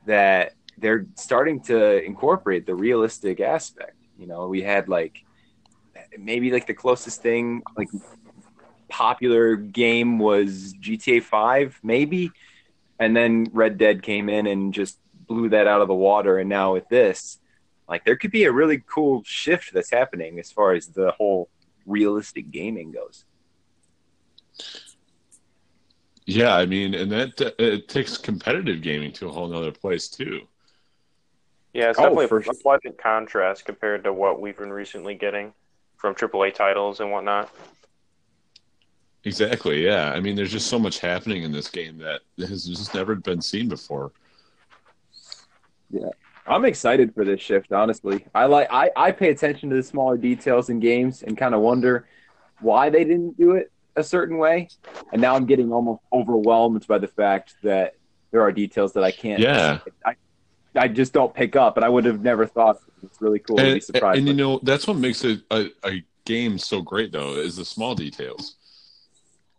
that 0.09 0.55
they're 0.79 1.07
starting 1.15 1.61
to 1.61 2.03
incorporate 2.03 2.67
the 2.67 2.75
realistic 2.75 3.41
aspect. 3.41 3.97
You 4.19 4.27
know, 4.27 4.49
we 4.49 4.63
had 4.63 4.89
like 4.89 5.25
maybe 6.19 6.51
like 6.51 6.67
the 6.67 6.75
closest 6.75 7.23
thing 7.23 7.63
like 7.77 7.89
popular 8.89 9.57
game 9.57 10.19
was 10.19 10.75
GTA 10.81 11.23
5 11.23 11.79
maybe 11.83 12.33
and 12.99 13.15
then 13.15 13.49
Red 13.53 13.77
Dead 13.77 14.03
came 14.03 14.29
in 14.29 14.47
and 14.47 14.73
just 14.73 14.99
blew 15.27 15.51
that 15.51 15.67
out 15.67 15.83
of 15.83 15.89
the 15.89 15.95
water 15.95 16.39
and 16.39 16.49
now 16.49 16.73
with 16.73 16.89
this 16.89 17.39
like 17.89 18.05
there 18.05 18.17
could 18.17 18.31
be 18.31 18.45
a 18.45 18.53
really 18.53 18.83
cool 18.87 19.23
shift 19.25 19.75
that's 19.75 19.91
happening 19.91 20.39
as 20.39 20.51
far 20.51 20.73
as 20.73 20.87
the 20.87 21.11
whole 21.13 21.51
realistic 21.85 22.51
gaming 22.51 22.93
goes. 22.93 23.25
Yeah, 26.29 26.55
I 26.55 26.67
mean, 26.67 26.93
and 26.93 27.11
that 27.11 27.41
uh, 27.41 27.51
it 27.59 27.89
takes 27.89 28.19
competitive 28.19 28.83
gaming 28.83 29.13
to 29.13 29.29
a 29.29 29.33
whole 29.33 29.49
nother 29.49 29.73
place 29.73 30.09
too. 30.09 30.43
Yeah, 31.73 31.89
it's 31.89 31.99
Oh, 31.99 32.03
definitely 32.03 32.27
for 32.27 32.39
a 32.41 32.43
sure. 32.45 32.53
pleasant 32.53 32.99
contrast 32.99 33.65
compared 33.65 34.05
to 34.05 34.13
what 34.13 34.39
we've 34.39 34.57
been 34.57 34.71
recently 34.71 35.15
getting 35.15 35.55
from 35.97 36.15
AAA 36.15 36.53
titles 36.53 37.01
and 37.01 37.11
whatnot. 37.11 37.51
Exactly. 39.25 39.83
Yeah. 39.87 40.13
I 40.13 40.21
mean, 40.21 40.37
there's 40.37 40.53
just 40.53 40.67
so 40.67 40.79
much 40.79 40.99
happening 40.99 41.45
in 41.45 41.51
this 41.51 41.71
game 41.71 41.97
that 41.99 42.21
has 42.47 42.67
just 42.67 42.93
never 42.95 43.15
been 43.15 43.41
seen 43.41 43.71
before. 43.71 44.13
Yeah, 45.91 46.11
I'm 46.47 46.67
excited 46.67 47.15
for 47.15 47.25
this 47.25 47.41
shift, 47.41 47.73
honestly. 47.73 48.27
I 48.35 48.45
like 48.45 48.69
I, 48.71 48.91
I 48.95 49.13
pay 49.13 49.31
attention 49.31 49.71
to 49.71 49.77
the 49.77 49.83
smaller 49.83 50.19
details 50.19 50.69
in 50.69 50.79
games 50.79 51.23
and 51.23 51.39
kind 51.39 51.55
of 51.55 51.63
wonder 51.63 52.07
why 52.61 52.91
they 52.91 53.05
didn't 53.05 53.39
do 53.39 53.53
it 53.53 53.73
a 53.99 54.05
certain 54.05 54.39
way. 54.39 54.69
And 55.13 55.21
now 55.21 55.35
I'm 55.35 55.47
getting 55.47 55.73
almost 55.73 56.03
overwhelmed 56.13 56.87
by 56.87 56.99
the 56.99 57.09
fact 57.09 57.55
that 57.63 57.95
there 58.31 58.41
are 58.43 58.53
details 58.53 58.93
that 58.95 59.05
I 59.05 59.11
can't 59.11 59.41
Yeah. 59.41 59.79
I, 60.05 60.15
I 60.75 60.89
just 60.89 61.13
don't 61.13 61.33
pick 61.35 61.57
up 61.57 61.77
and 61.77 61.85
I 61.85 61.89
would 61.89 62.05
have 62.05 62.23
never 62.23 62.47
thought 62.47 62.79
it's 63.03 63.21
really 63.21 63.39
cool 63.39 63.57
to 63.57 63.63
be 63.63 63.71
And, 63.73 63.83
surprised. 63.83 64.19
and 64.19 64.29
you 64.29 64.35
know, 64.35 64.61
that's 64.63 64.87
what 64.87 64.97
makes 64.97 65.25
a, 65.25 65.41
a, 65.51 65.71
a 65.85 66.05
game 66.25 66.59
so 66.59 66.83
great, 66.83 67.11
though, 67.13 67.35
is 67.35 67.57
the 67.57 67.65
small 67.65 67.95
details. 67.95 68.57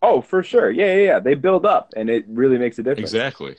oh, 0.01 0.21
for 0.21 0.43
sure. 0.43 0.69
Yeah, 0.71 0.93
yeah, 0.95 1.03
yeah. 1.03 1.19
They 1.19 1.33
build 1.33 1.65
up 1.65 1.93
and 1.97 2.09
it 2.09 2.25
really 2.27 2.57
makes 2.57 2.79
a 2.79 2.83
difference. 2.83 3.11
Exactly. 3.11 3.55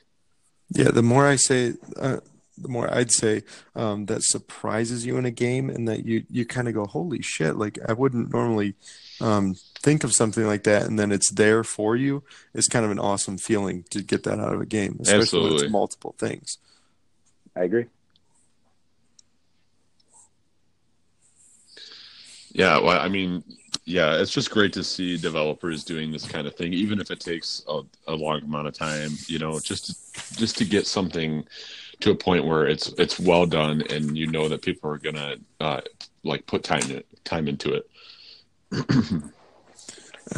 Yeah, 0.70 0.90
the 0.92 1.02
more 1.02 1.26
I 1.26 1.36
say, 1.36 1.74
uh, 2.00 2.18
the 2.56 2.68
more 2.68 2.92
I'd 2.94 3.10
say 3.10 3.42
um, 3.74 4.06
that 4.06 4.22
surprises 4.22 5.04
you 5.04 5.16
in 5.16 5.24
a 5.24 5.30
game, 5.30 5.68
and 5.70 5.88
that 5.88 6.04
you 6.04 6.24
you 6.30 6.44
kind 6.46 6.68
of 6.68 6.74
go, 6.74 6.84
"Holy 6.84 7.22
shit!" 7.22 7.56
Like 7.56 7.78
I 7.88 7.92
wouldn't 7.94 8.32
normally 8.32 8.74
um, 9.20 9.56
think 9.82 10.04
of 10.04 10.12
something 10.12 10.46
like 10.46 10.64
that, 10.64 10.82
and 10.82 10.98
then 10.98 11.10
it's 11.10 11.30
there 11.30 11.64
for 11.64 11.96
you. 11.96 12.22
It's 12.54 12.68
kind 12.68 12.84
of 12.84 12.90
an 12.90 12.98
awesome 12.98 13.38
feeling 13.38 13.84
to 13.90 14.02
get 14.02 14.24
that 14.24 14.38
out 14.38 14.54
of 14.54 14.60
a 14.60 14.66
game, 14.66 14.98
especially 15.00 15.42
when 15.42 15.52
it's 15.54 15.70
multiple 15.70 16.14
things. 16.18 16.58
I 17.56 17.64
agree. 17.64 17.86
Yeah, 22.52 22.78
well, 22.78 23.00
I 23.00 23.08
mean, 23.08 23.44
yeah, 23.84 24.20
it's 24.20 24.32
just 24.32 24.50
great 24.50 24.72
to 24.74 24.84
see 24.84 25.16
developers 25.16 25.84
doing 25.84 26.12
this 26.12 26.26
kind 26.26 26.46
of 26.46 26.54
thing, 26.54 26.72
even 26.72 27.00
if 27.00 27.10
it 27.10 27.20
takes 27.20 27.62
a, 27.68 27.82
a 28.08 28.14
long 28.14 28.42
amount 28.42 28.66
of 28.66 28.74
time. 28.74 29.12
You 29.26 29.38
know, 29.38 29.58
just 29.60 30.36
just 30.36 30.58
to 30.58 30.64
get 30.64 30.86
something 30.86 31.46
to 32.00 32.10
a 32.10 32.14
point 32.14 32.44
where 32.44 32.66
it's 32.66 32.88
it's 32.98 33.18
well 33.18 33.46
done, 33.46 33.82
and 33.88 34.16
you 34.16 34.26
know 34.26 34.48
that 34.48 34.62
people 34.62 34.90
are 34.90 34.98
gonna 34.98 35.36
uh, 35.60 35.80
like 36.24 36.46
put 36.46 36.64
time 36.64 37.02
time 37.24 37.48
into 37.48 37.74
it. 37.74 37.90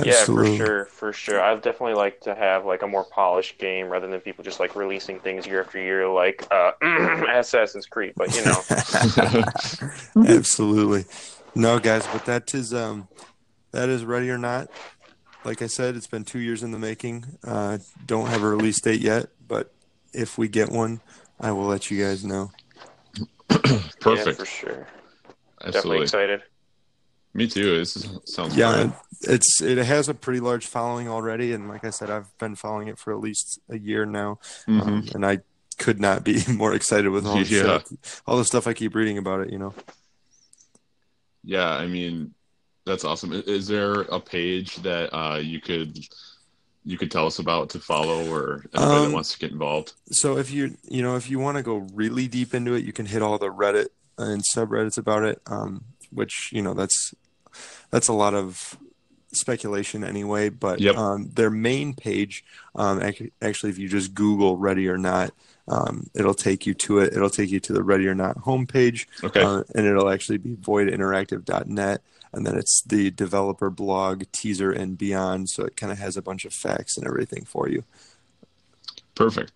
Yeah, 0.03 0.25
for 0.25 0.47
sure, 0.57 0.85
for 0.87 1.13
sure. 1.13 1.41
I'd 1.41 1.63
definitely 1.63 1.95
like 1.95 2.21
to 2.23 2.35
have 2.35 2.65
like 2.65 2.83
a 2.83 2.87
more 2.87 3.05
polished 3.05 3.59
game 3.59 3.89
rather 3.89 4.09
than 4.09 4.21
people 4.21 4.43
just 4.43 4.59
like 4.59 4.75
releasing 4.75 5.21
things 5.21 5.47
year 5.47 5.61
after 5.63 5.81
year, 5.81 6.09
like 6.09 6.47
uh, 6.51 6.73
Assassin's 7.29 7.87
Creed. 7.87 8.15
But 8.17 8.35
you 8.35 8.45
know, 8.45 10.27
Absolutely. 10.37 11.05
No, 11.55 11.79
guys, 11.79 12.07
but 12.07 12.25
that 12.25 12.55
is 12.55 12.73
um 12.73 13.09
that 13.73 13.89
is 13.89 14.05
ready 14.05 14.31
or 14.31 14.39
not. 14.39 14.71
Like 15.45 15.61
I 15.61 15.67
said, 15.67 15.97
it's 15.97 16.07
been 16.07 16.25
two 16.25 16.39
years 16.39 16.63
in 16.63 16.71
the 16.71 16.79
making. 16.79 17.25
Uh, 17.45 17.79
don't 18.07 18.29
have 18.29 18.43
a 18.43 18.49
release 18.49 18.81
date 18.81 19.01
yet, 19.01 19.29
but 19.47 19.73
if 20.13 20.39
we 20.39 20.49
get 20.49 20.71
one, 20.71 21.01
I 21.41 21.51
will 21.53 21.67
let 21.67 21.91
you 21.91 22.03
guys 22.03 22.25
know. 22.25 22.53
yeah, 23.51 23.83
Perfect, 24.01 24.39
for 24.39 24.47
sure. 24.47 24.87
Definitely 25.59 25.67
absolutely. 25.67 26.03
excited. 26.03 26.43
Me 27.35 27.47
too. 27.47 27.79
This 27.79 27.97
is, 27.97 28.09
sounds 28.27 28.57
Yeah, 28.57 28.85
great. 28.85 29.35
it's 29.35 29.63
it 29.63 29.79
has 29.79 30.09
a 30.09 30.15
pretty 30.15 30.41
large 30.41 30.67
following 30.67 31.09
already, 31.09 31.53
and 31.53 31.69
like 31.69 31.85
I 31.85 31.91
said, 31.91 32.11
I've 32.11 32.37
been 32.39 32.57
following 32.57 32.89
it 32.89 32.99
for 32.99 33.13
at 33.13 33.21
least 33.21 33.59
a 33.71 33.79
year 33.79 34.05
now, 34.05 34.39
Mhm. 34.69 34.83
um, 34.83 35.09
and 35.15 35.25
I 35.25 35.39
could 35.79 35.99
not 36.01 36.25
be 36.25 36.43
more 36.49 36.75
excited 36.75 37.09
with 37.09 37.27
all 37.27 37.37
the 37.43 37.45
Yeah. 37.45 37.63
stuff, 37.81 38.23
all 38.27 38.37
the 38.37 38.45
stuff 38.45 38.67
I 38.67 38.75
keep 38.75 38.95
reading 38.95 39.17
about 39.19 39.41
it. 39.41 39.51
You 39.51 39.59
know. 39.59 39.75
Yeah, 41.45 41.71
I 41.71 41.87
mean, 41.87 42.35
that's 42.85 43.05
awesome. 43.05 43.33
Is 43.33 43.67
there 43.67 44.03
a 44.03 44.21
page 44.21 44.77
that 44.77 45.13
uh, 45.17 45.39
you 45.39 45.61
could 45.61 45.99
you 46.85 46.99
could 46.99 47.11
tell 47.13 47.27
us 47.27 47.39
about 47.39 47.71
to 47.71 47.79
follow, 47.81 48.29
or 48.31 48.65
anybody 48.75 48.97
Um, 48.97 49.05
that 49.09 49.15
wants 49.15 49.33
to 49.33 49.39
get 49.39 49.53
involved? 49.53 49.93
So 50.11 50.37
if 50.37 50.51
you 50.51 50.77
you 50.89 51.01
know 51.03 51.17
if 51.17 51.31
you 51.31 51.39
want 51.39 51.57
to 51.57 51.63
go 51.63 51.77
really 51.95 52.29
deep 52.29 52.53
into 52.55 52.75
it, 52.75 52.85
you 52.85 52.93
can 52.93 53.07
hit 53.07 53.23
all 53.23 53.39
the 53.39 53.49
Reddit 53.49 53.87
and 54.19 54.43
subreddits 54.55 54.99
about 54.99 55.23
it, 55.25 55.41
um, 55.47 55.85
which 56.11 56.51
you 56.53 56.61
know 56.63 56.75
that's 56.75 57.15
that's 57.93 58.09
a 58.09 58.13
lot 58.13 58.35
of 58.35 58.77
speculation 59.33 60.03
anyway. 60.03 60.49
But 60.49 60.81
Yep. 60.81 60.97
um, 60.97 61.31
their 61.35 61.51
main 61.51 61.95
page, 61.95 62.45
um, 62.75 63.01
ac- 63.01 63.31
actually, 63.41 63.71
if 63.71 63.79
you 63.79 63.89
just 63.89 64.15
Google 64.15 64.57
"Ready 64.57 64.89
or 64.89 64.99
Not," 64.99 65.33
um, 65.69 66.09
it'll 66.15 66.35
take 66.35 66.67
you 66.67 66.75
to 66.75 66.99
it. 66.99 67.13
It'll 67.13 67.31
take 67.31 67.51
you 67.51 67.61
to 67.61 67.73
the 67.73 67.85
Ready 67.85 68.09
or 68.09 68.15
Not 68.15 68.37
homepage, 68.39 69.07
Okay, 69.23 69.43
uh, 69.43 69.63
and 69.77 69.87
it'll 69.87 70.11
actually 70.11 70.39
be 70.39 70.57
voidinteractive.net. 70.57 72.03
And 72.35 72.47
then 72.47 72.57
it's 72.57 72.83
the 72.83 73.11
developer 73.11 73.69
blog, 73.69 74.25
teaser, 74.33 74.73
and 74.73 74.97
beyond. 74.97 75.51
So 75.51 75.65
it 75.65 75.77
kind 75.77 75.93
of 75.93 75.99
has 75.99 76.17
a 76.17 76.23
bunch 76.23 76.47
of 76.47 76.55
facts 76.55 76.97
and 76.97 77.07
everything 77.07 77.45
for 77.45 77.69
you. 77.69 77.85
perfect. 79.15 79.53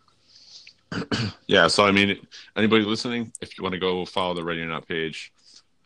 yeah, 1.46 1.66
so 1.68 1.84
I 1.86 1.90
mean, 1.92 2.18
anybody 2.54 2.84
listening, 2.84 3.32
if 3.40 3.56
you 3.56 3.62
want 3.64 3.72
to 3.72 3.78
go 3.78 4.04
follow 4.04 4.34
the 4.34 4.44
Ready 4.44 4.60
or 4.60 4.66
Not 4.66 4.86
page, 4.86 5.32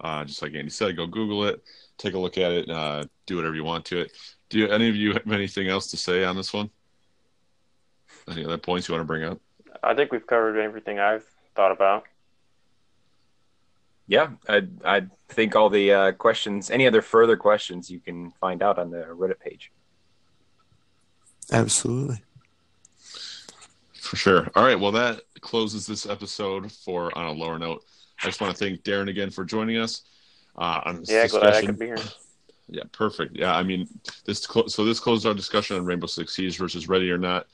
uh, 0.01 0.25
just 0.25 0.43
like 0.43 0.55
Andy 0.55 0.71
said, 0.71 0.97
go 0.97 1.07
Google 1.07 1.45
it, 1.45 1.63
take 2.01 2.15
a 2.15 2.19
look 2.19 2.39
at 2.39 2.51
it, 2.51 2.71
uh, 2.71 3.05
do 3.27 3.37
whatever 3.37 3.55
you 3.55 3.65
want 3.65 3.85
to 3.87 4.01
it. 4.01 4.13
Do 4.49 4.59
you, 4.59 4.69
any 4.69 4.89
of 4.89 4.97
you 4.97 5.13
have 5.13 5.31
anything 5.31 5.69
else 5.69 5.91
to 5.93 5.97
say 5.97 6.25
on 6.25 6.37
this 6.37 6.53
one? 6.53 6.71
Any 8.29 8.45
other 8.45 8.59
points 8.59 8.89
you 8.89 8.95
want 8.95 9.03
to 9.03 9.07
bring 9.07 9.25
up? 9.25 9.39
I 9.83 9.95
think 9.95 10.13
we've 10.13 10.27
covered 10.27 10.59
everything 10.59 10.99
I've 10.99 11.25
thought 11.55 11.73
about. 11.73 12.05
Yeah, 14.07 14.31
I 14.49 14.67
I 14.85 15.03
think 15.29 15.55
all 15.55 15.71
the 15.71 15.93
uh, 15.93 16.13
questions, 16.13 16.71
any 16.71 16.87
other 16.87 17.01
further 17.01 17.37
questions, 17.37 17.91
you 17.91 18.01
can 18.01 18.33
find 18.33 18.63
out 18.63 18.79
on 18.79 18.91
the 18.91 19.05
Reddit 19.05 19.39
page. 19.39 19.71
Absolutely. 21.53 22.21
For 23.95 24.17
sure. 24.17 24.51
All 24.57 24.65
right. 24.65 24.79
Well, 24.79 24.93
that 24.93 25.21
closes 25.41 25.87
this 25.87 26.07
episode 26.07 26.73
for 26.73 27.17
on 27.17 27.27
a 27.27 27.33
lower 27.33 27.59
note. 27.59 27.85
I 28.23 28.27
just 28.27 28.41
want 28.41 28.57
to 28.57 28.65
thank 28.65 28.83
Darren 28.83 29.09
again 29.09 29.31
for 29.31 29.45
joining 29.45 29.79
us 29.79 30.03
uh, 30.57 30.81
on 30.85 31.01
this 31.01 31.11
Yeah, 31.11 31.27
glad 31.29 31.43
I 31.43 31.47
discussion. 31.47 31.67
could 31.67 31.79
be 31.79 31.87
here. 31.87 31.97
Yeah, 32.69 32.83
perfect. 32.93 33.37
Yeah, 33.37 33.57
I 33.57 33.63
mean, 33.63 33.89
this 34.25 34.47
clo- 34.47 34.69
so 34.69 34.85
this 34.85 35.01
closed 35.01 35.27
our 35.27 35.35
discussion 35.35 35.77
on 35.77 35.85
Rainbow 35.85 36.07
Six 36.07 36.35
Siege 36.37 36.57
versus 36.57 36.89
Ready 36.89 37.11
or 37.11 37.19
Not. 37.19 37.47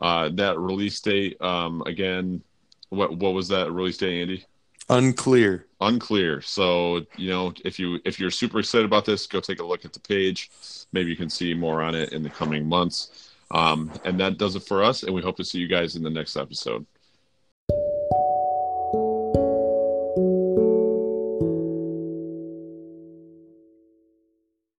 Uh, 0.00 0.28
that 0.30 0.58
release 0.58 1.00
date, 1.00 1.40
um, 1.40 1.82
again, 1.86 2.42
what 2.88 3.16
what 3.16 3.34
was 3.34 3.46
that 3.48 3.70
release 3.70 3.98
date, 3.98 4.20
Andy? 4.22 4.44
Unclear. 4.90 5.66
Unclear. 5.80 6.40
So 6.40 7.06
you 7.16 7.30
know, 7.30 7.52
if 7.64 7.78
you 7.78 8.00
if 8.04 8.18
you're 8.18 8.30
super 8.32 8.58
excited 8.58 8.84
about 8.84 9.04
this, 9.04 9.26
go 9.26 9.40
take 9.40 9.60
a 9.60 9.64
look 9.64 9.84
at 9.84 9.92
the 9.92 10.00
page. 10.00 10.50
Maybe 10.92 11.10
you 11.10 11.16
can 11.16 11.30
see 11.30 11.54
more 11.54 11.80
on 11.82 11.94
it 11.94 12.12
in 12.12 12.22
the 12.22 12.30
coming 12.30 12.68
months. 12.68 13.30
Um, 13.50 13.92
and 14.04 14.18
that 14.18 14.38
does 14.38 14.56
it 14.56 14.64
for 14.64 14.82
us. 14.82 15.04
And 15.04 15.14
we 15.14 15.22
hope 15.22 15.36
to 15.36 15.44
see 15.44 15.58
you 15.58 15.68
guys 15.68 15.94
in 15.96 16.02
the 16.02 16.10
next 16.10 16.36
episode. 16.36 16.84